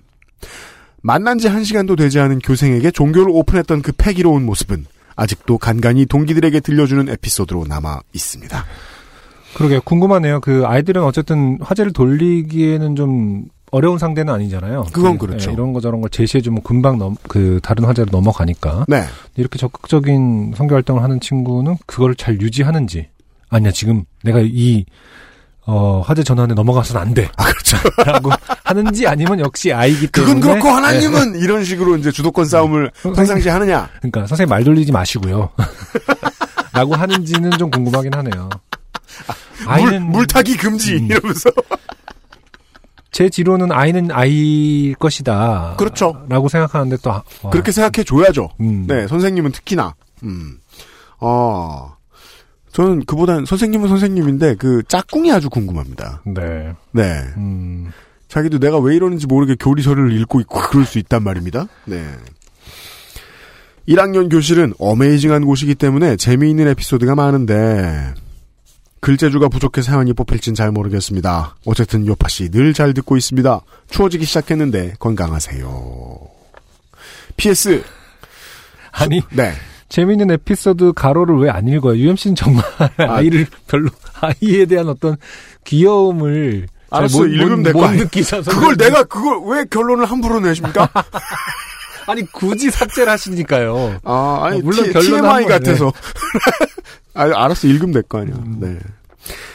만난 1.02 1.38
지 1.40 1.48
한 1.48 1.64
시간도 1.64 1.96
되지 1.96 2.20
않은 2.20 2.40
교생에게 2.40 2.92
종교를 2.92 3.30
오픈했던 3.32 3.82
그 3.82 3.92
패기로운 3.92 4.46
모습은 4.46 4.86
아직도 5.16 5.58
간간히 5.58 6.06
동기들에게 6.06 6.60
들려주는 6.60 7.10
에피소드로 7.10 7.66
남아 7.68 8.02
있습니다. 8.14 8.66
그러게 9.56 9.80
궁금하네요. 9.80 10.42
그 10.42 10.64
아이들은 10.66 11.02
어쨌든 11.04 11.58
화제를 11.62 11.94
돌리기에는 11.94 12.96
좀 12.96 13.46
어려운 13.76 13.98
상대는 13.98 14.34
아니잖아요. 14.34 14.86
그건 14.94 15.18
그, 15.18 15.28
그렇죠. 15.28 15.50
예, 15.50 15.54
이런 15.54 15.74
거 15.74 15.82
저런 15.82 16.00
걸 16.00 16.10
제시해주면 16.10 16.64
금방 16.64 16.98
넘, 16.98 17.18
그 17.28 17.60
다른 17.62 17.84
화제로 17.84 18.08
넘어가니까. 18.10 18.86
네. 18.88 19.04
이렇게 19.36 19.60
적극적인 19.60 20.54
선교 20.56 20.76
활동을 20.76 21.04
하는 21.04 21.20
친구는 21.20 21.76
그걸 21.86 22.16
잘 22.16 22.40
유지하는지 22.40 23.10
아니야 23.50 23.72
지금 23.72 24.06
내가 24.24 24.40
이 24.42 24.86
어, 25.66 26.02
화제 26.06 26.24
전환에 26.24 26.54
넘어가서는 26.54 27.02
안 27.02 27.14
돼. 27.14 27.28
아, 27.36 27.44
그렇죠. 27.44 27.78
라고 28.10 28.32
하는지 28.64 29.08
아니면 29.08 29.42
역시 29.42 29.74
아이기 29.74 30.08
때문에 30.08 30.36
그건 30.36 30.40
그렇고 30.40 30.68
네. 30.70 30.74
하나님은 30.74 31.36
이런 31.42 31.66
식으로 31.66 31.98
이제 31.98 32.14
주도권 32.14 32.46
싸움을 32.46 32.92
평상시 33.02 33.50
하느냐? 33.50 33.90
그러니까 34.00 34.26
선생님 34.26 34.52
말 34.52 34.64
돌리지 34.64 34.94
마시고요. 34.94 35.50
라고 36.72 36.96
하는지는 36.96 37.52
좀 37.52 37.70
궁금하긴 37.72 38.14
하네요. 38.14 38.50
물, 39.82 40.00
물타기 40.00 40.56
금지 40.56 40.96
음. 40.96 41.08
이러면서 41.08 41.50
제 43.16 43.30
지로는 43.30 43.72
아이는 43.72 44.12
아이일 44.12 44.96
것이다. 44.96 45.76
그렇죠. 45.78 46.26
라고 46.28 46.50
생각하는데 46.50 46.98
또 47.02 47.14
아- 47.14 47.24
와. 47.44 47.50
그렇게 47.50 47.72
생각해 47.72 48.04
줘야죠. 48.04 48.50
음. 48.60 48.88
네, 48.90 49.08
선생님은 49.08 49.54
특히나. 49.54 49.96
음. 50.24 50.58
어. 51.22 51.96
저는 52.74 53.06
그보단 53.06 53.46
선생님은 53.46 53.88
선생님인데 53.88 54.56
그 54.56 54.84
짝꿍이 54.90 55.32
아주 55.32 55.50
궁금합니다. 55.50 56.24
네. 56.26 56.74
네. 56.92 57.22
음. 57.38 57.90
자기도 58.28 58.60
내가 58.60 58.80
왜 58.80 58.98
이러는지 58.98 59.28
모르게 59.28 59.56
교리서를 59.58 60.12
읽고 60.20 60.42
있고 60.42 60.60
그럴 60.60 60.84
수 60.84 61.00
있단 61.00 61.24
말입니다. 61.24 61.68
네. 61.86 62.04
1학년 63.88 64.30
교실은 64.30 64.74
어메이징한 64.78 65.46
곳이기 65.46 65.76
때문에 65.76 66.18
재미있는 66.18 66.68
에피소드가 66.68 67.16
많은데 67.16 68.14
글재주가 69.02 69.50
부족해 69.50 69.82
사연이 69.82 70.14
뽑힐진 70.14 70.56
잘 70.56 70.72
모르겠습니다. 70.72 71.56
어쨌든 71.66 72.08
요파 72.08 72.28
씨 72.28 72.50
늘 72.50 72.74
잘 72.74 72.94
듣고 72.94 73.18
있습니다. 73.18 73.62
추워지기 73.92 74.26
시작했는데 74.26 74.96
건강하세요. 75.00 76.20
PS 77.38 77.84
아니 78.92 79.22
네. 79.32 79.54
재미있는 79.90 80.32
에피소드 80.32 80.94
가로를 80.94 81.38
왜 81.38 81.50
안 81.50 81.68
읽어요? 81.68 81.98
UMC는 82.00 82.36
정말 82.36 82.64
아 82.98 83.22
이를 83.22 83.46
별로 83.68 83.90
아이에 84.22 84.66
대한 84.66 84.90
어떤 84.90 85.18
귀여움을 85.66 86.68
잘 86.90 87.00
알았어, 87.00 87.18
못, 87.20 87.26
읽으면 87.26 87.58
못, 87.58 87.64
될거. 87.64 87.92
느끼셔서 87.92 88.52
그걸 88.52 88.78
내가 88.78 89.04
그걸 89.04 89.40
왜 89.46 89.66
결론을 89.70 90.06
함부로 90.06 90.40
내십니까? 90.40 90.90
아니 92.08 92.22
굳이 92.32 92.72
삭제를 92.72 93.12
하시니까요. 93.12 94.00
아, 94.04 94.40
아니, 94.44 94.58
어, 94.60 94.62
물론 94.64 94.86
T- 94.86 94.94
결론은 94.94 95.22
TMI 95.22 95.46
같아서. 95.46 95.92
아, 97.16 97.24
알았어, 97.24 97.68
읽으면 97.68 97.94
될 97.94 98.04
거 98.04 98.20
아니야. 98.20 98.36
음. 98.36 98.58
네. 98.60 98.78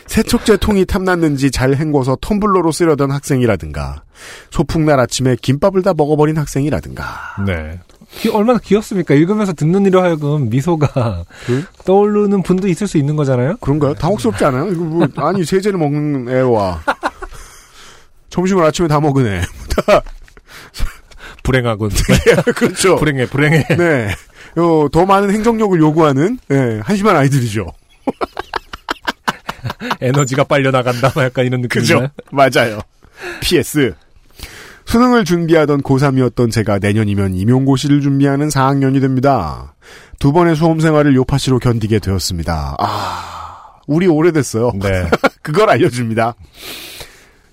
세척제 0.06 0.56
통이 0.56 0.84
탐났는지 0.86 1.52
잘 1.52 1.74
헹궈서 1.74 2.16
텀블러로 2.16 2.72
쓰려던 2.72 3.12
학생이라든가, 3.12 4.02
소풍날 4.50 4.98
아침에 4.98 5.36
김밥을 5.40 5.82
다 5.82 5.94
먹어버린 5.96 6.36
학생이라든가. 6.38 7.04
네. 7.46 7.78
귀- 8.18 8.28
얼마나 8.30 8.58
귀엽습니까? 8.58 9.14
읽으면서 9.14 9.52
듣는 9.52 9.86
이로 9.86 10.02
하여금 10.02 10.48
미소가 10.50 11.24
그? 11.46 11.64
떠오르는 11.86 12.42
분도 12.42 12.66
있을 12.66 12.88
수 12.88 12.98
있는 12.98 13.14
거잖아요. 13.14 13.56
그런가요? 13.60 13.94
당혹스럽지 13.94 14.44
않아요? 14.46 14.68
이거 14.72 14.80
뭐, 14.82 15.06
아니, 15.18 15.44
세제를 15.44 15.78
먹는 15.78 16.28
애와, 16.28 16.82
점심을 18.30 18.64
아침에 18.64 18.88
다 18.88 18.98
먹은 18.98 19.26
애. 19.26 19.42
불행하군. 21.44 21.90
그렇죠. 22.56 22.96
불행해, 22.96 23.26
불행해. 23.26 23.64
네. 23.76 24.08
어, 24.56 24.88
더 24.90 25.06
많은 25.06 25.30
행정력을 25.30 25.78
요구하는, 25.78 26.38
예, 26.50 26.80
한심한 26.82 27.16
아이들이죠. 27.16 27.66
에너지가 30.00 30.44
빨려 30.44 30.70
나간다. 30.70 31.12
뭐 31.14 31.24
약간 31.24 31.46
이런? 31.46 31.60
느낌이죠. 31.60 32.08
맞아요. 32.30 32.80
PS. 33.40 33.94
수능을 34.86 35.24
준비하던 35.24 35.82
고3이었던 35.82 36.50
제가 36.50 36.78
내년이면 36.80 37.34
임용고시를 37.34 38.00
준비하는 38.00 38.48
4학년이 38.48 39.00
됩니다. 39.00 39.74
두 40.18 40.32
번의 40.32 40.56
수험 40.56 40.80
생활을 40.80 41.14
요파시로 41.14 41.60
견디게 41.60 42.00
되었습니다. 42.00 42.76
아, 42.78 43.80
우리 43.86 44.06
오래됐어요. 44.08 44.72
네. 44.80 45.08
그걸 45.42 45.70
알려줍니다. 45.70 46.34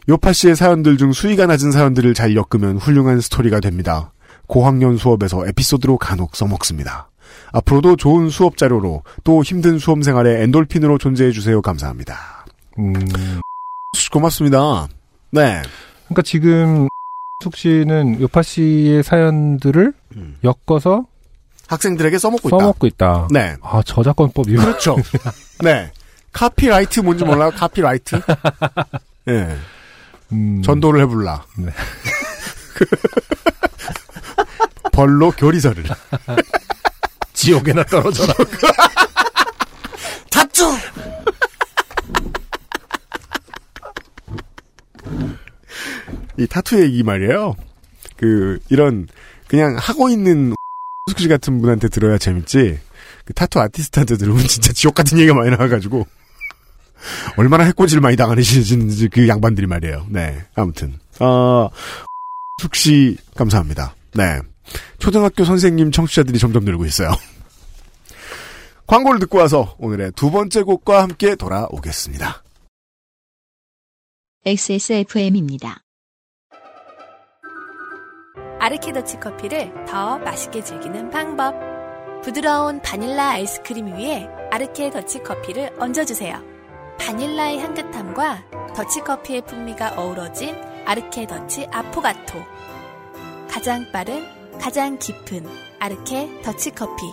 요파 0.10 0.34
씨의 0.34 0.56
사연들 0.56 0.98
중 0.98 1.12
수위가 1.12 1.46
낮은 1.46 1.72
사연들을 1.72 2.14
잘 2.14 2.36
엮으면 2.36 2.78
훌륭한 2.78 3.20
스토리가 3.22 3.60
됩니다. 3.60 4.12
고학년 4.48 4.98
수업에서 4.98 5.46
에피소드로 5.48 5.98
간혹 5.98 6.36
써먹습니다. 6.36 7.10
앞으로도 7.52 7.96
좋은 7.96 8.30
수업 8.30 8.58
자료로 8.58 9.04
또 9.24 9.44
힘든 9.44 9.80
수험 9.80 10.02
생활에 10.02 10.42
엔돌핀으로 10.44 10.98
존재해 10.98 11.32
주세요. 11.32 11.62
감사합니다. 11.62 12.46
음, 12.80 12.94
고맙습니다. 14.12 14.88
네. 15.32 15.62
그러니까 16.06 16.22
지금 16.24 16.88
숙 17.44 17.56
씨는 17.56 18.22
요파 18.22 18.42
씨의 18.42 19.04
사연들을 19.04 19.94
음. 20.16 20.38
엮어서 20.44 21.06
학생들에게 21.68 22.18
써먹고 22.18 22.50
있다. 22.50 22.58
써먹고 22.58 22.88
있다. 22.88 23.28
네. 23.32 23.56
아 23.62 23.82
저작권법 23.86 24.50
이거 24.50 24.64
그렇죠. 24.64 24.96
네. 25.64 25.92
카피라이트 26.32 27.02
뭔지 27.02 27.26
몰라요? 27.26 27.52
카피라이트? 27.56 28.20
네. 29.26 29.58
음, 30.32 30.62
전도를 30.62 31.02
해불라. 31.02 31.44
네. 31.58 31.72
벌로 34.98 35.30
교리서를. 35.30 35.84
지옥에나 37.34 37.84
떨어져라. 37.84 38.34
타투! 40.32 40.76
이 46.40 46.48
타투 46.48 46.82
얘기 46.82 47.04
말이에요. 47.04 47.56
그, 48.16 48.58
이런, 48.70 49.08
그냥 49.48 49.78
하고 49.80 50.10
있는 50.10 50.56
숙씨 51.08 51.28
같은 51.28 51.62
분한테 51.62 51.90
들어야 51.90 52.18
재밌지. 52.18 52.80
그 53.24 53.34
타투 53.34 53.60
아티스트한테 53.60 54.18
들으면 54.18 54.48
진짜 54.48 54.74
지옥 54.74 54.96
같은 54.96 55.20
얘기가 55.20 55.36
많이 55.36 55.52
나와가지고. 55.52 56.08
얼마나 57.38 57.66
해코지를 57.66 58.02
많이 58.02 58.16
당하시는지 58.16 59.10
그 59.10 59.28
양반들이 59.28 59.68
말이에요. 59.68 60.08
네. 60.10 60.44
아무튼. 60.56 60.98
어, 61.20 61.70
숙씨, 62.60 63.18
감사합니다. 63.36 63.94
네. 64.16 64.40
초등학교 65.00 65.44
선생님 65.44 65.92
청취자들이 65.92 66.40
점점 66.40 66.66
늘고 66.66 66.86
있어요. 66.86 67.12
광고를 68.88 69.20
듣고 69.20 69.38
와서 69.38 69.76
오늘의 69.80 70.14
두 70.16 70.32
번째 70.32 70.64
곡과 70.64 71.04
함께 71.04 71.36
돌아오겠습니다. 71.36 72.44
XSFM입니다. 74.46 75.84
아르케더치 78.60 79.20
커피를 79.20 79.72
더 79.86 80.18
맛있게 80.20 80.64
즐기는 80.64 81.10
방법. 81.10 81.54
부드러운 82.24 82.82
바닐라 82.82 83.30
아이스크림 83.32 83.88
위에 83.96 84.28
아르케 84.52 84.90
더치 84.90 85.20
커피를 85.20 85.74
얹어주세요. 85.80 86.44
바닐라의 87.00 87.60
향긋함과 87.60 88.74
더치 88.76 89.02
커피의 89.02 89.46
풍미가 89.46 89.96
어우러진 89.98 90.56
아르케 90.86 91.28
더치 91.28 91.68
아포가토. 91.72 92.44
가장 93.50 93.90
빠른, 93.92 94.26
가장 94.62 94.98
깊은 95.00 95.46
아르케 95.80 96.42
더치 96.44 96.72
커피. 96.72 97.04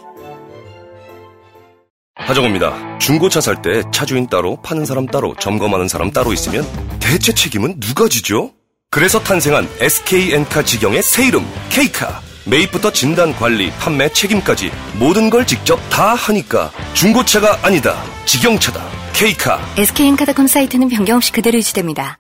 하정우입니다. 2.17 2.99
중고차 2.99 3.41
살 3.41 3.61
때 3.61 3.83
차주인 3.93 4.29
따로, 4.29 4.61
파는 4.63 4.85
사람 4.87 5.07
따로, 5.07 5.35
점검하는 5.37 5.89
사람 5.89 6.11
따로 6.11 6.33
있으면 6.33 6.65
대체 7.01 7.33
책임은 7.35 7.81
누가 7.81 8.09
지죠? 8.09 8.53
그래서 8.91 9.19
탄생한 9.21 9.69
SK엔카 9.81 10.63
직영의 10.63 11.03
새 11.03 11.27
이름 11.27 11.45
K카. 11.71 12.21
매입부터 12.47 12.93
진단, 12.93 13.33
관리, 13.35 13.71
판매, 13.73 14.09
책임까지 14.11 14.71
모든 14.99 15.31
걸 15.31 15.47
직접 15.47 15.77
다 15.91 16.15
하니까 16.15 16.71
중고차가 16.93 17.59
아니다. 17.63 17.97
직영차다. 18.27 18.83
K카. 19.15 19.61
SK엔카닷컴 19.79 20.47
사이트는 20.47 20.89
변경 20.89 21.17
없이 21.17 21.33
그대로 21.33 21.57
유지됩니다. 21.59 22.19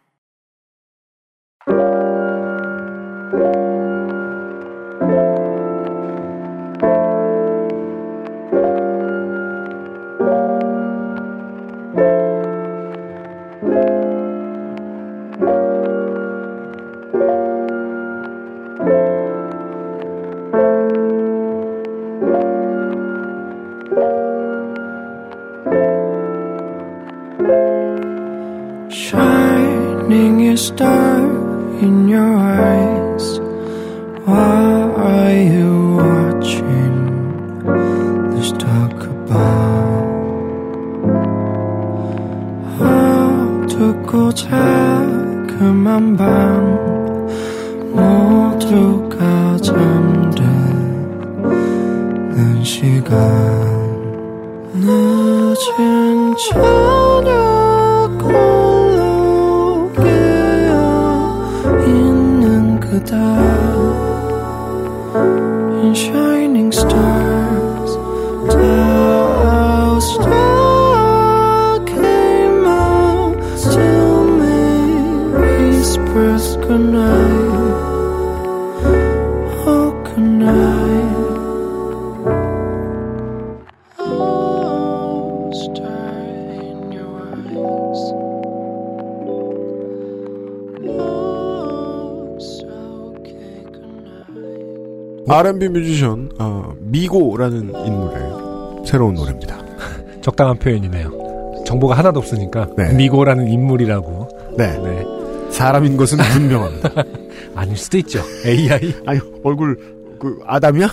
R&B 95.27 95.68
뮤지션 95.68 96.31
어, 96.39 96.75
미고라는 96.81 97.87
인물의 97.87 98.87
새로운 98.87 99.14
노래입니다. 99.14 99.59
적당한 100.20 100.59
표현이네요. 100.59 101.64
정보가 101.66 101.97
하나도 101.97 102.20
없으니까 102.20 102.68
네. 102.77 102.93
미고라는 102.93 103.49
인물이라고. 103.49 104.55
네. 104.59 104.79
네. 104.79 105.05
사람인 105.51 105.97
것은 105.97 106.18
분명합니다. 106.18 106.91
아닐 107.55 107.77
수도 107.77 107.99
있죠. 107.99 108.20
AI. 108.45 108.95
아니 109.07 109.20
얼굴 109.43 110.18
그 110.20 110.41
아담이야? 110.47 110.89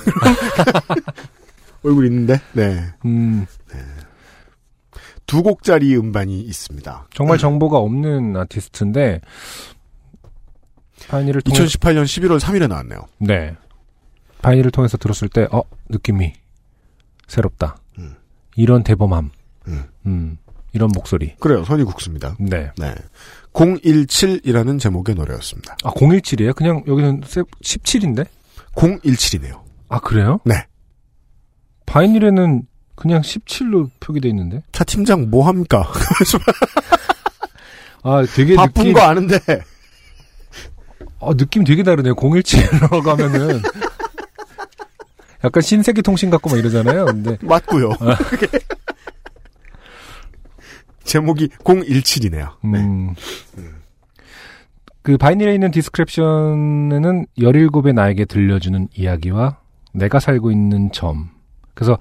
얼굴 1.83 2.05
있는데. 2.05 2.39
네. 2.53 2.85
음, 3.05 3.45
두 5.25 5.43
곡짜리 5.43 5.95
음반이 5.95 6.39
있습니다. 6.41 7.07
정말 7.13 7.37
정보가 7.37 7.77
없는 7.77 8.35
아티스트인데 8.37 9.21
바이닐을 11.07 11.41
통해 11.41 11.59
2018년 11.59 12.03
11월 12.03 12.39
3일에 12.39 12.67
나왔네요. 12.67 12.99
네. 13.19 13.55
바이닐을 14.41 14.71
통해서 14.71 14.97
들었을 14.97 15.29
때, 15.29 15.47
어, 15.51 15.61
느낌이 15.89 16.33
새롭다. 17.27 17.77
음. 17.99 18.15
이런 18.55 18.83
대범함. 18.83 19.31
음. 19.67 19.83
음, 20.05 20.37
이런 20.73 20.89
목소리. 20.93 21.35
그래요. 21.39 21.63
선이 21.63 21.83
국수입니다. 21.83 22.35
네. 22.39 22.71
네. 22.77 22.95
017이라는 23.53 24.79
제목의 24.79 25.15
노래였습니다. 25.15 25.77
아, 25.83 25.91
017이에요? 25.91 26.55
그냥 26.55 26.83
여기는 26.87 27.21
17인데? 27.21 28.25
017이네요. 28.75 29.61
아, 29.89 29.99
그래요? 29.99 30.39
네. 30.45 30.65
바이닐에는 31.85 32.63
그냥 32.95 33.21
17로 33.21 33.89
표기돼 33.99 34.29
있는데? 34.29 34.63
차 34.71 34.83
팀장 34.83 35.29
뭐 35.29 35.47
합니까? 35.47 35.91
아, 38.03 38.23
되게 38.33 38.55
바쁜 38.55 38.83
느낌, 38.83 38.93
거 38.93 39.01
아는데. 39.01 39.37
어, 41.19 41.35
느낌 41.35 41.63
되게 41.63 41.83
다르네요. 41.83 42.15
017로 42.15 43.03
가면은. 43.03 43.61
약간 45.43 45.61
신세계 45.61 46.01
통신 46.01 46.29
같고 46.29 46.49
막 46.49 46.59
이러잖아요. 46.59 47.05
근데 47.05 47.37
맞고요. 47.45 47.91
제목이 51.03 51.49
017이네요. 51.63 52.51
음. 52.65 53.15
그 55.01 55.17
바이닐에 55.17 55.53
있는 55.53 55.71
디스크립션에는 55.71 57.25
17의 57.39 57.93
나에게 57.93 58.25
들려주는 58.25 58.89
이야기와 58.93 59.57
내가 59.93 60.19
살고 60.19 60.51
있는 60.51 60.91
점. 60.91 61.29
그래서 61.73 61.97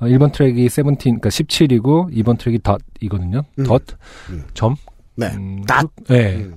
어, 0.00 0.06
1번 0.06 0.32
트랙이 0.32 0.68
17, 0.68 0.96
그러니까 1.20 1.28
17이고 1.28 2.12
2번 2.12 2.36
트랙이 2.38 2.58
닷이거든요. 2.58 3.42
음. 3.60 3.64
덧, 3.64 3.82
음. 4.30 4.44
점. 4.52 4.74
네. 5.14 5.28
음, 5.36 5.62
닷. 5.64 5.86
그- 6.06 6.12
네. 6.12 6.34
음. 6.36 6.56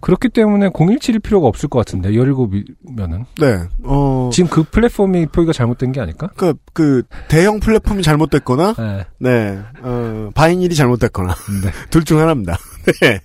그렇기 0.00 0.28
때문에 0.30 0.68
017일 0.70 1.22
필요가 1.22 1.48
없을 1.48 1.68
것 1.68 1.78
같은데 1.80 2.10
17이면은 2.10 3.24
네. 3.40 3.58
어. 3.84 4.30
지금 4.32 4.48
그 4.50 4.62
플랫폼이 4.62 5.26
표기가 5.26 5.52
잘못된 5.52 5.92
게 5.92 6.00
아닐까? 6.00 6.30
그, 6.36 6.54
그, 6.72 7.02
대형 7.28 7.60
플랫폼이 7.60 8.02
잘못됐거나, 8.02 8.74
네. 8.78 9.04
네, 9.18 9.58
어, 9.82 10.30
바이닐이 10.34 10.74
잘못됐거나, 10.74 11.34
네. 11.64 11.70
둘 11.90 12.04
중 12.04 12.18
하나입니다. 12.20 12.56
네. 13.02 13.20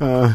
어, 0.00 0.30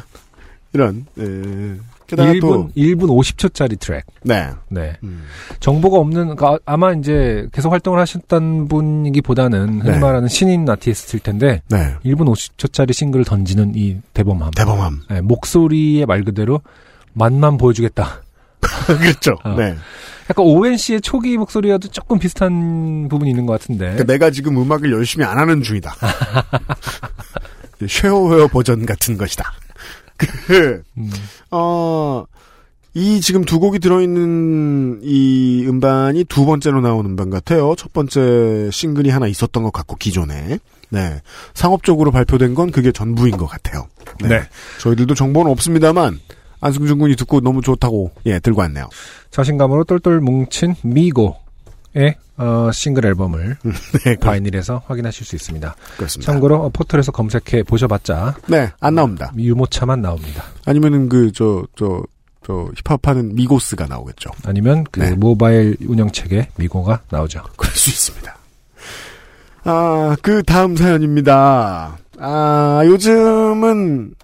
이런, 0.73 1.05
예. 1.17 1.75
게다가 2.07 2.31
1분 2.33 2.41
또, 2.41 2.69
1분 2.75 3.01
50초짜리 3.07 3.79
트랙. 3.79 4.05
네. 4.23 4.49
네. 4.69 4.95
음. 5.03 5.23
정보가 5.59 5.97
없는 5.97 6.35
그러니까 6.35 6.59
아마 6.65 6.93
이제 6.93 7.47
계속 7.51 7.71
활동을 7.71 7.99
하셨던 7.99 8.67
분이기보다는 8.67 9.81
흔히 9.81 9.91
네. 9.91 9.99
말하는 9.99 10.27
신인 10.27 10.69
아티스트일 10.69 11.23
텐데 11.23 11.61
네. 11.69 11.95
1분 12.05 12.31
50초짜리 12.33 12.93
싱글을 12.93 13.25
던지는 13.25 13.73
이 13.75 13.97
대범함. 14.13 14.51
대범함. 14.51 15.01
네, 15.09 15.21
목소리의 15.21 16.05
말 16.05 16.23
그대로 16.23 16.61
맛만 17.13 17.57
보여주겠다. 17.57 18.21
그렇죠. 18.87 19.37
어. 19.43 19.55
네. 19.55 19.75
약간 20.29 20.45
오웬 20.45 20.77
씨의 20.77 21.01
초기 21.01 21.37
목소리와도 21.37 21.89
조금 21.89 22.17
비슷한 22.17 23.07
부분이 23.09 23.29
있는 23.29 23.45
것 23.45 23.53
같은데. 23.53 23.85
그러니까 23.85 24.03
내가 24.05 24.31
지금 24.31 24.57
음악을 24.57 24.91
열심히 24.91 25.23
안 25.25 25.37
하는 25.37 25.61
중이다. 25.61 25.93
쉐어웨어 27.87 28.47
버전 28.47 28.85
같은 28.85 29.17
것이다. 29.17 29.51
그, 30.17 30.83
음. 30.97 31.11
어, 31.51 32.25
이 32.93 33.19
지금 33.21 33.43
두 33.43 33.59
곡이 33.59 33.79
들어있는 33.79 35.01
이 35.03 35.65
음반이 35.67 36.23
두 36.25 36.45
번째로 36.45 36.81
나온 36.81 37.05
음반 37.05 37.29
같아요. 37.29 37.75
첫 37.77 37.91
번째 37.91 38.69
싱글이 38.71 39.09
하나 39.09 39.27
있었던 39.27 39.63
것 39.63 39.73
같고, 39.73 39.97
기존에. 39.97 40.59
네. 40.89 41.21
상업적으로 41.53 42.11
발표된 42.11 42.55
건 42.55 42.71
그게 42.71 42.91
전부인 42.91 43.37
것 43.37 43.47
같아요. 43.47 43.87
네. 44.21 44.29
네. 44.29 44.41
저희들도 44.79 45.13
정보는 45.13 45.51
없습니다만, 45.51 46.19
안승준 46.61 46.99
군이 46.99 47.15
듣고 47.15 47.41
너무 47.41 47.61
좋다고, 47.61 48.11
예, 48.27 48.39
들고 48.39 48.61
왔네요. 48.61 48.87
자신감으로 49.31 49.83
똘똘 49.83 50.21
뭉친 50.21 50.75
미고 50.83 51.35
의 51.95 52.15
어, 52.37 52.69
싱글 52.73 53.05
앨범을 53.05 53.55
네, 54.03 54.15
바이닐에서 54.17 54.83
확인하실 54.85 55.25
수 55.25 55.35
있습니다. 55.37 55.75
그렇습니다. 55.95 56.31
참고로 56.31 56.63
어, 56.63 56.69
포털에서 56.69 57.13
검색해 57.13 57.63
보셔봤자 57.63 58.35
네, 58.47 58.69
안 58.81 58.95
나옵니다. 58.95 59.31
유모차만 59.37 60.01
나옵니다. 60.01 60.43
아니면은 60.65 61.07
그, 61.07 61.31
저, 61.31 61.65
저, 61.75 62.03
저, 62.45 62.69
힙합하는 62.85 63.35
미고스가 63.35 63.85
나오겠죠. 63.85 64.29
아니면 64.43 64.83
그 64.91 64.99
네. 64.99 65.15
모바일 65.15 65.77
운영책에 65.87 66.49
미고가 66.57 67.01
나오죠. 67.09 67.43
그럴 67.55 67.73
수 67.73 67.89
있습니다. 67.89 68.37
아, 69.63 70.17
그 70.21 70.43
다음 70.43 70.75
사연입니다. 70.75 71.97
아, 72.19 72.81
요즘은, 72.85 74.15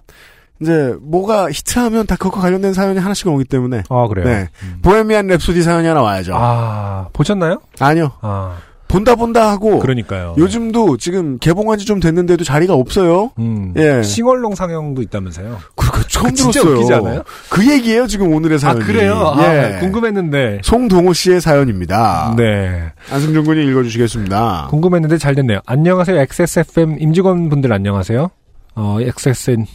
이제, 0.62 0.94
뭐가 1.02 1.50
히트하면 1.50 2.06
다 2.06 2.16
그것과 2.16 2.40
관련된 2.40 2.72
사연이 2.72 2.98
하나씩 2.98 3.26
오기 3.26 3.44
때문에. 3.44 3.82
아 3.88 4.06
그래요. 4.08 4.24
네. 4.24 4.48
보헤미안 4.82 5.26
랩소디 5.26 5.62
사연이 5.62 5.86
하나 5.88 6.02
와야죠. 6.02 6.32
아 6.34 7.08
보셨나요? 7.12 7.60
아니요. 7.80 8.12
아 8.22 8.56
본다 8.88 9.14
본다 9.14 9.50
하고. 9.50 9.78
그러니까요. 9.78 10.34
요즘도 10.36 10.98
지금 10.98 11.38
개봉한 11.38 11.78
지 11.78 11.86
좀 11.86 11.98
됐는데도 11.98 12.44
자리가 12.44 12.74
없어요. 12.74 13.30
음, 13.38 13.72
예. 13.76 14.02
싱얼롱 14.02 14.54
상영도 14.54 15.00
있다면서요. 15.00 15.58
그거 15.74 16.02
처음 16.08 16.26
그 16.26 16.34
진짜 16.34 16.60
들었어요. 16.60 16.76
웃기지 16.78 16.92
않아요? 16.94 17.22
그 17.48 17.66
얘기예요, 17.70 18.06
지금 18.06 18.34
오늘의 18.34 18.56
아 18.56 18.58
사연이. 18.58 18.80
그래요? 18.84 19.34
예. 19.38 19.76
아, 19.76 19.80
궁금했는데. 19.80 20.60
송동호 20.62 21.14
씨의 21.14 21.40
사연입니다. 21.40 22.34
네. 22.36 22.92
안승준 23.10 23.44
군이 23.44 23.64
읽어 23.64 23.82
주시겠습니다. 23.82 24.66
궁금했는데 24.68 25.16
잘 25.16 25.34
됐네요. 25.36 25.60
안녕하세요. 25.64 26.18
XSFM 26.20 26.98
임직원 27.00 27.48
분들 27.48 27.72
안녕하세요. 27.72 28.28
어, 28.74 28.98
XSN 29.00 29.66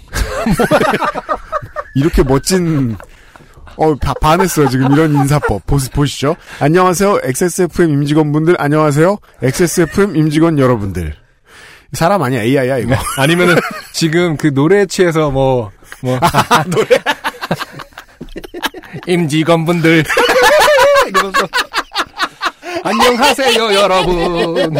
이렇게 1.96 2.24
멋진 2.24 2.98
어 3.76 3.96
바- 3.96 4.14
반했어요 4.16 4.70
지금 4.70 4.92
이런 4.92 5.14
인사법 5.14 5.66
보, 5.68 5.78
보시죠 5.94 6.36
안녕하세요 6.60 7.20
XSFM 7.24 7.92
임직원분들 7.92 8.56
안녕하세요 8.60 9.18
XSFM 9.44 10.16
임직원 10.16 10.58
여러분들 10.58 11.14
사람 11.94 12.24
아니야 12.24 12.42
AI야 12.42 12.80
이거 12.80 12.96
아니면은 13.18 13.56
지금 13.94 14.36
그 14.36 14.48
노래에 14.48 14.88
취해서 14.88 15.32
뭐, 15.32 15.72
뭐. 16.02 16.20
노래. 16.68 16.88
임직원분들. 19.08 20.04
이러면서. 21.08 21.48
안녕하세요, 22.84 23.74
여러분. 23.74 24.76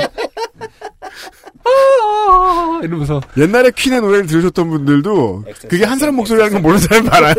아, 1.68 2.80
이러면서. 2.84 3.22
옛날에 3.38 3.72
퀸의 3.76 4.02
노래를 4.02 4.26
들으셨던 4.28 4.70
분들도 4.70 5.46
그게 5.70 5.86
한 5.86 5.98
사람 6.00 6.16
목소리라는 6.16 6.54
걸 6.54 6.62
모르는 6.62 6.80
사람이 6.82 7.10
많아요 7.10 7.34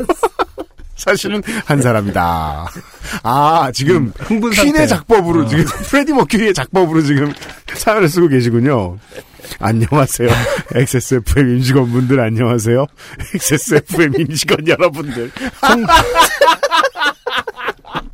사실은 0.97 1.43
한 1.65 1.81
사람이다 1.81 2.67
아 3.23 3.71
지금 3.73 4.13
흥분 4.19 4.51
퀸의. 4.51 4.89
작법으로 4.89 5.43
어. 5.45 5.47
지금 5.47 5.65
프레디 5.65 6.13
머큐리의 6.13 6.55
작법으로 6.55 7.03
지금 7.03 7.33
사연을 7.73 8.09
쓰고 8.09 8.27
계시군요 8.29 8.99
안녕하세요 9.61 10.29
XSFM 10.75 11.57
임직원분들 11.57 12.19
안녕하세요 12.19 12.85
XSFM 13.37 14.21
임직원 14.21 14.67
여러분들 14.67 15.31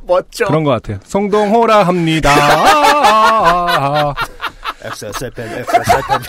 멋져 0.07 0.45
그런 0.45 0.63
것 0.63 0.69
같아요. 0.69 0.99
송동호라 1.03 1.83
합니다. 1.87 2.29
아, 4.85 4.87
XSFM, 4.87 5.59
XSFM. 5.59 6.21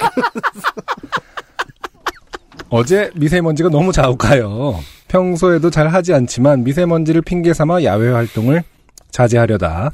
어제 2.69 3.11
미세먼지가 3.15 3.69
너무 3.69 3.93
자욱하여 3.93 4.81
평소에도 5.09 5.71
잘 5.71 5.89
하지 5.89 6.13
않지만 6.15 6.65
미세먼지를 6.65 7.23
핑계 7.23 7.55
삼아 7.55 7.85
야외 7.85 8.11
활동을 8.11 8.65
자제하려다 9.13 9.93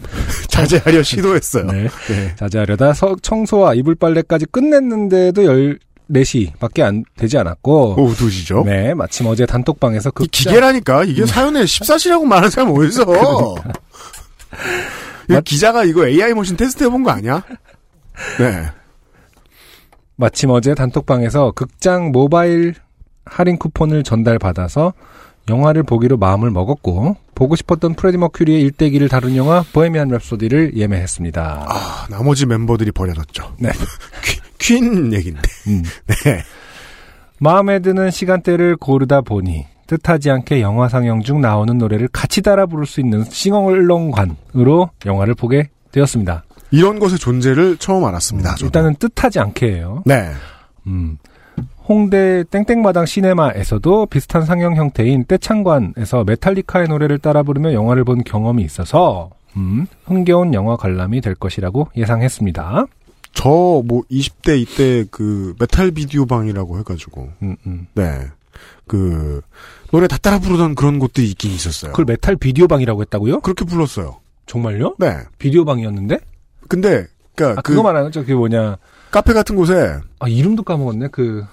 자제하려 0.48 1.02
시도했어요. 1.02 1.64
네. 1.66 1.88
네. 2.08 2.34
자제하려다 2.36 2.94
서- 2.94 3.16
청소와 3.20 3.74
이불 3.74 3.94
빨래까지 3.94 4.46
끝냈는데도 4.46 5.42
14시밖에 6.10 6.80
안 6.82 7.04
되지 7.16 7.38
않았고 7.38 7.96
오후 8.00 8.14
2시죠? 8.16 8.64
네, 8.64 8.94
마침 8.94 9.26
어제 9.26 9.44
단톡방에서 9.46 10.10
그이 10.12 10.26
기계라니까 10.28 11.04
이게 11.04 11.26
사연에 11.26 11.62
14시라고 11.64 12.24
말하는 12.24 12.50
사람 12.50 12.70
어디서? 12.74 13.04
이 15.30 15.40
기자가 15.44 15.84
이거 15.84 16.06
AI 16.08 16.32
machine 16.34 16.56
테스트 16.56 16.84
해본 16.84 17.04
거 17.04 17.10
아니야? 17.10 17.42
네. 18.38 18.66
마침 20.16 20.50
어제 20.50 20.74
단톡방에서 20.74 21.52
극장 21.52 22.12
모바일 22.12 22.74
할인 23.24 23.58
쿠폰을 23.58 24.02
전달받아서 24.02 24.92
영화를 25.48 25.82
보기로 25.82 26.16
마음을 26.16 26.50
먹었고 26.50 27.16
보고 27.34 27.56
싶었던 27.56 27.94
프레디 27.94 28.18
머큐리의 28.18 28.60
일대기를 28.62 29.08
다룬 29.08 29.36
영화 29.36 29.64
보헤미안 29.72 30.08
랩소디를 30.08 30.76
예매했습니다. 30.76 31.66
아, 31.68 32.06
나머지 32.08 32.46
멤버들이 32.46 32.92
버려졌죠. 32.92 33.56
네. 33.58 33.70
퀸, 34.58 34.80
퀸 34.92 35.12
얘긴데. 35.12 35.42
음. 35.68 35.82
네. 36.24 36.42
마음에 37.40 37.80
드는 37.80 38.12
시간대를 38.12 38.76
고르다 38.76 39.22
보니 39.22 39.66
뜻하지 39.88 40.30
않게 40.30 40.60
영화 40.60 40.88
상영 40.88 41.22
중 41.22 41.40
나오는 41.40 41.76
노래를 41.76 42.08
같이 42.08 42.40
따라 42.40 42.66
부를 42.66 42.86
수 42.86 43.00
있는 43.00 43.24
sing-along관으로 43.24 44.90
영화를 45.04 45.34
보게 45.34 45.68
되었습니다. 45.90 46.44
이런 46.72 46.98
것의 46.98 47.18
존재를 47.18 47.76
처음 47.76 48.04
알았습니다. 48.04 48.54
저도. 48.56 48.66
일단은 48.66 48.96
뜻하지 48.96 49.40
않게예요. 49.40 50.02
네. 50.06 50.30
음. 50.86 51.18
홍대 51.88 52.44
땡땡마당 52.50 53.06
시네마에서도 53.06 54.06
비슷한 54.06 54.44
상영 54.44 54.76
형태인 54.76 55.24
떼창관에서 55.26 56.24
메탈리카의 56.24 56.88
노래를 56.88 57.18
따라 57.18 57.42
부르며 57.42 57.72
영화를 57.72 58.04
본 58.04 58.24
경험이 58.24 58.62
있어서 58.62 59.30
음, 59.56 59.86
흥겨운 60.06 60.54
영화 60.54 60.76
관람이 60.76 61.20
될 61.20 61.34
것이라고 61.34 61.88
예상했습니다. 61.96 62.86
저 63.34 63.82
뭐 63.84 64.02
20대 64.10 64.60
이때 64.60 65.04
그 65.10 65.54
메탈 65.58 65.90
비디오 65.90 66.24
방이라고 66.26 66.78
해가지고 66.78 67.30
음, 67.42 67.56
음. 67.66 67.86
네. 67.94 68.20
그 68.86 69.40
노래 69.90 70.06
다 70.06 70.16
따라 70.18 70.38
부르던 70.38 70.74
그런 70.74 70.98
곳들이 70.98 71.28
있긴 71.30 71.50
있었어요. 71.50 71.92
그걸 71.92 72.04
메탈 72.06 72.36
비디오 72.36 72.66
방이라고 72.68 73.00
했다고요? 73.02 73.40
그렇게 73.40 73.64
불렀어요. 73.64 74.20
정말요? 74.46 74.96
네. 74.98 75.16
비디오 75.38 75.64
방이었는데? 75.64 76.18
근데 76.72 77.06
그니까 77.34 77.58
아, 77.58 77.62
그 77.62 77.72
그거 77.72 77.82
말하는 77.82 78.10
저 78.10 78.20
그게 78.22 78.34
뭐냐? 78.34 78.78
카페 79.10 79.34
같은 79.34 79.56
곳에 79.56 79.98
아 80.20 80.28
이름도 80.28 80.62
까먹었네. 80.62 81.08
그 81.12 81.44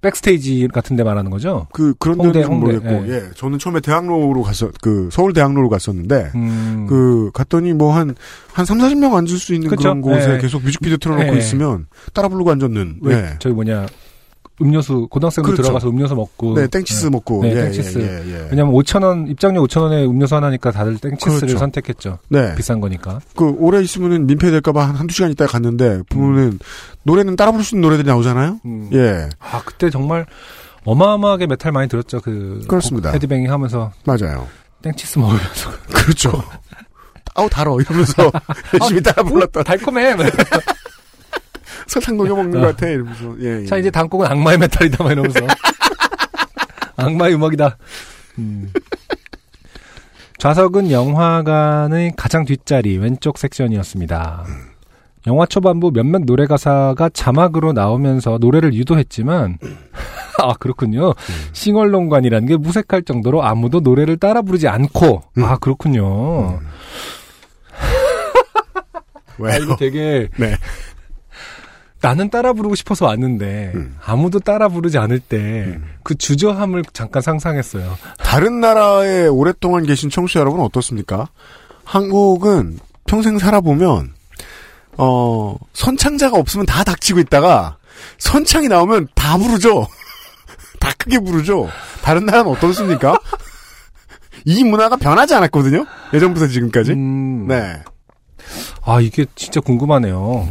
백스테이지 0.00 0.68
같은 0.72 0.96
데 0.96 1.04
말하는 1.04 1.30
거죠? 1.30 1.68
그 1.72 1.94
그런 2.00 2.18
데는 2.18 2.42
홍대, 2.44 2.72
모르겠고 2.72 3.06
예. 3.12 3.14
예. 3.14 3.22
저는 3.36 3.60
처음에 3.60 3.80
대학로로 3.80 4.42
갔어 4.42 4.70
그 4.80 5.08
서울 5.12 5.32
대학로로 5.32 5.68
갔었는데 5.68 6.32
음. 6.34 6.86
그 6.88 7.30
갔더니 7.32 7.74
뭐 7.74 7.92
한한 7.92 8.16
3, 8.54 8.78
40명 8.78 9.14
앉을 9.14 9.38
수 9.38 9.54
있는 9.54 9.68
그 9.68 9.76
그쵸? 9.76 9.88
런 9.88 10.00
곳에 10.00 10.34
예. 10.34 10.38
계속 10.38 10.64
뮤직비디오 10.64 10.96
틀어 10.96 11.16
놓고 11.16 11.34
예. 11.34 11.38
있으면 11.38 11.86
따라 12.12 12.28
부르고 12.28 12.50
앉았는 12.50 13.00
왜 13.02 13.14
예. 13.14 13.36
저기 13.38 13.54
뭐냐 13.54 13.86
음료수 14.60 15.06
고등학생들 15.10 15.52
그렇죠. 15.52 15.62
들어가서 15.62 15.88
음료수 15.88 16.14
먹고 16.14 16.54
네, 16.54 16.66
땡키스 16.66 17.06
먹고. 17.06 17.42
네, 17.42 17.50
예, 17.50 17.54
땡키스. 17.54 17.98
예, 17.98 18.04
예, 18.04 18.32
예. 18.34 18.48
왜냐면 18.50 18.72
5천 18.74 19.02
원 19.02 19.26
입장료 19.28 19.64
5천 19.66 19.82
원에 19.82 20.04
음료수 20.04 20.36
하나니까 20.36 20.70
다들 20.70 20.98
땡키스를 20.98 21.40
그렇죠. 21.40 21.58
선택했죠. 21.58 22.18
네. 22.28 22.54
비싼 22.54 22.80
거니까. 22.80 23.20
그 23.36 23.54
오래 23.58 23.80
있으면은 23.82 24.26
민폐 24.26 24.50
될까봐 24.50 24.88
한 24.88 24.94
한두 24.96 25.14
시간 25.14 25.30
있다가 25.30 25.52
갔는데 25.52 26.02
보면은 26.08 26.58
노래는 27.04 27.36
따라 27.36 27.50
부를 27.52 27.64
수 27.64 27.74
있는 27.74 27.82
노래들이 27.88 28.06
나오잖아요. 28.08 28.60
음. 28.64 28.90
예, 28.92 29.28
아 29.38 29.62
그때 29.64 29.90
정말 29.90 30.26
어마어마하게 30.84 31.46
메탈 31.46 31.72
많이 31.72 31.88
들었죠. 31.88 32.20
그 32.20 32.62
그렇습니다. 32.68 33.10
헤드뱅잉 33.12 33.50
하면서 33.50 33.92
맞아요. 34.04 34.46
땡키스 34.82 35.18
먹으면서 35.18 35.70
그렇죠. 35.92 36.32
아우 37.34 37.48
달어 37.48 37.78
이러면서 37.80 38.30
열심히 38.80 39.02
따라 39.02 39.22
불렀던 39.22 39.64
달콤해. 39.64 40.16
설탕 41.90 42.16
녹여 42.16 42.36
먹는 42.36 42.60
것 42.60 42.66
같아 42.68 42.86
이러면서 42.86 43.34
예, 43.40 43.62
예. 43.62 43.66
자 43.66 43.76
이제 43.76 43.90
다음 43.90 44.08
곡은 44.08 44.24
악마의 44.24 44.58
메탈이다 44.58 45.02
막 45.02 45.10
이러면서 45.10 45.40
악마의 46.96 47.34
음악이다. 47.34 47.76
음. 48.38 48.72
좌석은 50.38 50.92
영화관의 50.92 52.12
가장 52.16 52.44
뒷자리 52.44 52.96
왼쪽 52.98 53.38
섹션이었습니다. 53.38 54.44
영화 55.26 55.46
초반부 55.46 55.90
몇몇 55.92 56.22
노래 56.24 56.46
가사가 56.46 57.10
자막으로 57.10 57.72
나오면서 57.72 58.38
노래를 58.40 58.72
유도했지만 58.72 59.58
아 60.38 60.54
그렇군요. 60.54 61.14
싱얼롱관이라는 61.52 62.46
게 62.46 62.56
무색할 62.56 63.02
정도로 63.02 63.42
아무도 63.42 63.80
노래를 63.80 64.16
따라 64.16 64.42
부르지 64.42 64.68
않고 64.68 65.22
아 65.42 65.58
그렇군요. 65.58 66.60
왜요? 69.38 69.52
아, 69.52 69.56
이거 69.56 69.76
되게 69.76 70.28
네. 70.38 70.54
나는 72.02 72.30
따라 72.30 72.52
부르고 72.52 72.74
싶어서 72.74 73.06
왔는데 73.06 73.72
아무도 74.04 74.40
따라 74.40 74.68
부르지 74.68 74.98
않을 74.98 75.20
때그 75.20 76.14
주저함을 76.18 76.84
잠깐 76.92 77.20
상상했어요. 77.22 77.96
다른 78.18 78.60
나라에 78.60 79.26
오랫동안 79.26 79.84
계신 79.84 80.08
청취자 80.08 80.40
여러분 80.40 80.60
어떻습니까? 80.60 81.28
한국은 81.84 82.78
평생 83.06 83.38
살아보면 83.38 84.14
어 84.96 85.56
선창자가 85.72 86.36
없으면 86.38 86.66
다 86.66 86.84
닥치고 86.84 87.20
있다가 87.20 87.76
선창이 88.18 88.68
나오면 88.68 89.08
다 89.14 89.36
부르죠. 89.36 89.86
다 90.80 90.92
크게 90.96 91.18
부르죠. 91.18 91.68
다른 92.02 92.24
나라는 92.24 92.50
어떻습니까? 92.50 93.18
이 94.46 94.64
문화가 94.64 94.96
변하지 94.96 95.34
않았거든요. 95.34 95.84
예전부터 96.14 96.46
지금까지. 96.48 96.92
음. 96.92 97.46
네. 97.46 97.82
아 98.84 99.00
이게 99.00 99.26
진짜 99.34 99.60
궁금하네요. 99.60 100.48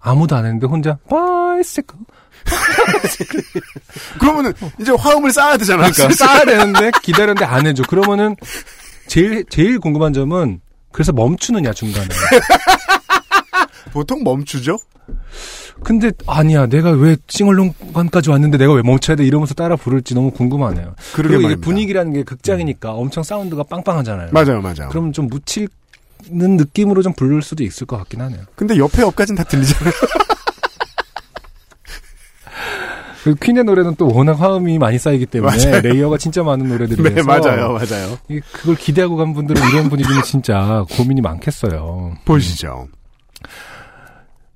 아무도 0.00 0.34
안 0.36 0.44
했는데 0.46 0.66
혼자 0.66 0.96
바이시클 1.08 1.96
그러면은 4.18 4.52
이제 4.80 4.92
화음을 4.92 5.30
쌓아야 5.30 5.56
되잖아. 5.58 5.90
그러니까 5.90 6.14
쌓아야 6.16 6.44
되는데 6.44 6.90
기다렸는데 7.02 7.44
안 7.44 7.66
해줘. 7.66 7.82
그러면은 7.88 8.34
제일 9.06 9.44
제일 9.50 9.78
궁금한 9.78 10.12
점은 10.12 10.60
그래서 10.92 11.12
멈추느냐 11.12 11.72
중간에. 11.72 12.08
보통 13.92 14.22
멈추죠. 14.24 14.78
근데 15.82 16.12
아니야 16.26 16.66
내가 16.66 16.90
왜 16.90 17.16
싱얼롱관까지 17.28 18.30
왔는데 18.30 18.58
내가 18.58 18.72
왜 18.74 18.82
멈춰야 18.82 19.16
돼 19.16 19.24
이러면서 19.24 19.54
따라 19.54 19.76
부를지 19.76 20.14
너무 20.14 20.30
궁금하네요. 20.30 20.94
그리고 21.14 21.40
이게. 21.42 21.56
분위기라는 21.56 22.12
게 22.12 22.22
극장이니까 22.22 22.92
엄청 22.92 23.22
사운드가 23.22 23.64
빵빵하잖아요. 23.64 24.30
맞아요, 24.32 24.60
맞아요. 24.60 24.88
그럼 24.90 25.12
좀 25.12 25.26
묻히 25.28 25.66
는 26.30 26.56
느낌으로 26.56 27.02
좀 27.02 27.12
부를 27.14 27.42
수도 27.42 27.62
있을 27.64 27.86
것 27.86 27.96
같긴 27.98 28.20
하네요. 28.22 28.40
근데 28.56 28.76
옆에 28.76 29.02
옆까지는 29.02 29.36
다 29.36 29.44
들리잖아요. 29.44 29.92
그 33.24 33.34
퀸의 33.34 33.64
노래는 33.64 33.96
또 33.96 34.08
워낙 34.08 34.32
화음이 34.40 34.78
많이 34.78 34.98
쌓이기 34.98 35.26
때문에 35.26 35.54
맞아요. 35.66 35.80
레이어가 35.82 36.16
진짜 36.16 36.42
많은 36.42 36.68
노래들이라서 36.68 37.14
네, 37.14 37.22
맞아요, 37.22 37.72
맞아요. 37.74 38.18
이- 38.30 38.40
그걸 38.52 38.76
기대하고 38.76 39.16
간 39.16 39.34
분들은 39.34 39.60
이런 39.70 39.90
분위기는 39.90 40.22
진짜 40.22 40.84
고민이 40.90 41.20
많겠어요. 41.20 42.14
보시죠. 42.24 42.88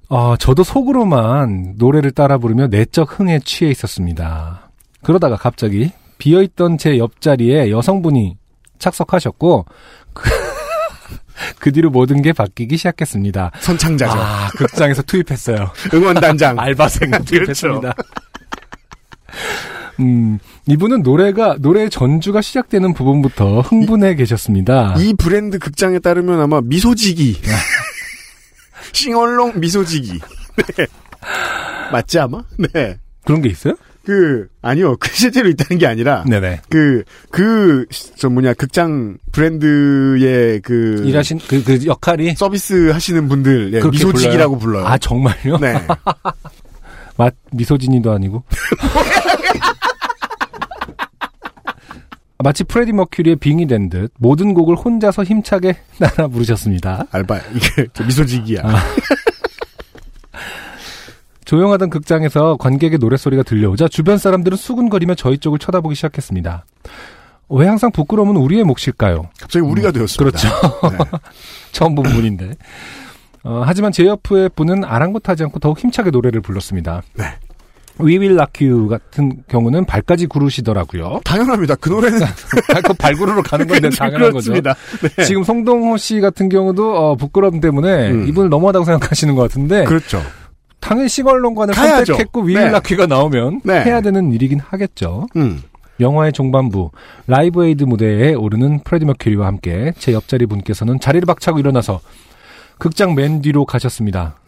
아, 0.08 0.36
저도 0.38 0.64
속으로만 0.64 1.74
노래를 1.76 2.12
따라 2.12 2.38
부르며 2.38 2.68
내적 2.68 3.18
흥에 3.20 3.40
취해 3.44 3.70
있었습니다. 3.70 4.70
그러다가 5.02 5.36
갑자기 5.36 5.92
비어있던 6.16 6.78
제 6.78 6.96
옆자리에 6.96 7.70
여성분이 7.70 8.38
착석하셨고 8.78 9.66
그, 10.14 10.30
그 11.59 11.72
뒤로 11.72 11.91
모든 11.91 12.22
게 12.22 12.32
바뀌기 12.32 12.76
시작했습니다. 12.76 13.53
선창자죠. 13.61 14.12
아, 14.18 14.49
극장에서 14.57 15.03
투입했어요. 15.03 15.70
응원단장. 15.93 16.59
알바생 16.61 17.11
그렇죠. 17.11 17.24
투입했습니다. 17.24 17.95
음, 20.01 20.39
이분은 20.66 21.03
노래가 21.03 21.57
노래 21.61 21.89
전주가 21.89 22.41
시작되는 22.41 22.95
부분부터 22.95 23.61
흥분해 23.61 24.16
계셨습니다. 24.16 24.97
이 24.99 25.14
브랜드 25.14 25.59
극장에 25.59 25.99
따르면 26.01 26.41
아마 26.41 26.61
미소지기. 26.61 27.41
싱얼롱 28.93 29.61
미소지기. 29.61 30.20
네. 30.76 30.87
맞지 31.93 32.18
아마? 32.18 32.43
네. 32.72 32.99
그런 33.24 33.43
게 33.43 33.49
있어요? 33.49 33.74
그 34.05 34.46
아니요. 34.62 34.96
그 34.98 35.09
실제로 35.14 35.48
있다는 35.48 35.78
게 35.78 35.86
아니라 35.86 36.24
네네. 36.28 36.61
그그저 36.68 38.28
뭐냐 38.30 38.55
극장 38.55 39.16
브랜드의 39.32 40.61
그 40.61 41.02
일하신 41.05 41.38
그, 41.48 41.64
그 41.64 41.86
역할이 41.86 42.34
서비스 42.36 42.90
하시는 42.90 43.28
분들 43.28 43.72
예, 43.74 43.80
미소지기라고 43.88 44.59
불러요. 44.59 44.86
아 44.86 44.98
정말요? 44.98 45.57
네. 45.59 45.74
맛 47.16 47.34
미소진이도 47.52 48.12
아니고. 48.12 48.42
마치 52.42 52.62
프레디 52.64 52.92
머큐리의 52.92 53.36
빙이 53.36 53.66
된 53.66 53.88
듯 53.88 54.12
모든 54.18 54.52
곡을 54.55 54.76
혼자서 54.76 55.24
힘차게 55.24 55.76
따라 55.98 56.28
부르셨습니다. 56.28 57.07
알바 57.11 57.38
이게 57.55 57.86
저 57.94 58.05
미소지기야. 58.05 58.61
아. 58.64 58.82
조용하던 61.55 61.88
극장에서 61.88 62.57
관객의 62.57 62.98
노랫소리가 62.98 63.44
들려오자 63.44 63.86
주변 63.86 64.18
사람들은 64.18 64.57
수근거리며 64.57 65.14
저희 65.14 65.38
쪽을 65.38 65.61
쳐다보기 65.61 65.94
시작했습니다. 65.94 66.64
왜 67.48 67.66
항상 67.68 67.92
부끄러움은 67.92 68.36
우리의 68.36 68.64
몫일까요? 68.64 69.28
갑자기 69.38 69.64
우리가 69.64 69.92
되었습니다. 69.92 70.36
그렇죠. 70.36 70.90
네. 70.90 70.98
처음 71.70 71.94
본 71.94 72.07
분인데. 72.07 72.55
어, 73.44 73.62
하지만 73.64 73.92
제 73.92 74.05
옆의 74.05 74.50
분은 74.57 74.82
아랑곳하지 74.82 75.44
않고 75.44 75.61
더욱 75.61 75.78
힘차게 75.78 76.11
노래를 76.11 76.40
불렀습니다. 76.40 77.02
네. 77.14 77.24
We 78.00 78.18
Will 78.18 78.36
Rock 78.36 78.68
You 78.68 78.88
같은 78.88 79.44
경우는 79.46 79.84
발까지 79.84 80.26
구르시더라고요. 80.26 81.20
당연합니다. 81.24 81.76
그 81.76 81.90
노래는 81.90 82.18
그 82.84 82.94
발구르러 82.94 83.42
가는 83.42 83.68
건데 83.68 83.90
당연한 83.96 84.32
거죠. 84.32 84.50
그렇습니다. 84.50 84.74
네. 85.16 85.24
지금 85.24 85.44
송동호 85.44 85.98
씨 85.98 86.20
같은 86.20 86.48
경우도 86.48 86.96
어, 86.96 87.14
부끄러움 87.14 87.61
때문에 87.61 88.11
음. 88.11 88.26
이분을 88.26 88.48
너무하다고 88.48 88.84
생각하시는 88.86 89.36
것 89.36 89.42
같은데 89.42 89.84
그렇죠. 89.84 90.20
당연히 90.85 91.09
sing-along관을 91.09 91.74
가야죠. 91.74 92.12
선택했고 92.12 92.47
We 92.47 92.55
네. 92.55 93.07
나오면 93.07 93.62
네. 93.64 93.85
해야 93.85 94.03
되는 94.03 94.30
일이긴 94.32 94.61
하겠죠. 94.61 95.26
음. 95.37 95.62
영화의 95.99 96.32
종반부 96.32 96.91
라이브 97.26 97.64
에이드 97.64 97.85
무대에 97.85 98.35
오르는 98.35 98.80
프레디 98.85 99.07
머큐리와 99.07 99.47
함께 99.47 99.95
제 99.99 100.12
옆자리 100.12 100.45
분께서는 100.45 101.01
자리를 101.01 101.24
박차고 101.24 101.59
일어나서 101.59 102.01
극장 102.78 103.14
맨 103.14 103.41
뒤로 103.41 103.64
가셨습니다. 103.64 104.41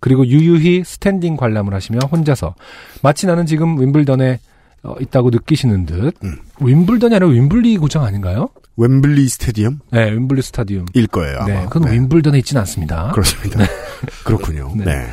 그리고 0.00 0.26
유유히 0.26 0.82
스탠딩 0.84 1.36
관람을 1.36 1.72
하시며 1.72 2.00
혼자서 2.10 2.54
마치 3.02 3.26
나는 3.26 3.46
지금 3.46 3.80
윔블던에 3.80 4.38
어, 4.82 4.94
있다고 4.98 5.30
느끼시는 5.30 5.86
듯 5.86 6.14
윔블던이 6.60 7.14
아니라 7.14 7.28
웸블리 7.30 7.76
구장 7.78 8.04
아닌가요? 8.04 8.48
웸블리 8.80 9.28
스테디엄? 9.28 9.80
네, 9.90 10.10
웸블리 10.10 10.40
스타디움. 10.42 10.86
일 10.94 11.06
거예요. 11.06 11.38
아마. 11.40 11.46
네, 11.46 11.66
그건 11.68 11.82
네. 11.82 11.92
윔블던에 11.92 12.38
있지는 12.38 12.60
않습니다. 12.60 13.10
그렇습니다. 13.12 13.60
그렇군요. 14.24 14.72
네. 14.76 14.84
네. 14.84 15.06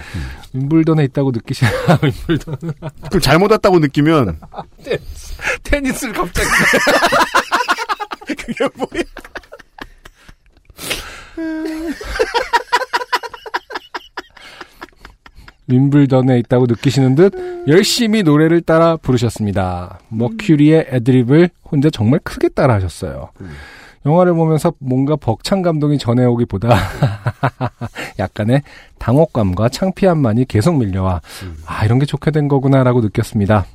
윈블던에 0.57 1.03
있다고 1.05 1.31
느끼시나 1.31 1.69
윈블던 2.01 2.57
그럼 3.09 3.21
잘못 3.21 3.51
왔다고 3.51 3.79
느끼면 3.79 4.39
테니스를 5.63 6.13
갑자기 6.13 6.47
그게 8.35 8.53
뭐야? 8.75 9.03
윈블던에 15.67 16.39
있다고 16.39 16.65
느끼시는 16.65 17.15
듯 17.15 17.33
열심히 17.67 18.23
노래를 18.23 18.61
따라 18.61 18.95
부르셨습니다. 18.95 19.99
머큐리의 20.09 20.87
애드립을 20.89 21.49
혼자 21.69 21.89
정말 21.89 22.19
크게 22.23 22.47
따라 22.49 22.75
하셨어요. 22.75 23.31
영화를 24.05 24.33
보면서 24.33 24.73
뭔가 24.79 25.15
벅찬 25.15 25.61
감동이 25.61 25.97
전해오기보다 25.97 26.69
약간의 28.19 28.61
당혹감과 28.99 29.69
창피함만이 29.69 30.45
계속 30.45 30.77
밀려와 30.77 31.21
아 31.65 31.85
이런 31.85 31.99
게 31.99 32.05
좋게 32.05 32.31
된 32.31 32.47
거구나라고 32.47 33.01
느꼈습니다. 33.01 33.65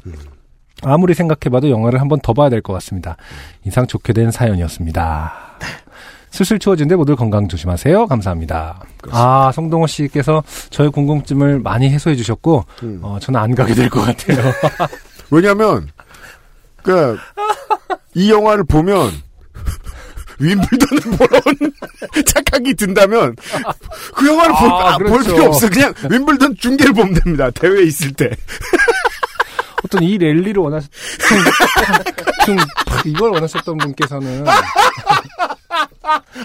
아무리 0.85 1.15
생각해봐도 1.15 1.71
영화를 1.71 2.01
한 2.01 2.09
번 2.09 2.19
더 2.21 2.33
봐야 2.33 2.49
될 2.49 2.61
것 2.63 2.73
같습니다. 2.75 3.17
인상 3.65 3.87
좋게 3.87 4.13
된 4.13 4.31
사연이었습니다. 4.31 5.33
슬슬 6.31 6.59
추워진데 6.59 6.97
모두 6.97 7.15
건강 7.15 7.47
조심하세요. 7.47 8.07
감사합니다. 8.07 8.81
아, 9.11 9.53
성동호 9.53 9.87
씨께서 9.87 10.43
저의 10.71 10.91
궁금증을 10.91 11.59
많이 11.61 11.91
해소해 11.91 12.17
주셨고, 12.17 12.65
음. 12.83 13.01
어, 13.03 13.19
저는 13.21 13.39
안 13.39 13.55
가게 13.55 13.75
될 13.75 13.91
것 13.91 14.01
같아요. 14.01 14.39
왜냐면, 15.31 15.89
그, 16.83 17.19
이 18.15 18.31
영화를 18.33 18.65
보면, 18.65 19.11
윈블던을 20.43 21.17
보러 21.17 21.41
온 21.47 21.73
착각이 22.27 22.75
든다면, 22.75 23.37
그 24.15 24.27
영화를 24.27 24.55
볼, 24.55 24.71
아, 24.71 24.95
아, 24.95 24.99
볼 24.99 25.07
그렇죠. 25.09 25.35
필요 25.35 25.45
없어. 25.47 25.69
그냥 25.71 25.95
윈블던 26.11 26.57
중계를 26.59 26.93
보면 26.93 27.15
됩니다. 27.15 27.51
대회에 27.51 27.85
있을 27.85 28.13
때. 28.13 28.31
어떤 29.85 30.03
이 30.05 30.17
랠리를 30.17 30.63
원하셨, 30.63 30.89
좀, 32.47 32.57
이걸 33.05 33.31
원하셨던 33.31 33.79
분께서는, 33.79 34.45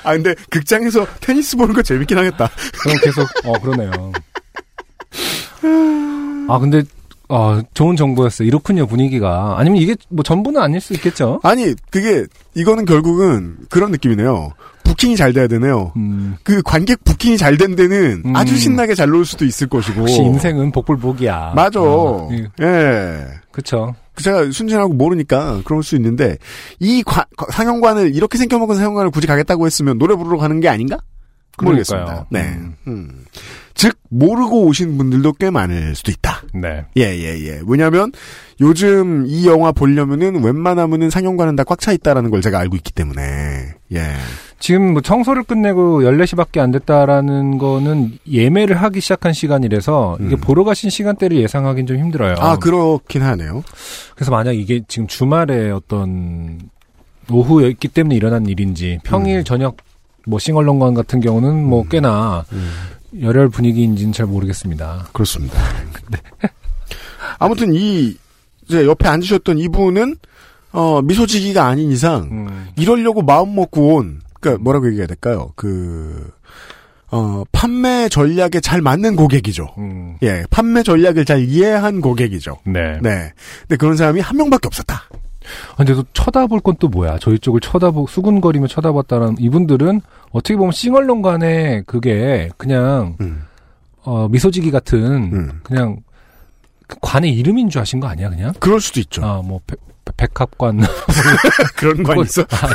아, 0.03 0.13
근데 0.13 0.33
극장에서 0.49 1.05
테니스 1.19 1.55
보는 1.57 1.73
거 1.75 1.81
재밌긴 1.83 2.17
하겠다. 2.17 2.49
그럼 2.81 2.97
계속, 3.03 3.27
어, 3.45 3.59
그러네요. 3.59 4.11
아, 6.49 6.59
근데, 6.59 6.83
어, 7.29 7.59
좋은 7.73 7.95
정보였어요. 7.95 8.47
이렇군요, 8.47 8.87
분위기가. 8.87 9.55
아니면 9.57 9.81
이게 9.81 9.95
뭐 10.09 10.23
전부는 10.23 10.61
아닐 10.61 10.79
수 10.79 10.93
있겠죠? 10.93 11.39
아니, 11.43 11.73
그게, 11.91 12.25
이거는 12.55 12.85
결국은 12.85 13.57
그런 13.69 13.91
느낌이네요. 13.91 14.51
부킹이 14.85 15.17
잘 15.17 15.33
돼야 15.33 15.47
되네요. 15.47 15.91
그 16.43 16.61
관객 16.63 17.03
부킹이 17.03 17.37
잘 17.37 17.57
된 17.57 17.75
데는 17.75 18.23
음. 18.25 18.35
아주 18.35 18.55
신나게 18.55 18.95
잘 18.95 19.13
놀 19.13 19.25
수도 19.25 19.43
있을 19.43 19.67
것이고. 19.67 20.01
역시 20.03 20.21
인생은 20.21 20.71
복불복이야. 20.71 21.51
맞아. 21.55 21.81
어, 21.81 22.29
이- 22.31 22.45
예. 22.61 23.25
그쵸. 23.51 23.93
제가 24.15 24.49
순진하고 24.49 24.93
모르니까 24.93 25.61
그럴 25.65 25.83
수 25.83 25.95
있는데, 25.97 26.37
이 26.79 27.03
관- 27.03 27.25
상영관을, 27.51 28.15
이렇게 28.15 28.37
생겨먹은 28.37 28.77
상영관을 28.77 29.11
굳이 29.11 29.27
가겠다고 29.27 29.65
했으면 29.65 29.97
노래 29.97 30.15
부르러 30.15 30.37
가는 30.37 30.59
게 30.61 30.69
아닌가? 30.69 30.97
모르겠습니다. 31.61 32.05
그러니까요. 32.05 32.27
네. 32.29 32.57
음. 32.87 33.25
즉, 33.77 33.95
모르고 34.09 34.65
오신 34.65 34.97
분들도 34.97 35.33
꽤 35.33 35.49
많을 35.51 35.95
수도 35.95 36.11
있다. 36.11 36.41
네. 36.53 36.85
예, 36.97 37.03
예, 37.03 37.39
예. 37.47 37.61
왜냐면, 37.67 38.11
요즘 38.59 39.25
이 39.27 39.45
영화 39.47 39.71
보려면은 39.71 40.43
웬만하면은 40.43 41.11
상영관은 41.11 41.55
다 41.55 41.63
꽉 41.63 41.79
차 41.79 41.91
있다라는 41.91 42.31
걸 42.31 42.41
제가 42.41 42.57
알고 42.59 42.75
있기 42.77 42.91
때문에, 42.93 43.21
예. 43.93 44.01
지금 44.59 44.93
뭐 44.93 45.01
청소를 45.03 45.43
끝내고 45.43 46.01
14시밖에 46.01 46.57
안 46.59 46.71
됐다라는 46.71 47.59
거는 47.59 48.17
예매를 48.29 48.75
하기 48.81 48.99
시작한 48.99 49.31
시간이라서 49.31 50.17
이게 50.21 50.35
보러 50.35 50.63
가신 50.63 50.89
시간대를 50.89 51.37
예상하기는 51.37 51.85
좀 51.85 51.97
힘들어요. 51.97 52.31
음. 52.33 52.37
아, 52.39 52.57
그렇긴 52.57 53.21
하네요. 53.21 53.63
그래서 54.15 54.31
만약 54.31 54.53
이게 54.53 54.81
지금 54.87 55.05
주말에 55.07 55.69
어떤 55.69 56.59
오후였기 57.29 57.89
때문에 57.89 58.15
일어난 58.15 58.47
일인지 58.47 58.93
음. 58.95 58.99
평일 59.03 59.43
저녁 59.43 59.77
뭐 60.25 60.39
싱얼롱관 60.39 60.93
같은 60.95 61.19
경우는 61.21 61.63
뭐 61.63 61.85
꽤나 61.87 62.43
열혈 63.21 63.49
분위기인지는 63.49 64.13
잘 64.13 64.25
모르겠습니다. 64.25 65.07
그렇습니다. 65.13 65.57
아무튼 67.39 67.73
이 67.73 68.15
이제 68.65 68.85
옆에 68.85 69.07
앉으셨던 69.07 69.57
이분은 69.59 70.17
어 70.71 71.01
미소지기가 71.01 71.65
아닌 71.65 71.91
이상 71.91 72.23
음. 72.31 72.67
이러려고 72.77 73.21
마음 73.21 73.55
먹고 73.55 73.95
온 73.95 74.21
그러니까 74.39 74.63
뭐라고 74.63 74.87
얘기해야 74.87 75.07
될까요? 75.07 75.51
그 75.55 76.31
어, 77.09 77.43
판매 77.51 78.09
전략에 78.09 78.59
잘 78.59 78.81
맞는 78.81 79.15
고객이죠. 79.15 79.73
음. 79.77 80.17
예, 80.23 80.43
판매 80.49 80.83
전략을 80.83 81.23
잘 81.25 81.39
이해한 81.41 82.01
고객이죠. 82.01 82.57
네. 82.65 82.99
네. 83.01 83.31
근데 83.61 83.77
그런 83.77 83.95
사람이 83.95 84.19
한 84.19 84.35
명밖에 84.35 84.67
없었다. 84.67 85.03
아, 85.71 85.75
근데 85.77 85.93
또 85.93 86.03
쳐다볼 86.13 86.59
건 86.61 86.75
또 86.79 86.87
뭐야? 86.89 87.17
저희 87.19 87.39
쪽을 87.39 87.59
쳐다보 87.61 88.07
수군거리며 88.07 88.67
쳐다봤다는 88.67 89.37
이분들은 89.39 90.01
어떻게 90.31 90.55
보면 90.55 90.71
싱얼롱간에 90.71 91.83
그게 91.87 92.49
그냥 92.57 93.15
음. 93.21 93.43
어, 94.03 94.27
미소지기 94.29 94.69
같은 94.71 95.59
그냥 95.63 95.97
그 96.87 96.97
관의 97.01 97.33
이름인 97.33 97.69
줄 97.69 97.81
아신 97.81 97.99
거 97.99 98.07
아니야 98.07 98.29
그냥? 98.29 98.53
그럴 98.59 98.79
수도 98.79 98.99
있죠. 99.01 99.25
아, 99.25 99.41
뭐 99.43 99.59
백, 99.67 99.79
백합관 100.15 100.79
그런 101.75 102.03
관 102.03 102.19
있어? 102.21 102.43
아, 102.43 102.67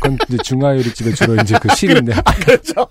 그건 0.00 0.18
이제 0.28 0.38
중화요리 0.42 0.92
집에 0.94 1.12
주로 1.12 1.36
이제 1.36 1.56
그 1.60 1.68
실인데. 1.76 2.12
그렇죠. 2.44 2.88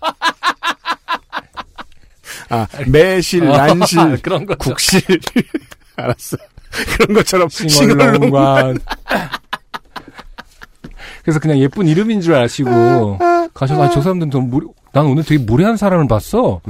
아, 2.49 2.68
매실, 2.88 3.49
아, 3.51 3.68
난실, 3.68 4.22
그런 4.22 4.45
거죠. 4.45 4.59
국실. 4.59 5.01
알았어. 5.97 6.38
그런 6.97 7.15
것처럼 7.15 7.49
싱얼롱관. 7.49 8.80
그래서 11.23 11.39
그냥 11.39 11.57
예쁜 11.59 11.88
이름인 11.88 12.21
줄 12.21 12.36
아시고 12.36 13.17
가셔서 13.53 13.84
아, 13.84 13.89
저 13.89 14.01
사람들은 14.01 14.30
좀 14.32 14.49
무례, 14.49 14.67
난 14.91 15.05
오늘 15.07 15.23
되게 15.23 15.43
무례한 15.43 15.76
사람을 15.78 16.07
봤어. 16.07 16.61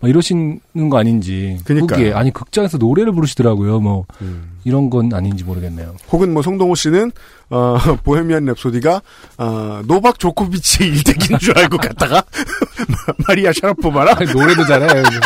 막 0.00 0.08
이러시는 0.08 0.90
거 0.90 0.98
아닌지. 0.98 1.58
음. 1.68 1.86
그게 1.86 2.12
아니 2.12 2.32
극장에서 2.32 2.78
노래를 2.78 3.12
부르시더라고요. 3.12 3.80
뭐 3.80 4.04
음. 4.20 4.58
이런 4.64 4.90
건 4.90 5.12
아닌지 5.14 5.42
모르겠네요. 5.44 5.94
혹은 6.10 6.34
뭐 6.34 6.42
송동호 6.42 6.74
씨는 6.74 7.12
어, 7.50 7.78
보헤미안 8.04 8.44
랩소디가 8.46 9.00
어, 9.38 9.82
노박 9.86 10.18
조코비치의 10.18 10.90
일대기인 10.90 11.38
줄 11.38 11.58
알고 11.58 11.78
갔다가 11.78 12.22
마리아 13.26 13.52
샤라포바라 13.52 14.14
노래도 14.32 14.64
잘해. 14.64 14.86
그래서 14.86 15.20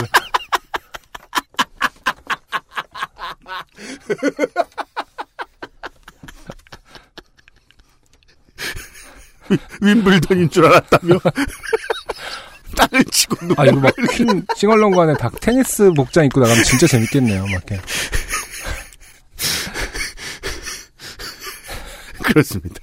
윈블던인 9.80 10.50
줄 10.50 10.66
알았다며 10.66 11.18
땅을 12.76 13.04
치고 13.06 13.36
아 13.56 13.66
이거 13.66 13.80
막 13.80 13.92
퀸 14.14 14.46
싱얼롱관에 14.56 15.14
다 15.14 15.28
테니스 15.40 15.90
복장 15.96 16.24
입고 16.26 16.38
나가면 16.40 16.62
진짜 16.64 16.86
재밌겠네요. 16.86 17.42
막 17.42 17.50
이렇게. 17.50 17.80
그렇습니다. 22.22 22.76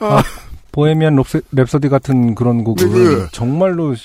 아, 0.00 0.22
보헤미안 0.70 1.16
랩스, 1.16 1.40
랩소디 1.52 1.90
같은 1.90 2.36
그런 2.36 2.62
곡은 2.62 2.88
그- 2.88 3.28
정말로 3.32 3.96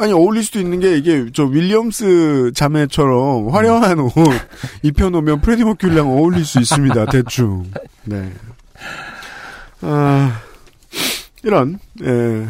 아니 0.00 0.12
어울릴 0.12 0.42
수도 0.42 0.58
있는 0.60 0.80
게 0.80 0.96
이게 0.96 1.26
저 1.34 1.44
윌리엄스 1.44 2.52
자매처럼 2.54 3.50
화려한 3.50 3.98
옷 4.00 4.12
입혀놓으면 4.82 5.42
프레디 5.42 5.62
머큐리랑 5.64 6.08
어울릴 6.08 6.44
수 6.44 6.58
있습니다. 6.58 7.04
대충. 7.06 7.70
네. 8.04 8.32
아 9.82 10.40
이런 11.42 11.78
예, 12.02 12.46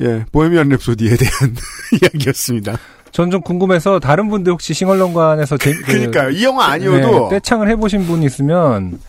예 0.00 0.24
보헤미안 0.32 0.68
랩소디에 0.68 1.18
대한 1.18 1.56
이야기였습니다. 2.00 2.78
전 3.12 3.28
좀 3.30 3.40
궁금해서 3.42 3.98
다른 3.98 4.28
분들 4.28 4.52
혹시 4.52 4.72
sing-along관에서 4.72 5.58
제, 5.58 5.72
그- 5.74 5.82
그러니까요. 5.82 6.30
이 6.30 6.44
영화 6.44 6.66
아니어도 6.66 7.28
네, 7.28 7.36
떼창을 7.36 7.68
해보신 7.70 8.06
분 8.06 8.22
있으면 8.22 9.00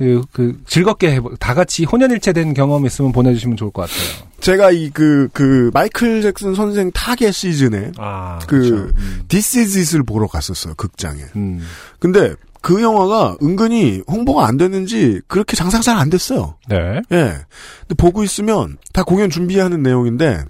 그, 0.00 0.22
그 0.32 0.56
즐겁게 0.66 1.12
해보, 1.12 1.36
다 1.36 1.52
같이 1.52 1.84
혼연일체된 1.84 2.54
경험 2.54 2.86
있으면 2.86 3.12
보내주시면 3.12 3.56
좋을 3.58 3.70
것 3.70 3.82
같아요. 3.82 4.28
제가 4.40 4.70
이 4.70 4.88
그그 4.88 5.70
마이클 5.74 6.22
잭슨 6.22 6.54
선생 6.54 6.90
타계 6.92 7.30
시즌에 7.32 7.92
아, 7.98 8.38
그 8.46 8.46
그렇죠. 8.46 8.88
This 9.28 9.58
Is 9.58 9.78
It을 9.78 10.02
보러 10.02 10.26
갔었어요 10.26 10.72
극장에. 10.74 11.20
음. 11.36 11.60
근데 11.98 12.34
그 12.62 12.80
영화가 12.82 13.36
은근히 13.42 14.02
홍보가 14.08 14.46
안 14.46 14.56
됐는지 14.56 15.20
그렇게 15.28 15.56
장사가 15.56 15.82
잘 15.82 15.98
안 15.98 16.08
됐어요. 16.08 16.56
네. 16.68 17.02
예. 17.12 17.34
근데 17.80 17.94
보고 17.98 18.24
있으면 18.24 18.78
다 18.94 19.02
공연 19.02 19.28
준비하는 19.28 19.82
내용인데 19.82 20.44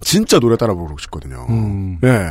진짜 0.00 0.38
노래 0.38 0.56
따라 0.56 0.74
부르고 0.74 0.96
싶거든요. 1.00 1.46
음. 1.50 1.98
예. 2.04 2.30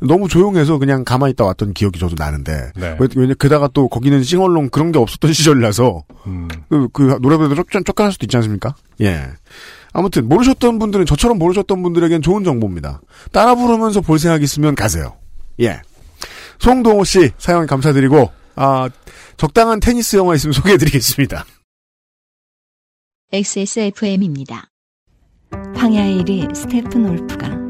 너무 0.00 0.28
조용해서 0.28 0.78
그냥 0.78 1.04
가만히 1.04 1.32
있다 1.32 1.44
왔던 1.44 1.72
기억이 1.74 1.98
저도 1.98 2.14
나는데 2.18 2.72
네. 2.76 2.96
왜- 2.98 3.08
왜냐 3.16 3.34
게다가 3.38 3.68
또 3.72 3.88
거기는 3.88 4.22
싱얼롱 4.22 4.70
그런 4.70 4.92
게 4.92 4.98
없었던 4.98 5.32
시절이라서 5.34 6.04
음. 6.26 6.48
그, 6.68 6.88
그 6.92 7.18
노래 7.22 7.36
부르다 7.36 7.54
쫓, 7.70 7.84
쫓겨날 7.84 8.12
수도 8.12 8.24
있지 8.26 8.36
않습니까? 8.36 8.74
예. 9.00 9.22
아무튼 9.92 10.28
모르셨던 10.28 10.78
분들은 10.78 11.06
저처럼 11.06 11.38
모르셨던 11.38 11.82
분들에겐 11.82 12.22
좋은 12.22 12.44
정보입니다. 12.44 13.00
따라 13.32 13.54
부르면서 13.54 14.00
볼 14.00 14.18
생각 14.18 14.42
있으면 14.42 14.74
가세요. 14.74 15.16
예. 15.60 15.80
송동호 16.60 17.04
씨 17.04 17.30
사연 17.38 17.66
감사드리고 17.66 18.30
아 18.56 18.88
적당한 19.36 19.80
테니스 19.80 20.16
영화 20.16 20.34
있으면 20.34 20.52
소개해드리겠습니다. 20.52 21.44
XSFM입니다. 23.32 24.66
황야의 25.74 26.22
1위 26.24 26.54
스테픈 26.54 27.08
올프가 27.08 27.69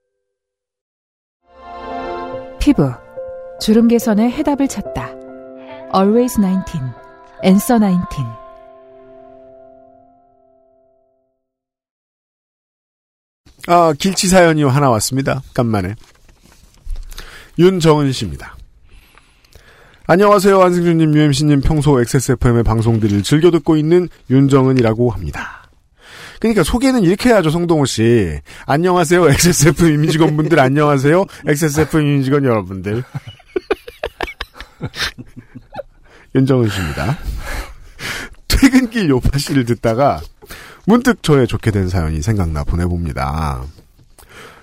피부. 2.61 2.93
주름 3.59 3.87
개선의 3.87 4.31
해답을 4.31 4.67
찾다. 4.67 5.09
Always 5.95 6.35
19. 6.39 6.79
Answer 7.43 7.83
19. 7.83 8.23
아, 13.65 13.93
길치 13.97 14.27
사연이 14.27 14.63
하나 14.63 14.91
왔습니다. 14.91 15.41
간만에. 15.55 15.95
윤정은 17.57 18.11
씨입니다. 18.11 18.55
안녕하세요. 20.05 20.61
안승준님, 20.61 21.15
UMC님 21.15 21.61
평소 21.61 21.99
XSFM의 21.99 22.63
방송들을 22.63 23.23
즐겨 23.23 23.49
듣고 23.49 23.75
있는 23.75 24.07
윤정은이라고 24.29 25.09
합니다. 25.09 25.60
그러니까 26.41 26.63
소개는 26.63 27.03
이렇게 27.03 27.29
해야죠, 27.29 27.51
송동호 27.51 27.85
씨. 27.85 28.39
안녕하세요. 28.65 29.29
XSFM 29.29 30.03
임직원분들 30.03 30.59
안녕하세요. 30.59 31.25
XSFM 31.45 32.15
임직원 32.15 32.45
여러분들. 32.45 33.03
윤정은 36.33 36.67
씨입니다. 36.67 37.19
퇴근길 38.47 39.09
요파 39.09 39.37
씨를 39.37 39.65
듣다가 39.65 40.19
문득 40.87 41.21
저의 41.21 41.45
좋게 41.45 41.69
된 41.69 41.89
사연이 41.89 42.23
생각나 42.23 42.63
보내봅니다. 42.63 43.61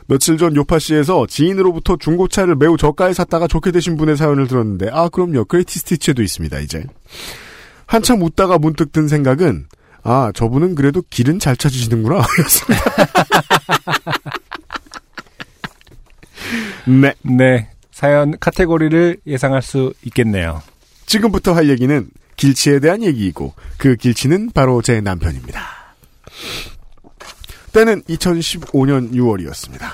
며칠 0.09 0.37
전 0.37 0.57
요파 0.57 0.81
씨에서 0.81 1.29
지인으로부터 1.29 1.97
중고차를 1.97 2.57
매우 2.57 2.76
저가에 2.76 3.12
샀다가 3.12 3.47
좋게 3.47 3.70
되신 3.70 3.97
분의 3.97 4.16
사연을 4.16 4.49
들었는데 4.49 4.89
아 4.91 5.09
그럼요 5.11 5.45
그레이티 5.45 5.79
스티치에도 5.81 6.22
있습니다 6.22 6.61
이제 6.61 6.83
한참 7.85 8.22
웃다가 8.22 8.57
문득 8.57 8.91
든 8.91 9.07
생각은 9.07 9.66
아 10.09 10.33
저분은 10.35 10.75
그래도 10.75 11.03
길은 11.11 11.39
잘 11.39 11.55
찾으시는구나. 11.55 12.23
네. 16.87 17.13
네. 17.21 17.69
사연 17.91 18.39
카테고리를 18.41 19.19
예상할 19.27 19.61
수 19.61 19.93
있겠네요. 20.07 20.63
지금부터 21.05 21.53
할 21.53 21.69
얘기는 21.69 22.09
길치에 22.37 22.81
대한 22.81 23.03
얘기이고 23.03 23.53
그 23.77 23.97
길치는 23.97 24.53
바로 24.55 24.81
제 24.81 25.03
남편입니다. 25.03 25.61
때는 27.75 28.01
2015년 28.05 29.13
6월이었습니다. 29.13 29.91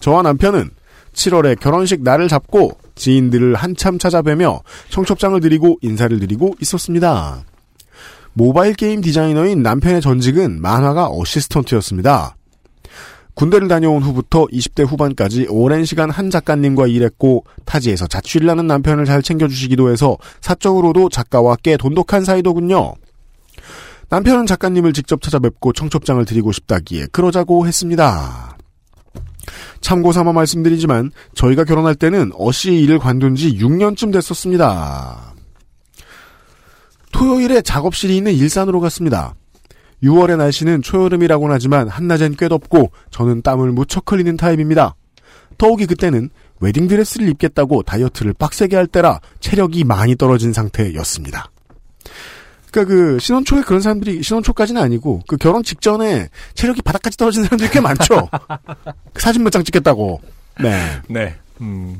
저와 0.00 0.22
남편은 0.22 0.70
7월에 1.12 1.60
결혼식 1.60 2.02
날을 2.02 2.26
잡고 2.26 2.80
지인들을 2.96 3.54
한참 3.54 3.96
찾아뵈며 4.00 4.62
청첩장을 4.88 5.40
드리고 5.40 5.78
인사를 5.82 6.18
드리고 6.18 6.56
있었습니다. 6.60 7.44
모바일 8.32 8.74
게임 8.74 9.00
디자이너인 9.00 9.62
남편의 9.62 10.00
전직은 10.00 10.60
만화가 10.60 11.08
어시스턴트였습니다. 11.10 12.36
군대를 13.34 13.68
다녀온 13.68 14.02
후부터 14.02 14.46
20대 14.46 14.86
후반까지 14.86 15.46
오랜 15.48 15.84
시간 15.84 16.10
한 16.10 16.30
작가님과 16.30 16.86
일했고 16.88 17.44
타지에서 17.64 18.06
자취를 18.06 18.50
하는 18.50 18.66
남편을 18.66 19.06
잘 19.06 19.22
챙겨주시기도 19.22 19.90
해서 19.90 20.18
사적으로도 20.40 21.08
작가와 21.08 21.56
꽤 21.62 21.76
돈독한 21.76 22.24
사이더군요. 22.24 22.94
남편은 24.10 24.46
작가님을 24.46 24.92
직접 24.92 25.22
찾아뵙고 25.22 25.72
청첩장을 25.72 26.22
드리고 26.24 26.52
싶다기에 26.52 27.06
그러자고 27.12 27.66
했습니다. 27.66 28.58
참고 29.80 30.12
삼아 30.12 30.32
말씀드리지만 30.32 31.10
저희가 31.34 31.64
결혼할 31.64 31.94
때는 31.94 32.32
어시 32.36 32.74
일을 32.74 32.98
관둔 32.98 33.36
지 33.36 33.56
6년쯤 33.56 34.12
됐었습니다. 34.12 35.29
토요일에 37.12 37.62
작업실이 37.62 38.16
있는 38.16 38.32
일산으로 38.32 38.80
갔습니다. 38.80 39.34
6월의 40.02 40.38
날씨는 40.38 40.82
초여름이라고는 40.82 41.54
하지만 41.54 41.88
한낮엔 41.88 42.36
꽤 42.38 42.48
덥고 42.48 42.90
저는 43.10 43.42
땀을 43.42 43.72
무척 43.72 44.10
흘리는 44.10 44.36
타입입니다. 44.36 44.94
더욱이 45.58 45.86
그때는 45.86 46.30
웨딩드레스를 46.60 47.28
입겠다고 47.28 47.82
다이어트를 47.82 48.32
빡세게 48.34 48.76
할 48.76 48.86
때라 48.86 49.20
체력이 49.40 49.84
많이 49.84 50.16
떨어진 50.16 50.52
상태였습니다. 50.52 51.50
그러니까 52.70 52.94
그 52.94 53.18
신혼 53.18 53.44
초에 53.44 53.62
그런 53.62 53.80
사람들이 53.80 54.22
신혼 54.22 54.42
초까지는 54.42 54.80
아니고 54.80 55.22
그 55.26 55.36
결혼 55.36 55.62
직전에 55.62 56.28
체력이 56.54 56.82
바닥까지 56.82 57.16
떨어진 57.16 57.44
사람들이 57.44 57.68
꽤 57.70 57.80
많죠. 57.80 58.28
그 59.12 59.20
사진 59.20 59.42
몇 59.42 59.50
장 59.50 59.64
찍겠다고. 59.64 60.20
네. 60.62 61.00
네. 61.08 61.36
음. 61.60 61.98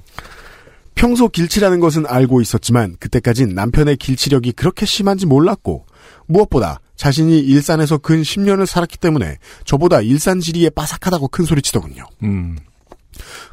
평소 1.00 1.28
길치라는 1.28 1.80
것은 1.80 2.04
알고 2.06 2.42
있었지만 2.42 2.94
그때까진 3.00 3.54
남편의 3.54 3.96
길치력이 3.96 4.52
그렇게 4.52 4.84
심한지 4.84 5.24
몰랐고 5.24 5.86
무엇보다 6.26 6.82
자신이 6.94 7.38
일산에서 7.38 7.96
근 7.96 8.20
10년을 8.20 8.66
살았기 8.66 8.98
때문에 8.98 9.38
저보다 9.64 10.02
일산 10.02 10.40
지리에 10.40 10.68
빠삭하다고 10.68 11.28
큰 11.28 11.46
소리치더군요. 11.46 12.04
음. 12.22 12.58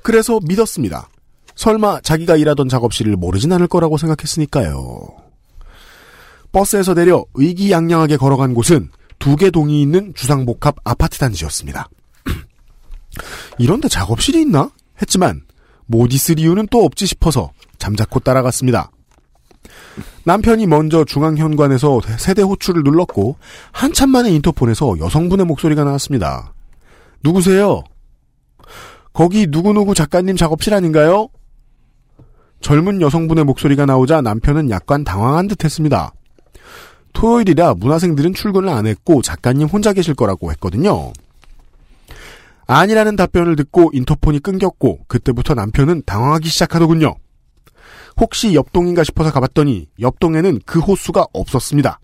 그래서 0.04 0.41
믿었습니다. 0.43 1.08
설마 1.56 2.02
자기가 2.02 2.36
일하던 2.36 2.68
작업실을 2.68 3.16
모르진 3.16 3.54
않을 3.54 3.68
거라고 3.70 3.95
생각했으니까요. 3.95 5.08
버스에서 6.52 6.93
내려 6.95 7.24
의기양양하게 7.34 8.18
걸어간 8.18 8.54
곳은 8.56 8.89
두 9.20 9.38
개 9.38 9.52
동이 9.52 9.82
있는 9.82 10.14
주상복합 10.16 10.76
아파트 10.84 11.18
단지였습니다. 11.18 11.88
이런데 13.58 13.88
작업실이 13.88 14.41
있나? 14.41 14.70
했지만 15.02 15.47
못 15.88 16.14
있을 16.14 16.40
이유는 16.40 16.68
또 16.70 16.84
없지 16.86 17.08
싶어서 17.08 17.52
잠자코 17.80 18.20
따라갔습니다. 18.20 18.92
남편이 20.26 20.68
먼저 20.68 21.04
중앙현관에서 21.06 22.02
세대 22.18 22.42
호출을 22.42 22.84
눌렀고 22.84 23.38
한참 23.72 24.10
만에 24.10 24.30
인터폰에서 24.32 25.00
여성분의 25.00 25.46
목소리가 25.46 25.84
나왔습니다. 25.84 26.54
누구세요? 27.24 27.84
거기 29.14 29.48
누구누구 29.50 29.96
작가님 29.96 30.36
작업실 30.36 30.74
아닌가요? 30.74 31.30
젊은 32.62 33.02
여성분의 33.02 33.46
목소리가 33.46 33.86
나오자 33.86 34.22
남편은 34.22 34.70
약간 34.70 35.04
당황한 35.04 35.48
듯 35.48 35.64
했습니다. 35.64 36.12
토요일이라 37.14 37.76
문화생들은 37.76 38.34
출근을 38.34 38.70
안 38.70 38.86
했고 38.86 39.22
작가님 39.22 39.68
혼자 39.68 39.94
계실 39.94 40.14
거라고 40.14 40.52
했거든요. 40.52 41.14
아니라는 42.68 43.15
답변을 43.15 43.55
듣고 43.55 43.91
인터폰이 43.93 44.39
끊겼고 44.39 45.05
그때부터 45.07 45.53
남편은 45.53 46.03
당황하기 46.05 46.49
시작하더군요. 46.49 47.15
혹시 48.20 48.53
옆동인가 48.53 49.03
싶어서 49.03 49.32
가봤더니 49.32 49.88
옆동에는 49.99 50.59
그 50.65 50.80
호수가 50.80 51.28
없었습니다. 51.34 51.99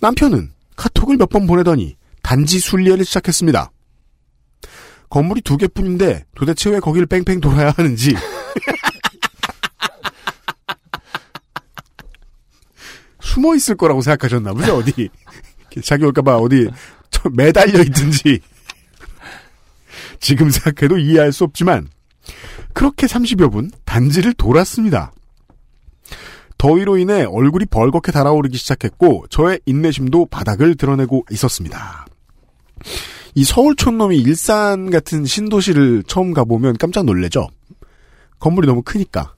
남편은 0.00 0.52
카톡을 0.76 1.16
몇 1.16 1.30
번 1.30 1.46
보내더니 1.46 1.96
단지 2.22 2.58
순례를 2.58 3.04
시작했습니다. 3.04 3.70
건물이 5.08 5.40
두 5.42 5.56
개뿐인데 5.56 6.24
도대체 6.34 6.70
왜 6.70 6.80
거기를 6.80 7.06
뺑뺑 7.06 7.40
돌아야 7.40 7.70
하는지 7.76 8.14
숨어 13.20 13.54
있을 13.54 13.76
거라고 13.76 14.00
생각하셨나 14.02 14.52
보죠 14.52 14.76
어디 14.76 15.08
자기 15.84 16.04
올까봐 16.04 16.36
어디 16.38 16.68
매달려 17.32 17.80
있든지 17.82 18.40
지금 20.22 20.50
생각해도 20.50 20.96
이해할 20.96 21.32
수 21.32 21.44
없지만 21.44 21.88
그렇게 22.72 23.06
30여 23.06 23.52
분 23.52 23.70
단지를 23.84 24.32
돌았습니다. 24.32 25.12
더위로 26.56 26.96
인해 26.96 27.24
얼굴이 27.24 27.66
벌겋게 27.66 28.12
달아오르기 28.12 28.56
시작했고 28.56 29.26
저의 29.28 29.60
인내심도 29.66 30.26
바닥을 30.26 30.76
드러내고 30.76 31.26
있었습니다. 31.32 32.06
이 33.34 33.44
서울 33.44 33.74
촌놈이 33.74 34.16
일산 34.16 34.90
같은 34.90 35.24
신도시를 35.24 36.04
처음 36.04 36.32
가보면 36.32 36.76
깜짝 36.76 37.04
놀래죠. 37.04 37.48
건물이 38.38 38.68
너무 38.68 38.82
크니까. 38.82 39.34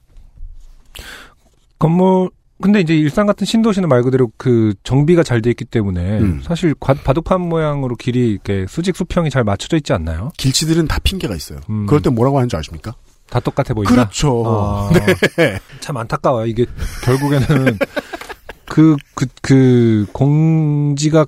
건물 1.79 2.29
근데 2.61 2.79
이제 2.79 2.95
일산 2.95 3.27
같은 3.27 3.45
신도시는 3.45 3.89
말 3.89 4.01
그대로 4.01 4.31
그 4.37 4.73
정비가 4.83 5.23
잘 5.23 5.41
돼 5.41 5.49
있기 5.49 5.65
때문에 5.65 6.19
음. 6.19 6.41
사실 6.43 6.73
과- 6.79 6.93
바둑판 6.93 7.41
모양으로 7.41 7.95
길이 7.95 8.31
이렇게 8.31 8.65
수직 8.69 8.95
수평이 8.95 9.29
잘 9.29 9.43
맞춰져 9.43 9.75
있지 9.77 9.91
않나요? 9.93 10.31
길치들은 10.37 10.87
다 10.87 10.99
핑계가 11.03 11.35
있어요. 11.35 11.59
음. 11.69 11.85
그럴 11.85 12.01
때 12.01 12.09
뭐라고 12.09 12.37
하는 12.37 12.47
줄 12.47 12.57
아십니까? 12.57 12.95
다 13.29 13.39
똑같아 13.41 13.73
보인다. 13.73 13.91
그렇죠. 13.93 14.43
아, 14.45 14.89
네. 15.37 15.59
참 15.81 15.97
안타까워요. 15.97 16.45
이게 16.45 16.65
결국에는 17.03 17.77
그 18.65 18.95
그 19.15 19.25
그 19.41 20.05
공지각으로 20.13 21.27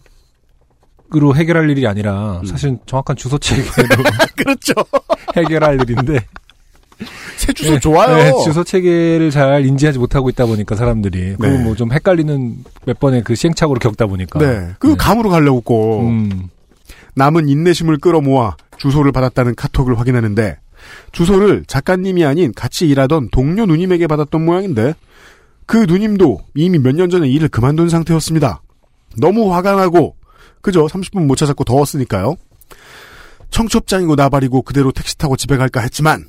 해결할 1.35 1.69
일이 1.69 1.85
아니라 1.87 2.41
사실 2.47 2.77
정확한 2.85 3.15
주소 3.15 3.37
체계로 3.37 4.03
그렇죠. 4.37 4.73
해결할 5.35 5.81
일인데 5.81 6.25
새 7.37 7.53
주소 7.53 7.73
네, 7.73 7.79
좋아요. 7.79 8.15
네, 8.15 8.31
주소 8.43 8.63
체계를 8.63 9.29
잘 9.31 9.65
인지하지 9.65 9.99
못하고 9.99 10.29
있다 10.29 10.45
보니까 10.45 10.75
사람들이 10.75 11.35
그리고 11.39 11.57
네. 11.57 11.63
뭐좀 11.63 11.91
헷갈리는 11.91 12.63
몇 12.85 12.99
번의 12.99 13.23
그 13.23 13.35
시행착오를 13.35 13.79
겪다 13.79 14.07
보니까 14.07 14.39
네. 14.39 14.69
그 14.79 14.95
감으로 14.95 15.29
가려고 15.29 15.61
꼭 15.61 16.07
음. 16.07 16.49
남은 17.15 17.49
인내심을 17.49 17.97
끌어모아 17.99 18.57
주소를 18.77 19.11
받았다는 19.11 19.55
카톡을 19.55 19.99
확인하는데 19.99 20.57
주소를 21.11 21.65
작가님이 21.67 22.25
아닌 22.25 22.53
같이 22.55 22.87
일하던 22.87 23.29
동료 23.31 23.65
누님에게 23.65 24.07
받았던 24.07 24.43
모양인데 24.45 24.93
그 25.65 25.85
누님도 25.87 26.39
이미 26.55 26.79
몇 26.79 26.93
년 26.95 27.09
전에 27.09 27.27
일을 27.27 27.49
그만둔 27.49 27.89
상태였습니다. 27.89 28.61
너무 29.17 29.53
화가 29.53 29.73
나고 29.75 30.15
그죠? 30.61 30.85
30분 30.87 31.25
못 31.25 31.35
찾았고 31.35 31.63
더웠으니까요. 31.63 32.35
청첩장이고 33.49 34.15
나발이고 34.15 34.61
그대로 34.63 34.91
택시 34.91 35.17
타고 35.17 35.35
집에 35.35 35.57
갈까 35.57 35.79
했지만 35.81 36.25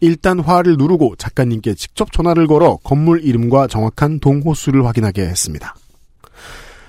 일단 0.00 0.40
화를 0.40 0.76
누르고 0.76 1.16
작가님께 1.16 1.74
직접 1.74 2.12
전화를 2.12 2.46
걸어 2.46 2.76
건물 2.84 3.24
이름과 3.24 3.66
정확한 3.66 4.20
동호수를 4.20 4.86
확인하게 4.86 5.22
했습니다. 5.22 5.74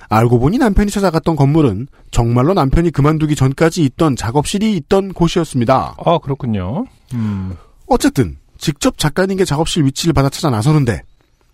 알고 0.08 0.40
보니 0.40 0.58
남편이 0.58 0.90
찾아갔던 0.90 1.36
건물은 1.36 1.86
정말로 2.10 2.52
남편이 2.52 2.90
그만두기 2.90 3.36
전까지 3.36 3.84
있던 3.84 4.16
작업실이 4.16 4.76
있던 4.76 5.12
곳이었습니다. 5.12 5.96
아, 6.04 6.18
그렇군요. 6.18 6.84
음. 7.14 7.56
어쨌든 7.86 8.36
직접 8.58 8.98
작가님께 8.98 9.44
작업실 9.44 9.84
위치를 9.84 10.12
받아 10.12 10.28
찾아 10.28 10.50
나서는데 10.50 11.02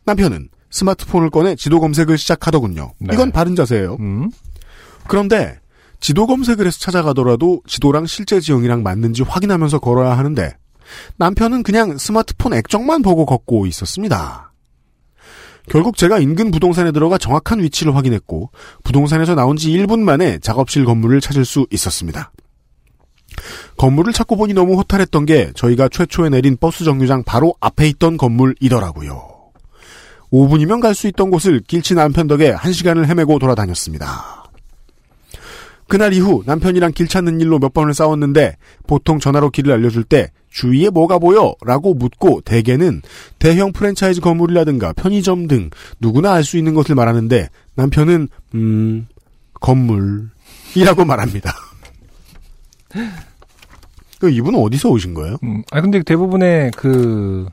남편은 0.04 0.48
스마트폰을 0.70 1.30
꺼내 1.30 1.54
지도 1.54 1.80
검색을 1.80 2.16
시작하더군요. 2.18 2.92
네. 2.98 3.14
이건 3.14 3.30
바른 3.30 3.54
자세예요. 3.54 3.96
음. 4.00 4.30
그런데 5.06 5.58
지도 6.00 6.26
검색을 6.26 6.66
해서 6.66 6.78
찾아가더라도 6.78 7.62
지도랑 7.66 8.06
실제 8.06 8.40
지형이랑 8.40 8.82
맞는지 8.82 9.22
확인하면서 9.22 9.78
걸어야 9.80 10.16
하는데 10.18 10.54
남편은 11.16 11.62
그냥 11.62 11.98
스마트폰 11.98 12.54
액정만 12.54 13.02
보고 13.02 13.26
걷고 13.26 13.66
있었습니다. 13.66 14.52
결국 15.68 15.96
제가 15.96 16.18
인근 16.20 16.50
부동산에 16.50 16.92
들어가 16.92 17.18
정확한 17.18 17.60
위치를 17.60 17.96
확인했고 17.96 18.50
부동산에서 18.84 19.34
나온 19.34 19.56
지 19.56 19.70
1분 19.70 20.00
만에 20.00 20.38
작업실 20.38 20.84
건물을 20.84 21.20
찾을 21.20 21.44
수 21.44 21.66
있었습니다. 21.70 22.30
건물을 23.76 24.12
찾고 24.12 24.36
보니 24.36 24.54
너무 24.54 24.76
허탈했던 24.78 25.26
게 25.26 25.50
저희가 25.54 25.88
최초에 25.88 26.30
내린 26.30 26.56
버스 26.56 26.84
정류장 26.84 27.24
바로 27.24 27.54
앞에 27.60 27.88
있던 27.88 28.16
건물이더라고요. 28.16 29.36
5분이면 30.32 30.80
갈 30.80 30.94
수 30.94 31.08
있던 31.08 31.30
곳을 31.30 31.60
길치 31.66 31.94
남편 31.94 32.26
덕에 32.26 32.54
1시간을 32.54 33.06
헤매고 33.06 33.38
돌아다녔습니다. 33.38 34.45
그날 35.88 36.12
이후 36.12 36.42
남편이랑 36.46 36.92
길 36.92 37.06
찾는 37.06 37.40
일로 37.40 37.58
몇 37.58 37.72
번을 37.72 37.94
싸웠는데 37.94 38.56
보통 38.86 39.18
전화로 39.20 39.50
길을 39.50 39.72
알려줄 39.72 40.04
때 40.04 40.30
주위에 40.50 40.90
뭐가 40.90 41.18
보여? 41.18 41.54
라고 41.64 41.94
묻고 41.94 42.40
대개는 42.44 43.02
대형 43.38 43.72
프랜차이즈 43.72 44.20
건물이라든가 44.20 44.92
편의점 44.94 45.46
등 45.46 45.70
누구나 46.00 46.32
알 46.32 46.42
수 46.44 46.56
있는 46.58 46.74
것을 46.74 46.94
말하는데 46.94 47.48
남편은 47.74 48.28
음 48.54 49.06
건물이라고 49.60 51.04
말합니다. 51.06 51.52
그 54.18 54.30
이분은 54.30 54.58
어디서 54.58 54.88
오신 54.88 55.14
거예요? 55.14 55.36
음, 55.44 55.62
아 55.70 55.80
근데 55.80 56.02
대부분의 56.02 56.70
그 56.76 57.46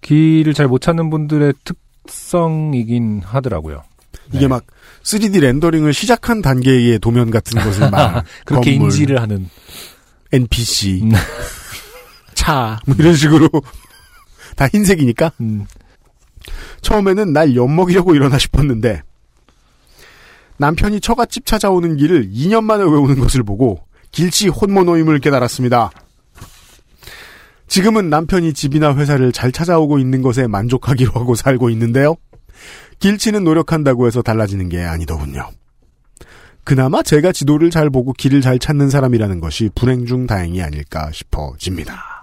길을 0.00 0.54
잘 0.54 0.66
못 0.66 0.80
찾는 0.80 1.10
분들의 1.10 1.52
특성이긴 1.64 3.20
하더라고요. 3.24 3.82
이게 4.32 4.48
막 4.48 4.64
3D 5.02 5.40
렌더링을 5.40 5.92
시작한 5.92 6.42
단계의 6.42 6.98
도면 6.98 7.30
같은 7.30 7.60
것을 7.60 7.90
막 7.90 8.24
그렇게 8.44 8.72
건물, 8.72 8.90
인지를 8.90 9.20
하는 9.20 9.48
NPC 10.32 11.10
차, 12.34 12.80
뭐 12.86 12.96
이런 12.98 13.14
식으로 13.14 13.48
다 14.56 14.66
흰색이니까. 14.66 15.32
음. 15.40 15.66
처음에는 16.80 17.32
날 17.32 17.54
엿먹이려고 17.54 18.14
일어나 18.14 18.38
싶었는데 18.38 19.02
남편이 20.56 21.00
처갓집 21.00 21.46
찾아오는 21.46 21.96
길을 21.96 22.30
2년 22.30 22.64
만에 22.64 22.82
외우는 22.82 23.18
것을 23.20 23.42
보고 23.42 23.84
길치 24.10 24.48
혼모노임을 24.48 25.20
깨달았습니다. 25.20 25.90
지금은 27.66 28.10
남편이 28.10 28.52
집이나 28.52 28.94
회사를 28.94 29.32
잘 29.32 29.50
찾아오고 29.50 29.98
있는 29.98 30.20
것에 30.20 30.46
만족하기로 30.46 31.12
하고 31.12 31.34
살고 31.34 31.70
있는데요. 31.70 32.16
길치는 33.02 33.42
노력한다고 33.42 34.06
해서 34.06 34.22
달라지는 34.22 34.68
게 34.68 34.80
아니더군요. 34.80 35.50
그나마 36.62 37.02
제가 37.02 37.32
지도를 37.32 37.70
잘 37.70 37.90
보고 37.90 38.12
길을 38.12 38.40
잘 38.40 38.60
찾는 38.60 38.90
사람이라는 38.90 39.40
것이 39.40 39.70
불행 39.74 40.06
중 40.06 40.28
다행이 40.28 40.62
아닐까 40.62 41.10
싶어집니다. 41.12 42.22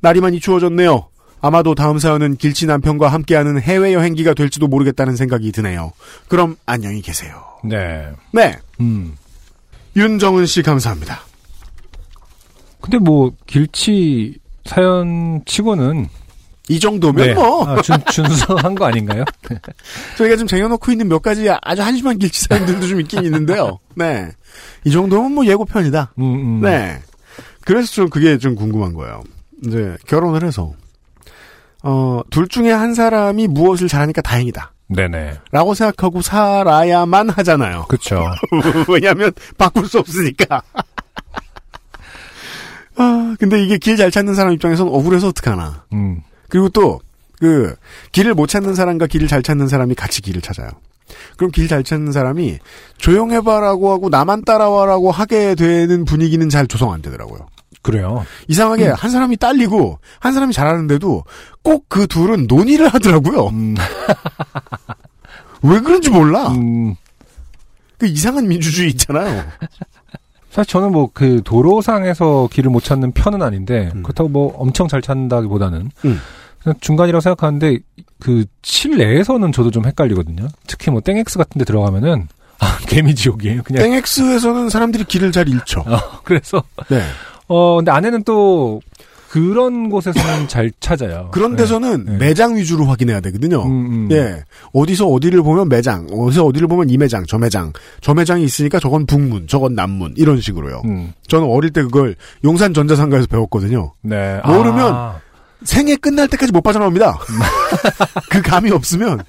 날이 0.00 0.20
많이 0.20 0.40
추워졌네요. 0.40 1.08
아마도 1.40 1.76
다음 1.76 2.00
사연은 2.00 2.36
길치 2.36 2.66
남편과 2.66 3.06
함께하는 3.06 3.60
해외 3.60 3.94
여행기가 3.94 4.34
될지도 4.34 4.66
모르겠다는 4.66 5.14
생각이 5.14 5.52
드네요. 5.52 5.92
그럼 6.26 6.56
안녕히 6.66 7.00
계세요. 7.00 7.40
네. 7.62 8.10
네. 8.32 8.58
음. 8.80 9.16
윤정은 9.94 10.46
씨 10.46 10.62
감사합니다. 10.62 11.20
근데 12.80 12.98
뭐 12.98 13.32
길치 13.46 14.40
사연 14.64 15.42
치고는 15.46 16.08
이 16.68 16.78
정도면 16.78 17.34
뭐 17.34 17.66
아, 17.66 17.80
준, 17.82 17.96
준수한 18.10 18.74
거 18.74 18.84
아닌가요? 18.86 19.24
저희가 20.18 20.36
좀 20.36 20.46
쟁여놓고 20.46 20.92
있는 20.92 21.08
몇 21.08 21.22
가지 21.22 21.48
아주 21.62 21.82
한심한 21.82 22.18
길치 22.18 22.44
사연들도 22.48 22.86
좀 22.86 23.00
있긴 23.00 23.24
있는데요. 23.24 23.78
네. 23.94 24.30
이 24.84 24.90
정도면 24.90 25.32
뭐 25.32 25.46
예고편이다. 25.46 26.12
음, 26.18 26.22
음. 26.22 26.60
네. 26.60 27.00
그래서 27.64 27.90
좀 27.92 28.08
그게 28.10 28.38
좀 28.38 28.54
궁금한 28.54 28.92
거예요. 28.94 29.22
이제 29.66 29.96
결혼을 30.06 30.44
해서 30.44 30.72
어, 31.82 32.20
둘 32.30 32.48
중에 32.48 32.70
한 32.72 32.94
사람이 32.94 33.48
무엇을 33.48 33.88
잘하니까 33.88 34.20
다행이다. 34.22 34.72
네네. 34.88 35.38
라고 35.52 35.74
생각하고 35.74 36.22
살아야만 36.22 37.28
하잖아요. 37.30 37.84
그쵸. 37.88 38.24
왜냐하면 38.88 39.32
바꿀 39.58 39.86
수 39.86 39.98
없으니까. 39.98 40.62
아, 42.96 43.36
근데 43.38 43.62
이게 43.62 43.78
길 43.78 43.96
잘 43.96 44.10
찾는 44.10 44.34
사람 44.34 44.52
입장에서는 44.54 44.92
억울해서 44.92 45.28
어떡하나. 45.28 45.84
음. 45.92 46.20
그리고 46.48 46.68
또, 46.68 47.00
그, 47.38 47.74
길을 48.12 48.34
못 48.34 48.48
찾는 48.48 48.74
사람과 48.74 49.06
길을 49.06 49.28
잘 49.28 49.42
찾는 49.42 49.68
사람이 49.68 49.94
같이 49.94 50.22
길을 50.22 50.42
찾아요. 50.42 50.68
그럼 51.36 51.50
길 51.50 51.68
잘 51.68 51.84
찾는 51.84 52.12
사람이 52.12 52.58
조용해봐라고 52.98 53.92
하고 53.92 54.08
나만 54.08 54.44
따라와라고 54.44 55.10
하게 55.10 55.54
되는 55.54 56.04
분위기는 56.04 56.48
잘 56.48 56.66
조성 56.66 56.92
안 56.92 57.00
되더라고요. 57.02 57.46
그래요. 57.80 58.26
이상하게 58.48 58.88
한 58.88 59.10
사람이 59.10 59.36
딸리고 59.38 59.98
한 60.20 60.34
사람이 60.34 60.52
잘하는데도 60.52 61.24
꼭 61.62 61.84
그 61.88 62.06
둘은 62.06 62.46
논의를 62.48 62.88
하더라고요. 62.88 63.48
왜 65.62 65.80
그런지 65.80 66.10
몰라. 66.10 66.52
그 67.98 68.06
이상한 68.06 68.46
민주주의 68.48 68.90
있잖아요. 68.90 69.44
사실 70.50 70.70
저는 70.72 70.92
뭐 70.92 71.10
그 71.12 71.42
도로상에서 71.44 72.48
길을 72.52 72.70
못 72.70 72.82
찾는 72.84 73.12
편은 73.12 73.42
아닌데 73.42 73.90
음. 73.94 74.02
그렇다고 74.02 74.28
뭐 74.28 74.54
엄청 74.58 74.88
잘 74.88 75.02
찾는다기보다는 75.02 75.90
그냥 76.00 76.18
중간이라고 76.80 77.20
생각하는데 77.20 77.78
그 78.20 78.44
실내에서는 78.62 79.52
저도 79.52 79.70
좀 79.70 79.86
헷갈리거든요. 79.86 80.48
특히 80.66 80.90
뭐 80.90 81.00
땡엑스 81.00 81.38
같은 81.38 81.58
데 81.58 81.64
들어가면은 81.64 82.28
아 82.60 82.78
개미 82.86 83.14
지옥이에요. 83.14 83.62
그냥 83.62 83.82
땡엑스에서는 83.82 84.68
사람들이 84.68 85.04
길을 85.04 85.32
잘 85.32 85.48
잃죠. 85.48 85.80
어, 85.80 86.20
그래서 86.24 86.62
네. 86.88 87.02
어 87.46 87.76
근데 87.76 87.90
안에는 87.90 88.24
또 88.24 88.80
그런 89.28 89.90
곳에서는 89.90 90.48
잘 90.48 90.72
찾아요. 90.80 91.28
그런 91.32 91.54
데서는 91.54 92.04
네. 92.06 92.16
매장 92.16 92.56
위주로 92.56 92.86
확인해야 92.86 93.20
되거든요. 93.20 93.62
음, 93.62 93.86
음. 93.86 94.08
예. 94.10 94.42
어디서 94.72 95.06
어디를 95.06 95.42
보면 95.42 95.68
매장, 95.68 96.06
어디서 96.10 96.46
어디를 96.46 96.66
보면 96.66 96.88
이 96.88 96.96
매장, 96.96 97.24
저 97.28 97.36
매장. 97.38 97.72
저 98.00 98.14
매장이 98.14 98.42
있으니까 98.44 98.80
저건 98.80 99.04
북문, 99.04 99.46
저건 99.46 99.74
남문. 99.74 100.14
이런 100.16 100.40
식으로요. 100.40 100.80
음. 100.86 101.12
저는 101.26 101.46
어릴 101.46 101.70
때 101.70 101.82
그걸 101.82 102.16
용산 102.42 102.72
전자상가에서 102.72 103.26
배웠거든요. 103.26 103.92
네. 104.00 104.40
모르면 104.46 104.94
아, 104.94 105.20
생애 105.64 105.96
끝날 105.96 106.28
때까지 106.28 106.52
못 106.52 106.60
빠져나옵니다. 106.62 107.18
그 108.30 108.40
감이 108.42 108.70
없으면 108.70 109.22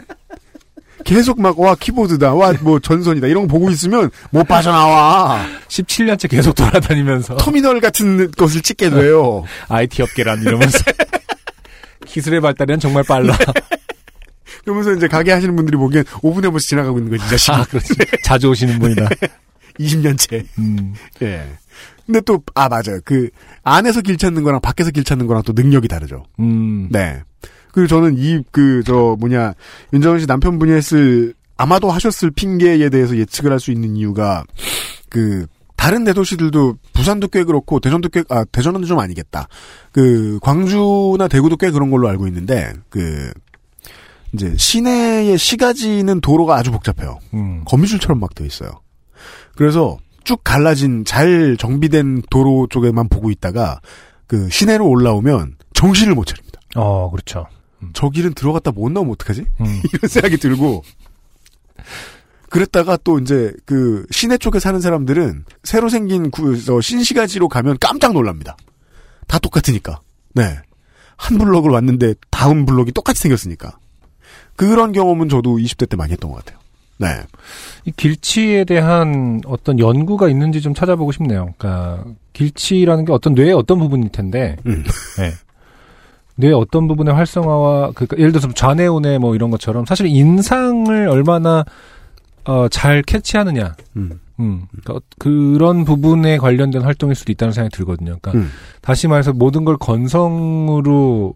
계속 1.05 1.41
막 1.41 1.57
와 1.57 1.75
키보드다, 1.75 2.33
와 2.33 2.53
뭐 2.61 2.79
전선이다 2.79 3.27
이런 3.27 3.47
거 3.47 3.53
보고 3.53 3.69
있으면 3.69 4.11
못 4.31 4.43
빠져나와. 4.47 5.45
17년째 5.67 6.29
계속 6.29 6.53
돌아다니면서 6.55 7.37
터미널 7.37 7.79
같은 7.81 8.29
것을 8.31 8.61
찍게 8.61 8.89
돼요. 8.89 9.43
IT 9.69 10.01
업계란 10.03 10.41
이러면서 10.41 10.77
기술의 12.05 12.41
발달은 12.41 12.79
정말 12.79 13.03
빨라. 13.03 13.35
그러면서 14.63 14.93
이제 14.93 15.07
가게 15.07 15.31
하시는 15.31 15.55
분들이 15.55 15.77
보기엔 15.77 16.03
5분에 16.03 16.43
한 16.43 16.51
번씩 16.51 16.69
지나가고 16.69 16.97
있는 16.99 17.11
거지, 17.11 17.25
이 17.25 17.29
자식이. 17.29 17.51
아, 17.51 17.63
그렇지. 17.63 17.93
자주 18.23 18.49
오시는 18.49 18.77
분이다. 18.79 19.07
20년째. 19.79 20.45
음. 20.59 20.93
예. 21.21 21.47
근데 22.09 22.21
또, 22.21 22.41
아, 22.55 22.67
맞아요. 22.67 22.99
그, 23.05 23.29
안에서 23.61 24.01
길 24.01 24.17
찾는 24.17 24.41
거랑 24.41 24.61
밖에서 24.61 24.89
길 24.89 25.03
찾는 25.03 25.27
거랑 25.27 25.43
또 25.43 25.53
능력이 25.53 25.87
다르죠. 25.87 26.23
음. 26.39 26.89
네. 26.89 27.21
그리고 27.71 27.87
저는 27.87 28.15
이, 28.17 28.41
그, 28.51 28.81
저, 28.83 29.15
뭐냐, 29.19 29.53
윤정은 29.93 30.19
씨 30.19 30.25
남편분이 30.25 30.71
했을, 30.71 31.35
아마도 31.55 31.91
하셨을 31.91 32.31
핑계에 32.31 32.89
대해서 32.89 33.15
예측을 33.15 33.51
할 33.51 33.59
수 33.59 33.69
있는 33.71 33.95
이유가, 33.95 34.43
그, 35.09 35.45
다른 35.75 36.03
대도시들도, 36.03 36.77
부산도 36.93 37.27
꽤 37.27 37.43
그렇고, 37.43 37.79
대전도 37.79 38.09
꽤, 38.09 38.23
아, 38.29 38.43
대전은 38.43 38.85
좀 38.85 38.97
아니겠다. 38.97 39.47
그, 39.91 40.39
광주나 40.41 41.27
대구도 41.27 41.57
꽤 41.57 41.69
그런 41.69 41.91
걸로 41.91 42.09
알고 42.09 42.25
있는데, 42.25 42.73
그, 42.89 43.31
이제, 44.33 44.55
시내의 44.57 45.37
시가지는 45.37 46.21
도로가 46.21 46.55
아주 46.55 46.71
복잡해요. 46.71 47.19
음. 47.35 47.63
거미줄처럼 47.65 48.19
막 48.19 48.33
되어 48.33 48.47
있어요. 48.47 48.71
그래서 49.55 49.99
쭉 50.29 50.41
갈라진 50.43 51.05
잘 51.05 51.57
정비된 51.57 52.21
도로 52.29 52.67
쪽에만 52.69 53.09
보고 53.09 53.31
있다가 53.31 53.81
그 54.27 54.47
시내로 54.51 54.87
올라오면 54.87 55.55
정신을 55.73 56.13
못 56.13 56.25
차립니다. 56.25 56.61
어, 56.75 57.09
그렇죠. 57.09 57.47
저 57.93 58.09
길은 58.09 58.35
들어갔다 58.35 58.69
못 58.69 58.91
나오면 58.91 59.13
어떡하지? 59.13 59.45
음. 59.61 59.65
이런 59.91 60.07
생각이 60.07 60.37
들고 60.37 60.83
그랬다가 62.51 62.95
또 63.03 63.17
이제 63.17 63.51
그 63.65 64.05
시내 64.11 64.37
쪽에 64.37 64.59
사는 64.59 64.79
사람들은 64.79 65.45
새로 65.63 65.89
생긴 65.89 66.29
구, 66.29 66.63
저 66.63 66.79
신시가지로 66.79 67.47
가면 67.49 67.77
깜짝 67.79 68.13
놀랍니다. 68.13 68.55
다 69.25 69.39
똑같으니까. 69.39 69.99
네. 70.35 70.59
한 71.17 71.39
블럭을 71.39 71.71
왔는데 71.71 72.13
다음 72.29 72.67
블럭이 72.67 72.91
똑같이 72.91 73.19
생겼으니까. 73.21 73.79
그런 74.55 74.91
경험은 74.91 75.27
저도 75.27 75.57
20대 75.57 75.89
때 75.89 75.97
많이 75.97 76.11
했던 76.11 76.29
것 76.29 76.45
같아요. 76.45 76.58
네. 76.99 77.07
이 77.85 77.91
길치에 77.91 78.65
대한 78.65 79.41
어떤 79.45 79.79
연구가 79.79 80.27
있는지 80.27 80.61
좀 80.61 80.73
찾아보고 80.73 81.11
싶네요. 81.13 81.53
그러니까 81.57 82.03
길치라는 82.33 83.05
게 83.05 83.13
어떤 83.13 83.33
뇌의 83.33 83.53
어떤 83.53 83.79
부분일 83.79 84.09
텐데, 84.09 84.57
음. 84.65 84.83
네. 85.17 85.31
뇌의 86.35 86.53
어떤 86.53 86.87
부분의 86.87 87.13
활성화와 87.13 87.91
그 87.95 88.05
예를 88.17 88.31
들어서 88.33 88.51
좌뇌우뇌 88.53 89.17
뭐 89.17 89.33
이런 89.33 89.49
것처럼 89.49 89.85
사실 89.85 90.07
인상을 90.07 91.07
얼마나 91.07 91.63
어, 92.45 92.67
잘 92.69 93.01
캐치하느냐, 93.01 93.75
음. 93.95 94.19
음, 94.39 94.63
그러니까 94.83 95.05
그런 95.19 95.85
부분에 95.85 96.37
관련된 96.37 96.81
활동일 96.81 97.15
수도 97.15 97.31
있다는 97.31 97.53
생각이 97.53 97.75
들거든요. 97.75 98.17
그러니까 98.21 98.31
음. 98.33 98.49
다시 98.81 99.07
말해서 99.07 99.33
모든 99.33 99.63
걸 99.65 99.77
건성으로 99.77 101.35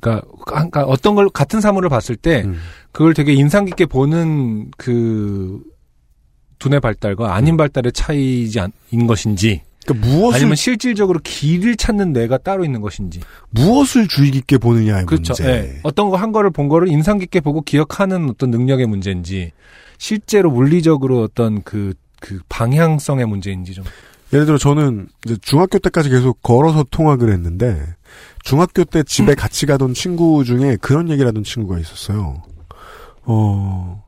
그러니까, 0.00 0.26
그러니까 0.46 0.84
어떤 0.84 1.14
걸 1.14 1.28
같은 1.28 1.60
사물을 1.60 1.88
봤을 1.88 2.16
때 2.16 2.42
음. 2.44 2.58
그걸 2.92 3.14
되게 3.14 3.32
인상 3.32 3.64
깊게 3.64 3.86
보는 3.86 4.70
그 4.76 5.62
두뇌 6.58 6.80
발달과 6.80 7.34
아닌 7.34 7.56
발달의 7.56 7.92
차이지 7.92 8.60
않, 8.60 8.72
인 8.90 9.06
것인지 9.06 9.62
그러니까 9.84 10.06
무엇을 10.06 10.36
아니면 10.36 10.54
실질적으로 10.56 11.18
길을 11.22 11.76
찾는 11.76 12.12
뇌가 12.12 12.38
따로 12.38 12.64
있는 12.64 12.80
것인지 12.80 13.20
무엇을 13.50 14.06
주의 14.08 14.30
깊게 14.30 14.58
보느냐의 14.58 15.06
그렇죠. 15.06 15.34
문제. 15.34 15.48
예. 15.48 15.80
어떤 15.82 16.08
거 16.08 16.16
한 16.16 16.30
거를 16.32 16.50
본 16.50 16.68
거를 16.68 16.88
인상 16.88 17.18
깊게 17.18 17.40
보고 17.40 17.62
기억하는 17.62 18.30
어떤 18.30 18.50
능력의 18.50 18.86
문제인지 18.86 19.50
실제로 19.98 20.50
물리적으로 20.50 21.22
어떤 21.22 21.62
그, 21.62 21.94
그 22.20 22.40
방향성의 22.48 23.26
문제인지 23.26 23.74
좀. 23.74 23.84
예를 24.32 24.46
들어 24.46 24.58
저는 24.58 25.08
이제 25.26 25.36
중학교 25.42 25.78
때까지 25.78 26.08
계속 26.08 26.42
걸어서 26.42 26.84
통학을 26.90 27.32
했는데 27.32 27.82
중학교 28.42 28.84
때 28.84 29.02
집에 29.02 29.34
같이 29.34 29.66
가던 29.66 29.94
친구 29.94 30.44
중에 30.44 30.76
그런 30.80 31.10
얘기를 31.10 31.28
하던 31.28 31.44
친구가 31.44 31.78
있었어요. 31.78 32.42
어, 33.24 34.02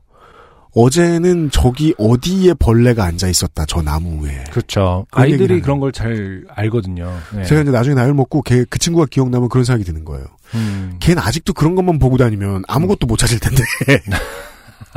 어제는 0.73 1.51
저기 1.51 1.93
어디에 1.97 2.53
벌레가 2.55 3.05
앉아 3.05 3.27
있었다, 3.29 3.65
저 3.65 3.81
나무에. 3.81 4.43
그렇죠. 4.51 5.05
그런 5.11 5.27
얘기를 5.27 5.43
아이들이 5.45 5.61
그런 5.61 5.79
걸 5.79 5.91
잘 5.91 6.43
알거든요. 6.49 7.17
네. 7.33 7.43
제가 7.45 7.61
이제 7.61 7.71
나중에 7.71 7.95
나이를 7.95 8.13
먹고 8.13 8.41
걔, 8.41 8.65
그 8.69 8.77
친구가 8.77 9.05
기억나면 9.09 9.47
그런 9.47 9.63
생각이 9.63 9.85
드는 9.85 10.03
거예요. 10.03 10.25
음. 10.55 10.97
걔는 10.99 11.21
아직도 11.21 11.53
그런 11.53 11.75
것만 11.75 11.97
보고 11.99 12.17
다니면 12.17 12.63
아무것도 12.67 13.07
못 13.07 13.17
찾을 13.17 13.39
텐데. 13.39 13.63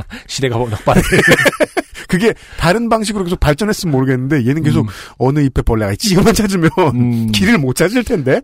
시대가 0.26 0.56
워낙 0.56 0.84
빠르게. 0.84 1.08
그게 2.08 2.32
다른 2.56 2.88
방식으로 2.88 3.24
계속 3.24 3.38
발전했으면 3.38 3.92
모르겠는데 3.92 4.46
얘는 4.46 4.62
계속 4.62 4.86
음. 4.86 4.90
어느 5.18 5.40
잎에 5.40 5.62
벌레가 5.62 5.92
있지 5.92 6.12
이것만 6.12 6.34
찾으면 6.34 6.70
길을 7.32 7.58
못 7.58 7.74
찾을 7.74 8.04
텐데. 8.04 8.40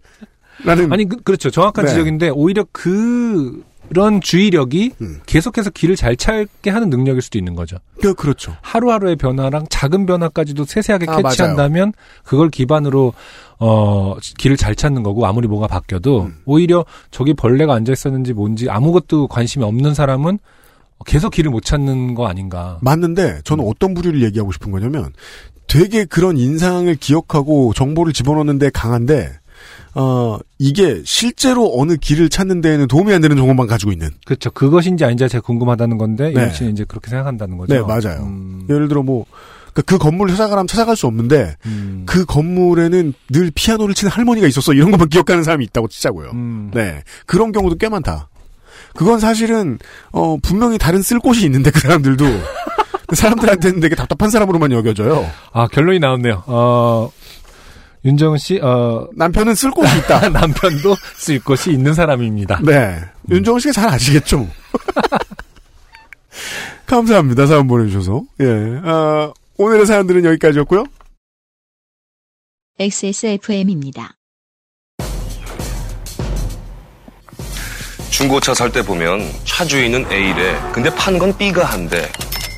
라는 0.62 0.93
아니 0.93 1.09
그, 1.09 1.32
렇죠 1.32 1.51
정확한 1.51 1.85
네. 1.85 1.90
지적인데 1.90 2.28
오히려 2.31 2.64
그런 2.72 4.20
주의력이 4.20 4.93
음. 5.01 5.20
계속해서 5.26 5.70
길을 5.70 5.97
잘 5.97 6.16
찾게 6.16 6.70
하는 6.70 6.90
능력일 6.90 7.22
수도 7.22 7.39
있는 7.39 7.55
거죠. 7.55 7.78
그, 8.01 8.14
그렇죠. 8.14 8.56
하루하루의 8.62 9.16
변화랑 9.16 9.66
작은 9.68 10.06
변화까지도 10.06 10.64
세세하게 10.64 11.06
아, 11.09 11.16
캐치한다면 11.16 11.93
그걸 12.22 12.51
기반으로 12.51 13.14
어 13.59 14.16
길을 14.39 14.56
잘 14.56 14.74
찾는 14.74 15.02
거고 15.02 15.26
아무리 15.26 15.48
뭐가 15.48 15.66
바뀌어도 15.66 16.22
음. 16.22 16.36
오히려 16.44 16.85
저기 17.10 17.35
벌레가 17.35 17.74
앉아 17.74 17.93
있었는지 17.93 18.32
뭔지 18.32 18.70
아무것도 18.70 19.28
관심이 19.28 19.64
없는 19.64 19.94
사람은 19.94 20.39
계속 21.05 21.31
길을 21.31 21.51
못 21.51 21.64
찾는 21.64 22.14
거 22.14 22.26
아닌가. 22.26 22.78
맞는데 22.82 23.40
저는 23.44 23.64
어떤 23.66 23.94
부류를 23.94 24.22
얘기하고 24.22 24.52
싶은 24.52 24.70
거냐면 24.70 25.12
되게 25.66 26.05
그런 26.05 26.36
인상을 26.36 26.94
기억하고 26.97 27.72
정보를 27.74 28.12
집어넣는데 28.12 28.70
강한데 28.70 29.31
어 29.94 30.39
이게 30.59 31.02
실제로 31.05 31.72
어느 31.78 31.97
길을 31.97 32.28
찾는 32.28 32.60
데에는 32.60 32.89
도움이 32.89 33.12
안 33.12 33.20
되는 33.20 33.36
정보만 33.36 33.66
가지고 33.66 33.93
있는. 33.93 34.10
그렇죠. 34.26 34.51
그것인지 34.51 35.05
아닌지 35.05 35.28
제가 35.28 35.43
궁금하다는 35.43 35.98
건데 35.98 36.24
네. 36.31 36.32
이현 36.32 36.52
씨는 36.52 36.72
이제 36.72 36.85
그렇게 36.85 37.10
생각한다는 37.10 37.56
거죠. 37.56 37.74
네 37.74 37.81
맞아요. 37.81 38.24
음, 38.24 38.66
예를 38.68 38.89
들어 38.89 39.02
뭐. 39.02 39.24
그 39.74 39.82
그 39.82 39.98
건물을 39.98 40.32
찾아가라면 40.35 40.68
찾아갈 40.68 40.97
수 40.97 41.06
없는데 41.09 41.56
음, 41.66 42.05
그 42.06 42.24
건물에는 42.24 43.12
늘 43.31 43.51
피아노를 43.55 43.94
치는 43.94 44.10
할머니가 44.10 44.47
있었어 44.47 44.72
이런 44.72 44.93
것만 44.93 45.09
기억하는 45.10 45.43
사람이 45.43 45.64
있다고 45.64 45.89
치자고요. 45.89 46.31
음. 46.31 46.70
네 46.72 47.02
그런 47.26 47.51
경우도 47.51 47.76
꽤 47.76 47.89
많다. 47.89 48.28
그건 48.95 49.19
사실은 49.21 49.79
어 50.12 50.37
분명히 50.39 50.79
다른 50.79 51.03
쓸 51.03 51.19
곳이 51.19 51.45
있는데 51.47 51.71
그 51.71 51.81
사람들도 51.81 52.25
사람들한테는 53.12 53.81
되게 53.81 53.95
답답한 53.95 54.31
사람으로만 54.31 54.73
여겨져요. 54.73 55.29
아 55.53 55.66
결론이 55.69 55.99
나왔네요. 55.99 56.45
어 56.47 57.11
윤정은 58.05 58.39
씨, 58.39 58.61
어 58.62 59.09
남편은 59.16 59.55
쓸 59.55 59.71
곳이 59.71 59.97
있다. 59.99 60.29
남편도 60.31 60.95
쓸 61.16 61.41
곳이 61.41 61.73
있는 61.73 61.95
사람입니다. 61.95 62.61
네. 62.62 63.01
윤정은 63.31 63.61
씨가 63.61 63.73
잘 63.73 63.89
아시겠죠? 63.89 64.47
감사합니다. 66.87 67.47
사연 67.47 67.66
보내주셔서. 67.66 68.25
예. 68.41 68.81
아, 68.85 69.33
오늘의 69.57 69.87
사연들은 69.87 70.25
여기까지였고요. 70.25 70.85
XSFM입니다. 72.79 74.16
중고차 78.19 78.55
살 78.55 78.70
때 78.70 78.81
보면 78.82 79.28
차 79.45 79.65
주인은 79.65 80.07
A래. 80.12 80.57
근데 80.73 80.89
판 80.95 81.19
건 81.19 81.36
B가 81.36 81.65
한대. 81.65 82.09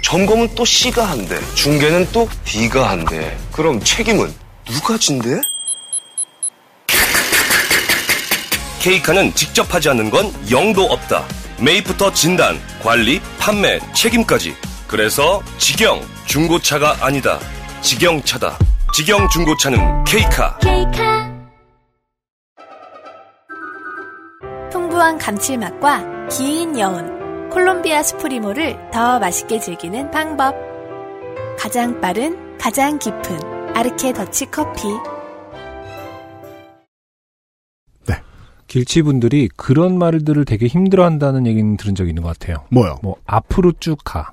점검은 0.05 0.55
또 0.55 0.67
C가 0.67 1.07
한대. 1.09 1.41
중개는 1.55 2.09
또 2.13 2.29
D가 2.45 2.91
한대. 2.91 3.35
그럼 3.53 3.81
책임은 3.83 4.35
누가 4.67 4.99
진대? 4.99 5.41
케이카는 8.81 9.35
직접 9.35 9.73
하지 9.75 9.89
않는 9.89 10.11
건 10.11 10.31
영도 10.51 10.85
없다. 10.85 11.25
매입부터 11.59 12.13
진단, 12.13 12.61
관리, 12.83 13.19
판매, 13.39 13.81
책임까지. 13.95 14.55
그래서 14.87 15.43
직영 15.57 16.07
중고차가 16.27 16.99
아니다. 17.01 17.41
직영차다. 17.81 18.59
직영 18.95 19.27
중고차는 19.31 20.05
케이카. 20.05 20.59
풍부한 24.97 25.19
감칠맛과 25.19 26.29
긴 26.29 26.79
여운, 26.79 27.51
콜롬비아 27.51 28.03
스프리모를 28.03 28.91
더 28.91 29.19
맛있게 29.19 29.61
즐기는 29.61 30.11
방법. 30.11 30.55
가장 31.59 32.01
빠른, 32.01 32.57
가장 32.57 32.99
깊은 32.99 33.77
아르케 33.77 34.15
더치 34.15 34.47
커피. 34.47 34.89
길치분들이 38.69 39.49
그런 39.55 39.99
말들을 39.99 40.45
되게 40.47 40.67
힘들어한다는 40.67 41.47
얘기는 41.47 41.77
들은 41.77 41.95
적이 41.95 42.11
있는 42.11 42.23
것 42.23 42.39
같아요. 42.39 42.65
뭐요? 42.71 42.99
뭐 43.03 43.17
앞으로 43.27 43.73
쭉 43.79 43.99
가. 44.03 44.33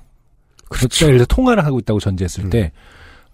그렇죠. 0.69 1.05
예를 1.07 1.17
들어 1.19 1.25
통화를 1.27 1.65
하고 1.65 1.79
있다고 1.79 1.99
전제했을 1.99 2.49
때, 2.49 2.71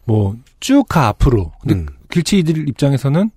뭐 0.06 0.35
쭉 0.60 0.88
가 0.89 1.07
앞으로. 1.10 1.51
근데 1.61 1.76
음. 1.76 1.88
길치이들 2.10 2.68
입장에서는 2.68 3.30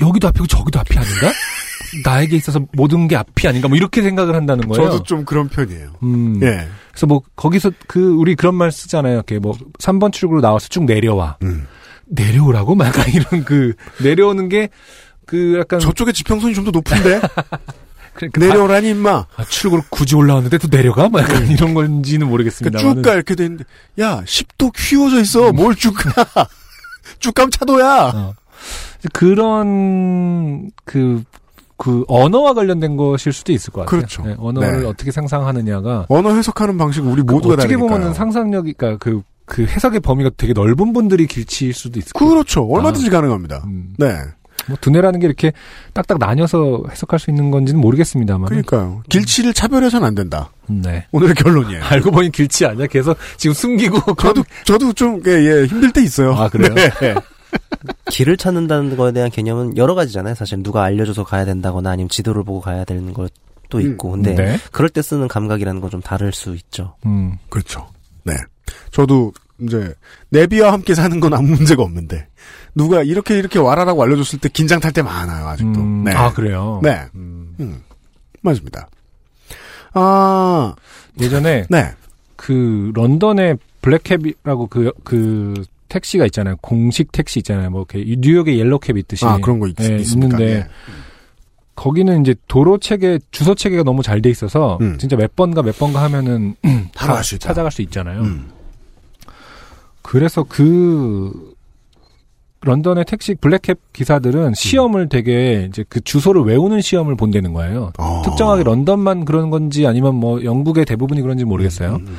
여기도 0.00 0.28
앞이고 0.28 0.46
저기도 0.46 0.80
앞이 0.80 0.98
아닌가? 0.98 1.30
나에게 2.04 2.36
있어서 2.36 2.60
모든 2.72 3.08
게 3.08 3.16
앞이 3.16 3.46
아닌가? 3.48 3.68
뭐 3.68 3.76
이렇게 3.76 4.02
생각을 4.02 4.34
한다는 4.34 4.66
거예요. 4.68 4.90
저도 4.90 5.02
좀 5.04 5.24
그런 5.24 5.48
편이에요. 5.48 5.92
음. 6.02 6.40
예. 6.42 6.66
그래서 6.90 7.06
뭐 7.06 7.22
거기서 7.36 7.70
그 7.86 8.14
우리 8.14 8.34
그런 8.34 8.54
말 8.54 8.72
쓰잖아요. 8.72 9.14
이렇게 9.14 9.38
뭐 9.38 9.56
3번 9.78 10.12
출구로 10.12 10.40
나와서 10.40 10.68
쭉 10.68 10.84
내려와. 10.84 11.36
음. 11.42 11.66
내려오라고? 12.06 12.74
막 12.74 12.92
이런 13.14 13.44
그 13.44 13.74
내려오는 14.02 14.48
게 14.48 14.68
그 15.26 15.56
약간 15.58 15.80
저쪽에 15.80 16.12
지평선이 16.12 16.54
좀 16.54 16.64
더 16.64 16.70
높은데? 16.70 17.20
그러니까 18.14 18.38
내려오라니, 18.40 18.90
임마. 18.90 19.26
아, 19.36 19.44
출구로 19.44 19.82
굳이 19.88 20.14
올라왔는데 20.14 20.58
또 20.58 20.68
내려가? 20.68 21.08
뭐 21.08 21.20
약간 21.22 21.48
이런 21.48 21.72
건지는 21.72 22.28
모르겠습니다. 22.28 22.78
그러니까 22.78 23.00
쭉 23.00 23.02
가, 23.02 23.14
이렇게 23.14 23.34
돼 23.34 23.44
있는데, 23.44 23.64
야, 23.98 24.22
10도 24.24 24.70
휘어져 24.76 25.20
있어. 25.22 25.50
뭘쭉 25.52 25.94
가. 25.94 26.46
쭉 27.18 27.34
가면 27.34 27.50
차도야. 27.50 28.12
어. 28.14 28.34
그런 29.14 30.70
그, 30.84 31.24
그 31.82 32.04
언어와 32.06 32.54
관련된 32.54 32.96
것일 32.96 33.32
수도 33.32 33.50
있을 33.50 33.72
것 33.72 33.80
같아요. 33.80 33.98
그렇죠. 33.98 34.22
네, 34.22 34.36
언어를 34.38 34.82
네. 34.82 34.86
어떻게 34.86 35.10
상상하느냐가 35.10 36.06
언어 36.08 36.32
해석하는 36.32 36.78
방식 36.78 37.04
우리 37.04 37.22
모두가 37.22 37.54
어떻게 37.54 37.74
다르니까요. 37.74 37.88
보면은 37.88 38.14
상상력이 38.14 38.74
그러니까 38.74 39.04
그, 39.04 39.22
그 39.46 39.64
해석의 39.64 39.98
범위가 39.98 40.30
되게 40.36 40.52
넓은 40.52 40.92
분들이 40.92 41.26
길치일 41.26 41.74
수도 41.74 41.98
있을 41.98 42.12
거예요. 42.12 42.30
그렇죠. 42.30 42.64
얼마든지 42.64 43.10
가능합니다. 43.10 43.64
음. 43.66 43.94
네. 43.98 44.14
뭐 44.68 44.78
두뇌라는 44.80 45.18
게 45.18 45.26
이렇게 45.26 45.52
딱딱 45.92 46.18
나뉘어서 46.18 46.84
해석할 46.88 47.18
수 47.18 47.30
있는 47.30 47.50
건지는 47.50 47.80
모르겠습니다만. 47.80 48.48
그러니까요. 48.48 49.02
길치를 49.08 49.52
차별해서는 49.52 50.06
안 50.06 50.14
된다. 50.14 50.50
네. 50.68 51.06
오늘의 51.10 51.34
결론이에요. 51.34 51.82
알고 51.84 52.12
보니 52.12 52.30
길치 52.30 52.64
아니야? 52.64 52.86
계속 52.86 53.18
지금 53.36 53.54
숨기고. 53.54 54.14
저도, 54.14 54.44
저도 54.64 54.92
좀, 54.92 55.20
예, 55.26 55.30
예, 55.32 55.64
힘들 55.66 55.90
때 55.90 56.00
있어요. 56.00 56.32
아, 56.34 56.48
그래요? 56.48 56.72
네. 57.00 57.14
길을 58.10 58.36
찾는다는 58.36 58.96
거에 58.96 59.12
대한 59.12 59.30
개념은 59.30 59.76
여러 59.76 59.94
가지잖아요. 59.94 60.34
사실 60.34 60.62
누가 60.62 60.84
알려줘서 60.84 61.24
가야 61.24 61.44
된다거나 61.44 61.90
아니면 61.90 62.08
지도를 62.08 62.44
보고 62.44 62.60
가야 62.60 62.84
되는 62.84 63.12
것도 63.12 63.80
있고. 63.80 64.10
근데 64.12 64.34
네. 64.34 64.58
그럴 64.70 64.88
때 64.90 65.02
쓰는 65.02 65.28
감각이라는 65.28 65.80
건 65.80 65.90
좀 65.90 66.00
다를 66.00 66.32
수 66.32 66.54
있죠. 66.54 66.94
음. 67.06 67.38
그렇죠. 67.48 67.88
네. 68.24 68.34
저도 68.90 69.32
이제 69.60 69.94
내비와 70.30 70.72
함께 70.72 70.94
사는 70.94 71.18
건 71.20 71.34
아무 71.34 71.48
문제가 71.48 71.82
없는데 71.82 72.26
누가 72.74 73.02
이렇게 73.02 73.38
이렇게 73.38 73.58
와라라고 73.58 74.02
알려줬을 74.02 74.38
때 74.40 74.48
긴장 74.48 74.80
탈 74.80 74.92
때 74.92 75.02
많아요 75.02 75.46
아직도. 75.48 75.80
음, 75.80 76.04
네. 76.04 76.12
아, 76.12 76.32
그래요? 76.32 76.80
네. 76.82 77.02
음, 77.14 77.82
맞습니다. 78.42 78.88
아 79.94 80.74
예전에 81.20 81.66
네. 81.68 81.92
그 82.36 82.90
런던의 82.94 83.58
블랙캡이라고 83.82 84.66
그, 84.68 84.92
그 85.04 85.54
택시가 85.92 86.24
있잖아요. 86.26 86.56
공식 86.62 87.12
택시 87.12 87.38
있잖아요. 87.40 87.70
뭐 87.70 87.84
이렇게 87.92 88.16
뉴욕의 88.18 88.58
옐로캡 88.58 88.94
있듯이. 88.96 89.24
아, 89.26 89.38
그런 89.38 89.58
거 89.58 89.68
있- 89.68 89.78
예? 89.80 89.96
있는데 89.98 90.44
예. 90.56 90.66
거기는 91.74 92.20
이제 92.22 92.34
도로 92.48 92.78
체계, 92.78 93.18
주소 93.30 93.54
체계가 93.54 93.82
너무 93.82 94.02
잘 94.02 94.20
돼 94.22 94.30
있어서 94.30 94.78
음. 94.80 94.96
진짜 94.98 95.16
몇 95.16 95.34
번가 95.36 95.62
몇 95.62 95.78
번가 95.78 96.02
하면은 96.04 96.54
다 96.94 97.12
있다. 97.20 97.22
찾아갈 97.38 97.70
수 97.72 97.82
있잖아요. 97.82 98.20
음. 98.22 98.48
그래서 100.02 100.44
그 100.48 101.52
런던의 102.62 103.04
택시 103.06 103.34
블랙캡 103.34 103.74
기사들은 103.92 104.54
시험을 104.54 105.08
되게 105.08 105.66
이제 105.68 105.84
그 105.88 106.00
주소를 106.00 106.42
외우는 106.42 106.80
시험을 106.80 107.16
본다는 107.16 107.52
거예요. 107.52 107.92
어. 107.98 108.22
특정하게 108.24 108.62
런던만 108.62 109.24
그런 109.24 109.50
건지 109.50 109.86
아니면 109.86 110.14
뭐 110.14 110.42
영국의 110.44 110.84
대부분이 110.84 111.22
그런지 111.22 111.44
모르겠어요. 111.44 111.96
음, 111.96 112.16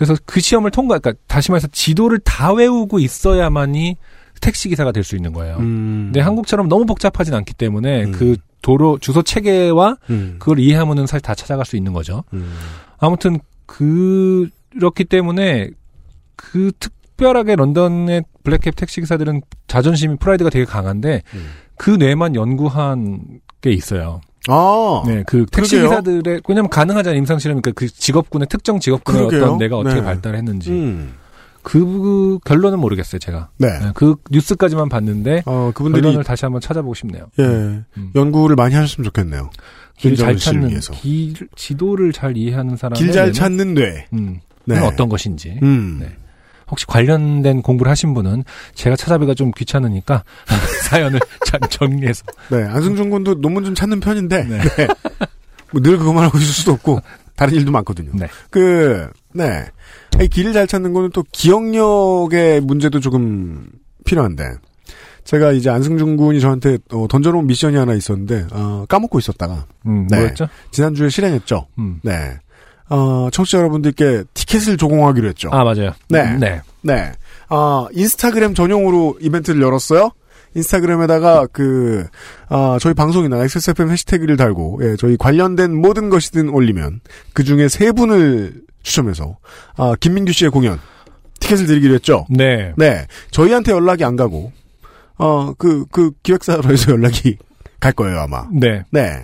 그래서 0.00 0.16
그 0.24 0.40
시험을 0.40 0.70
통과, 0.70 0.98
그러니까 0.98 1.22
다시 1.26 1.50
말해서 1.50 1.68
지도를 1.72 2.20
다 2.20 2.54
외우고 2.54 2.98
있어야만이 3.00 3.96
택시 4.40 4.70
기사가 4.70 4.92
될 4.92 5.04
수 5.04 5.14
있는 5.14 5.34
거예요. 5.34 5.58
음. 5.58 6.04
근데 6.06 6.20
한국처럼 6.20 6.70
너무 6.70 6.86
복잡하진 6.86 7.34
않기 7.34 7.52
때문에 7.52 8.06
그 8.10 8.36
도로 8.62 8.96
주소 8.98 9.20
체계와 9.20 9.98
음. 10.08 10.36
그걸 10.38 10.58
이해하면은 10.58 11.06
사실 11.06 11.20
다 11.20 11.34
찾아갈 11.34 11.66
수 11.66 11.76
있는 11.76 11.92
거죠. 11.92 12.24
음. 12.32 12.50
아무튼 12.96 13.40
그렇기 13.66 15.04
때문에 15.04 15.68
그 16.34 16.72
특별하게 16.80 17.56
런던의 17.56 18.24
블랙캡 18.42 18.70
택시 18.76 19.02
기사들은 19.02 19.42
자존심이 19.66 20.16
프라이드가 20.16 20.48
되게 20.48 20.64
강한데 20.64 21.20
음. 21.34 21.50
그 21.76 21.90
뇌만 21.90 22.36
연구한 22.36 23.40
게 23.60 23.70
있어요. 23.70 24.22
아. 24.48 25.02
네, 25.06 25.22
그 25.26 25.46
택시. 25.46 25.80
기사들의 25.80 26.40
왜냐면 26.48 26.70
가능하잖아요 26.70 27.18
임상 27.18 27.38
실험이니까 27.38 27.72
그 27.74 27.88
직업군의 27.88 28.48
특정 28.48 28.80
직업군의 28.80 29.20
그러게요. 29.28 29.44
어떤 29.44 29.58
내가 29.58 29.76
어떻게 29.76 29.96
네. 29.96 30.02
발달했는지 30.02 30.70
음. 30.70 31.14
그, 31.62 31.78
그 31.84 32.38
결론은 32.44 32.78
모르겠어요 32.78 33.18
제가. 33.18 33.50
네. 33.58 33.68
그 33.94 34.16
뉴스까지만 34.30 34.88
봤는데 34.88 35.42
어, 35.44 35.72
그분들이 35.74 36.02
결론을 36.02 36.24
다시 36.24 36.44
한번 36.46 36.60
찾아보고 36.60 36.94
싶네요. 36.94 37.26
예 37.38 37.80
연구를 38.14 38.56
많이 38.56 38.74
하셨으면 38.74 39.04
좋겠네요. 39.04 39.50
길잘 39.98 40.28
민정은 40.28 40.38
씨를 40.38 40.52
찾는 40.54 40.70
위해서. 40.70 40.92
길 40.94 41.34
지도를 41.56 42.12
잘 42.12 42.36
이해하는 42.36 42.76
사람의 42.76 42.98
길잘 42.98 43.22
뇌는, 43.24 43.32
찾는 43.34 43.74
뇌. 43.74 44.06
음, 44.14 44.40
네. 44.64 44.76
는 44.76 44.84
어떤 44.84 45.10
것인지. 45.10 45.58
음. 45.62 45.98
네. 46.00 46.16
혹시 46.70 46.86
관련된 46.86 47.62
공부를 47.62 47.90
하신 47.90 48.14
분은 48.14 48.44
제가 48.74 48.96
찾아뵈가 48.96 49.34
좀 49.34 49.50
귀찮으니까 49.56 50.24
사연을 50.88 51.20
잘 51.44 51.60
정리해서 51.68 52.24
네, 52.50 52.62
안승준 52.64 53.10
군도 53.10 53.34
논문 53.40 53.64
좀 53.64 53.74
찾는 53.74 54.00
편인데, 54.00 54.44
네. 54.44 54.58
뭐 55.72 55.82
늘 55.82 55.98
그것만 55.98 56.24
하고 56.24 56.38
있을 56.38 56.48
수도 56.48 56.72
없고, 56.72 57.00
다른 57.36 57.54
일도 57.54 57.70
많거든요. 57.72 58.10
네. 58.14 58.26
그, 58.50 59.08
네. 59.32 59.64
이 60.20 60.28
길을 60.28 60.52
잘 60.52 60.66
찾는 60.66 60.92
거는 60.92 61.10
또 61.12 61.24
기억력의 61.32 62.60
문제도 62.60 62.98
조금 63.00 63.66
필요한데, 64.04 64.44
제가 65.24 65.52
이제 65.52 65.70
안승준 65.70 66.16
군이 66.16 66.40
저한테 66.40 66.78
어, 66.92 67.06
던져놓은 67.08 67.46
미션이 67.46 67.76
하나 67.76 67.94
있었는데, 67.94 68.46
어, 68.52 68.84
까먹고 68.88 69.18
있었다가, 69.18 69.66
음, 69.86 70.06
네. 70.08 70.16
뭐였죠? 70.18 70.48
지난주에 70.72 71.08
실행했죠. 71.08 71.66
음. 71.78 72.00
네. 72.02 72.36
어, 72.90 73.28
청취자 73.32 73.58
여러분들께 73.58 74.24
티켓을 74.34 74.76
조공하기로 74.76 75.28
했죠. 75.28 75.48
아 75.52 75.64
맞아요. 75.64 75.92
네. 76.08 76.36
네. 76.36 76.60
네. 76.82 77.12
어, 77.48 77.86
인스타그램 77.92 78.54
전용으로 78.54 79.16
이벤트를 79.20 79.62
열었어요. 79.62 80.10
인스타그램에다가 80.54 81.46
그, 81.52 82.06
어, 82.48 82.78
저희 82.80 82.92
방송이나 82.94 83.42
XSFM 83.44 83.90
해시태그를 83.90 84.36
달고, 84.36 84.80
예, 84.82 84.96
저희 84.96 85.16
관련된 85.16 85.74
모든 85.74 86.10
것이든 86.10 86.48
올리면, 86.48 87.00
그 87.32 87.44
중에 87.44 87.68
세 87.68 87.92
분을 87.92 88.62
추첨해서, 88.82 89.36
아, 89.76 89.94
김민규 90.00 90.32
씨의 90.32 90.50
공연, 90.50 90.80
티켓을 91.38 91.66
드리기로 91.66 91.94
했죠. 91.94 92.26
네. 92.28 92.72
네. 92.76 93.06
저희한테 93.30 93.70
연락이 93.72 94.04
안 94.04 94.16
가고, 94.16 94.50
어, 95.18 95.52
그, 95.54 95.84
그 95.92 96.10
기획사로에서 96.22 96.92
연락이 96.92 97.36
갈 97.78 97.92
거예요, 97.92 98.18
아마. 98.18 98.46
네. 98.52 98.82
네. 98.90 99.22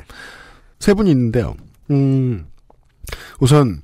세 0.79 0.95
분이 0.95 1.11
있는데요. 1.11 1.57
음, 1.91 2.47
우선, 3.41 3.83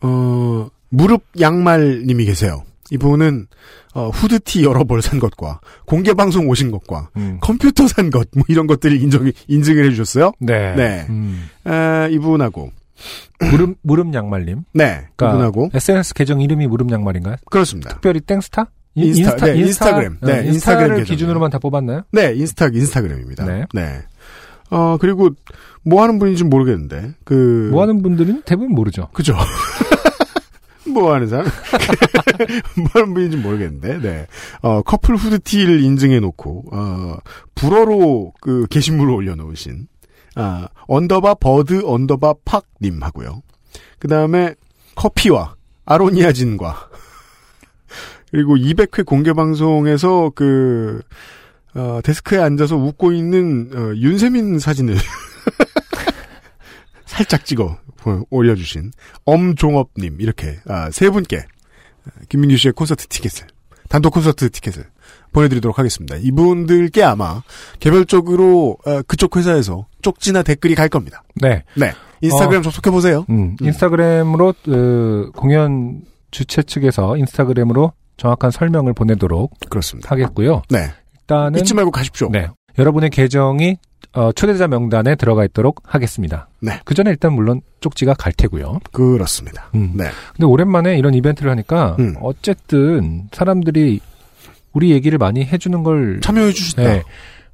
어, 0.00 0.68
무릎 0.88 1.24
양말님이 1.40 2.24
계세요. 2.24 2.62
이분은, 2.90 3.48
어, 3.94 4.10
후드티 4.10 4.62
여러 4.64 4.84
벌 4.84 5.00
산 5.02 5.18
것과, 5.18 5.60
공개 5.86 6.14
방송 6.14 6.48
오신 6.48 6.70
것과, 6.70 7.10
음. 7.16 7.38
컴퓨터 7.40 7.88
산 7.88 8.10
것, 8.10 8.28
뭐 8.34 8.44
이런 8.48 8.66
것들을 8.66 9.00
인정, 9.00 9.30
인증을 9.48 9.84
해주셨어요. 9.86 10.32
네. 10.38 10.74
네. 10.76 11.06
음. 11.08 11.48
아, 11.64 12.06
이분하고, 12.10 12.70
무릎 13.50 13.76
무릎 13.82 14.14
양말님. 14.14 14.64
네. 14.72 15.06
그러니까 15.16 15.30
이분하고, 15.30 15.70
SNS 15.74 16.14
계정 16.14 16.40
이름이 16.40 16.66
무릎 16.68 16.90
양말인가요? 16.92 17.36
그렇습니다. 17.50 17.90
특별히 17.90 18.20
땡스타? 18.20 18.70
인- 18.94 19.08
인스타, 19.08 19.46
네, 19.46 19.56
인스타 19.58 19.94
그램. 19.96 20.12
어, 20.22 20.26
네, 20.26 20.32
인스타그램 20.46 20.52
인스타를 20.54 20.88
계정이요. 20.88 21.04
기준으로만 21.04 21.50
다 21.50 21.58
뽑았나요? 21.58 22.02
네, 22.12 22.32
인스타, 22.34 22.68
인스타그램입니다. 22.72 23.44
네. 23.44 23.64
네. 23.74 24.00
어, 24.70 24.96
그리고, 25.00 25.30
뭐 25.82 26.02
하는 26.02 26.18
분인지 26.18 26.44
모르겠는데, 26.44 27.14
그. 27.24 27.68
뭐 27.72 27.82
하는 27.82 28.02
분들은 28.02 28.42
대부분 28.44 28.72
모르죠. 28.72 29.08
그죠. 29.12 29.36
뭐 30.92 31.12
하는 31.14 31.28
사람? 31.28 31.46
뭐 32.76 32.86
하는 32.94 33.14
분인지 33.14 33.36
모르겠는데, 33.36 34.00
네. 34.00 34.26
어, 34.62 34.82
커플 34.82 35.16
후드티를 35.16 35.82
인증해 35.82 36.20
놓고, 36.20 36.64
어, 36.72 37.16
불어로 37.54 38.32
그 38.40 38.66
게시물을 38.70 39.12
올려놓으신, 39.12 39.88
아, 40.36 40.68
언더바 40.86 41.34
버드 41.34 41.82
언더바 41.84 42.34
팍님 42.44 43.02
하고요. 43.02 43.42
그 43.98 44.08
다음에 44.08 44.54
커피와 44.94 45.54
아로니아진과, 45.86 46.88
그리고 48.30 48.56
200회 48.56 49.06
공개방송에서 49.06 50.32
그, 50.34 51.00
어, 51.76 52.00
데스크에 52.02 52.38
앉아서 52.40 52.76
웃고 52.76 53.12
있는, 53.12 53.70
어, 53.74 53.94
윤세민 53.96 54.58
사진을 54.58 54.96
살짝 57.04 57.44
찍어 57.44 57.78
보- 57.96 58.26
올려주신 58.30 58.90
엄종업님 59.24 60.20
이렇게 60.20 60.58
아, 60.68 60.90
세 60.90 61.10
분께 61.10 61.44
김민규 62.28 62.56
씨의 62.56 62.72
콘서트 62.72 63.06
티켓을 63.08 63.46
단독 63.88 64.14
콘서트 64.14 64.50
티켓을 64.50 64.84
보내드리도록 65.32 65.78
하겠습니다. 65.78 66.16
이분들께 66.16 67.02
아마 67.02 67.42
개별적으로 67.78 68.76
어, 68.84 69.02
그쪽 69.02 69.36
회사에서 69.36 69.86
쪽지나 70.02 70.42
댓글이 70.42 70.74
갈 70.74 70.88
겁니다. 70.88 71.22
네. 71.36 71.62
네. 71.76 71.92
인스타그램 72.22 72.60
어, 72.60 72.62
접속해 72.62 72.90
보세요. 72.90 73.24
음, 73.30 73.56
인스타그램으로 73.60 74.54
그 74.64 75.30
공연 75.36 76.02
주최 76.30 76.62
측에서 76.62 77.16
인스타그램으로 77.16 77.92
정확한 78.16 78.50
설명을 78.50 78.94
보내도록 78.94 79.52
그렇습니다. 79.68 80.10
하겠고요. 80.10 80.62
네. 80.70 80.90
일단은 81.26 81.58
잊지 81.60 81.74
말고 81.74 81.90
가십시오. 81.90 82.28
네. 82.30 82.48
여러분의 82.78 83.10
계정이 83.10 83.76
어, 84.12 84.32
초대자 84.32 84.68
명단에 84.68 85.16
들어가 85.16 85.44
있도록 85.44 85.82
하겠습니다. 85.84 86.48
네. 86.60 86.80
그 86.84 86.94
전에 86.94 87.10
일단 87.10 87.32
물론 87.32 87.60
쪽지가 87.80 88.14
갈 88.14 88.32
테고요. 88.32 88.80
그렇습니다. 88.92 89.68
음. 89.74 89.92
네. 89.94 90.04
근데 90.32 90.46
오랜만에 90.46 90.96
이런 90.96 91.14
이벤트를 91.14 91.50
하니까 91.50 91.96
음. 91.98 92.14
어쨌든 92.20 93.28
사람들이 93.32 94.00
우리 94.72 94.90
얘기를 94.92 95.18
많이 95.18 95.44
해주는 95.44 95.82
걸 95.82 96.20
참여해 96.22 96.52
주신다. 96.52 96.82
네, 96.82 97.02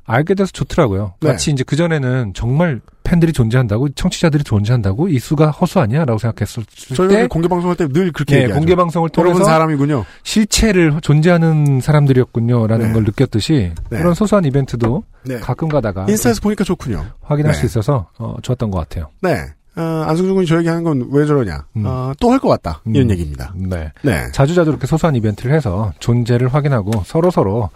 알게 0.04 0.34
돼서 0.34 0.50
좋더라고요. 0.52 1.14
네. 1.20 1.28
마치 1.28 1.50
이제 1.50 1.62
그 1.64 1.76
전에는 1.76 2.32
정말 2.34 2.80
팬들이 3.04 3.32
존재한다고 3.32 3.90
청취자들이 3.90 4.42
존재한다고 4.44 5.08
이 5.08 5.18
수가 5.18 5.50
허수 5.50 5.80
아니야라고 5.80 6.18
생각했을 6.18 6.64
저희가 6.94 7.14
때 7.14 7.26
공개 7.26 7.48
방송할 7.48 7.76
때 7.76 7.86
늘 7.88 8.10
그렇게 8.12 8.34
네, 8.36 8.42
얘기하죠. 8.42 8.58
공개 8.58 8.74
방송을 8.74 9.08
통해서 9.10 9.44
사람이군요. 9.44 10.04
실체를 10.22 11.00
존재하는 11.02 11.80
사람들이었군요라는 11.80 12.86
네. 12.88 12.92
걸 12.92 13.04
느꼈듯이 13.04 13.72
네. 13.90 13.98
그런 13.98 14.14
소소한 14.14 14.44
이벤트도 14.44 15.04
네. 15.24 15.38
가끔 15.40 15.68
가다가 15.68 16.06
인스타에서 16.08 16.40
보니까 16.40 16.64
좋군요. 16.64 17.04
확인할 17.20 17.52
네. 17.52 17.58
수 17.58 17.66
있어서 17.66 18.08
어, 18.18 18.36
좋았던 18.42 18.70
것 18.70 18.78
같아요. 18.78 19.08
네. 19.20 19.44
어, 19.74 19.80
안승준 20.06 20.34
군이 20.34 20.46
저 20.46 20.58
얘기하는 20.58 20.82
건 20.84 21.08
왜 21.10 21.24
저러냐. 21.26 21.64
어, 21.84 22.12
또할 22.20 22.38
것 22.38 22.48
같다. 22.48 22.82
이런 22.86 23.06
음. 23.06 23.10
얘기입니다. 23.10 23.52
네. 23.56 23.90
네. 24.02 24.30
자주자주 24.32 24.70
이렇게 24.70 24.86
소소한 24.86 25.14
이벤트를 25.16 25.54
해서 25.54 25.92
존재를 25.98 26.48
확인하고 26.48 27.02
서로 27.06 27.30
서로 27.30 27.70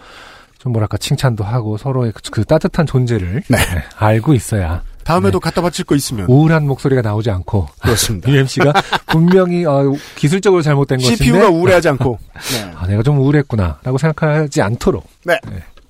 좀 0.67 0.73
뭐랄까 0.73 0.97
칭찬도 0.97 1.45
하고 1.45 1.77
서로의 1.77 2.11
그, 2.13 2.21
그 2.29 2.45
따뜻한 2.45 2.87
존재를 2.87 3.45
네, 3.47 3.57
알고 3.99 4.35
있어야 4.35 4.83
다음에도 5.05 5.39
갖다 5.39 5.63
바칠 5.63 5.85
거 5.85 5.95
있으면 5.95 6.27
우울한 6.27 6.67
목소리가 6.67 7.03
나오지 7.03 7.31
않고 7.31 7.69
그렇습니다. 7.81 8.29
UMC가 8.33 8.73
분명히 9.07 9.65
어, 9.65 9.95
기술적으로 10.17 10.63
잘못된 10.63 10.99
것인데 10.99 11.25
CPU가 11.25 11.51
우울해하지 11.51 11.91
않고 11.91 12.19
네. 12.51 12.73
아, 12.75 12.87
내가 12.89 13.05
좀 13.05 13.21
우울했구나라고 13.21 13.97
생각하지 13.97 14.61
않도록 14.61 15.09
네. 15.25 15.39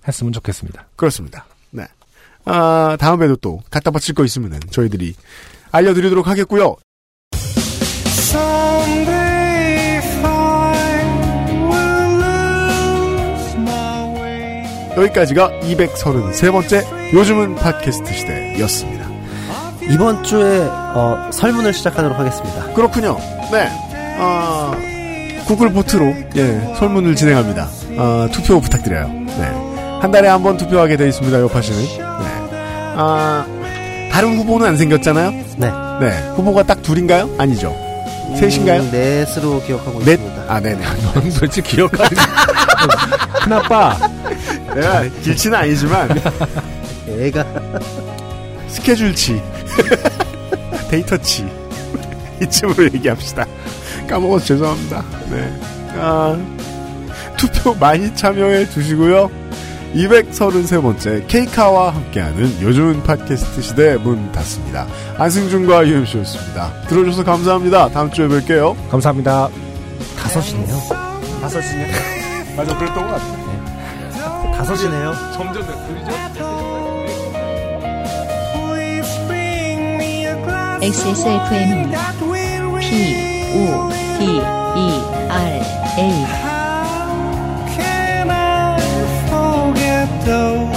했으면 0.07 0.35
좋겠습니다. 0.35 0.89
그렇습니다. 0.95 1.47
네. 1.71 1.87
아, 2.45 2.99
다음에도 3.01 3.37
또 3.37 3.63
갖다 3.71 3.91
바칠 3.91 4.15
거 4.15 4.27
있으면은 4.27 4.61
저희들이 4.71 5.15
알려드리도록 5.73 6.29
하겠고요. 6.29 6.77
여기까지가 14.97 15.51
233번째 15.63 17.13
요즘은 17.13 17.55
팟캐스트 17.57 18.13
시대였습니다. 18.13 19.07
이번 19.91 20.25
주에 20.25 20.61
어, 20.69 21.31
설문을 21.33 21.73
시작하도록 21.73 22.19
하겠습니다. 22.19 22.73
그렇군요. 22.73 23.17
네. 23.53 23.69
아, 24.19 24.75
구글 25.47 25.71
보트로 25.73 26.13
예, 26.37 26.75
설문을 26.79 27.15
진행합니다. 27.15 27.69
아, 27.99 28.29
투표 28.33 28.61
부탁드려요. 28.61 29.07
네. 29.09 29.99
한 30.01 30.11
달에 30.11 30.29
한 30.29 30.43
번 30.43 30.57
투표하게 30.57 30.97
되어 30.97 31.07
있습니다. 31.07 31.39
요파씨는. 31.41 31.79
네. 31.99 32.05
아, 32.97 33.47
다른 34.13 34.37
후보는 34.39 34.67
안 34.67 34.77
생겼잖아요? 34.77 35.31
네. 35.59 35.71
네. 36.01 36.29
후보가 36.37 36.65
딱 36.65 36.83
둘인가요? 36.83 37.31
아니죠. 37.39 37.75
셋인가요? 38.35 38.83
음, 38.83 38.91
넷으로 38.91 39.63
기억하고 39.63 40.01
넷? 40.05 40.15
있습니다. 40.15 40.45
아, 40.49 40.61
네네. 40.61 40.85
넌 41.15 41.31
도대체 41.31 41.63
기억하는 41.63 42.11
큰아빠. 43.43 43.97
내가 44.75 45.03
길치는 45.23 45.57
아니지만 45.59 46.09
얘가 47.09 47.45
스케줄치 48.69 49.41
데이터치 50.91 51.49
이쯤으로 52.43 52.85
얘기합시다 52.85 53.47
까먹어서 54.07 54.45
죄송합니다 54.45 55.03
네. 55.31 55.61
아, 55.99 56.37
투표 57.39 57.73
많이 57.75 58.15
참여해 58.15 58.69
주시고요 58.69 59.31
233번째 59.97 61.27
케이카와 61.27 61.95
함께하는 61.95 62.61
요즘 62.61 63.03
팟캐스트 63.03 63.63
시대 63.63 63.97
문 63.97 64.31
닫습니다 64.33 64.87
안승준과 65.19 65.87
유엠씨였습니다 65.89 66.83
들어줘서 66.89 67.25
감사합니다 67.25 67.89
다음 67.89 68.11
주에 68.11 68.29
뵐게요 68.29 68.77
감사합니다 68.91 69.49
다섯이네요. 70.19 70.77
다섯이네 71.41 71.91
맞아 72.57 72.77
그랬던 72.77 73.07
것 73.07 73.13
같아 73.13 73.47
다섯이네요. 74.57 75.15
점점 75.35 75.63
느리죠? 75.63 76.17
XSFM입니다. 80.83 82.13
P, 82.81 83.55
O, 83.55 83.89
D, 84.19 84.25
E, 84.27 84.39
R, 85.29 85.61
A. 85.99 86.36
though. 90.27 90.76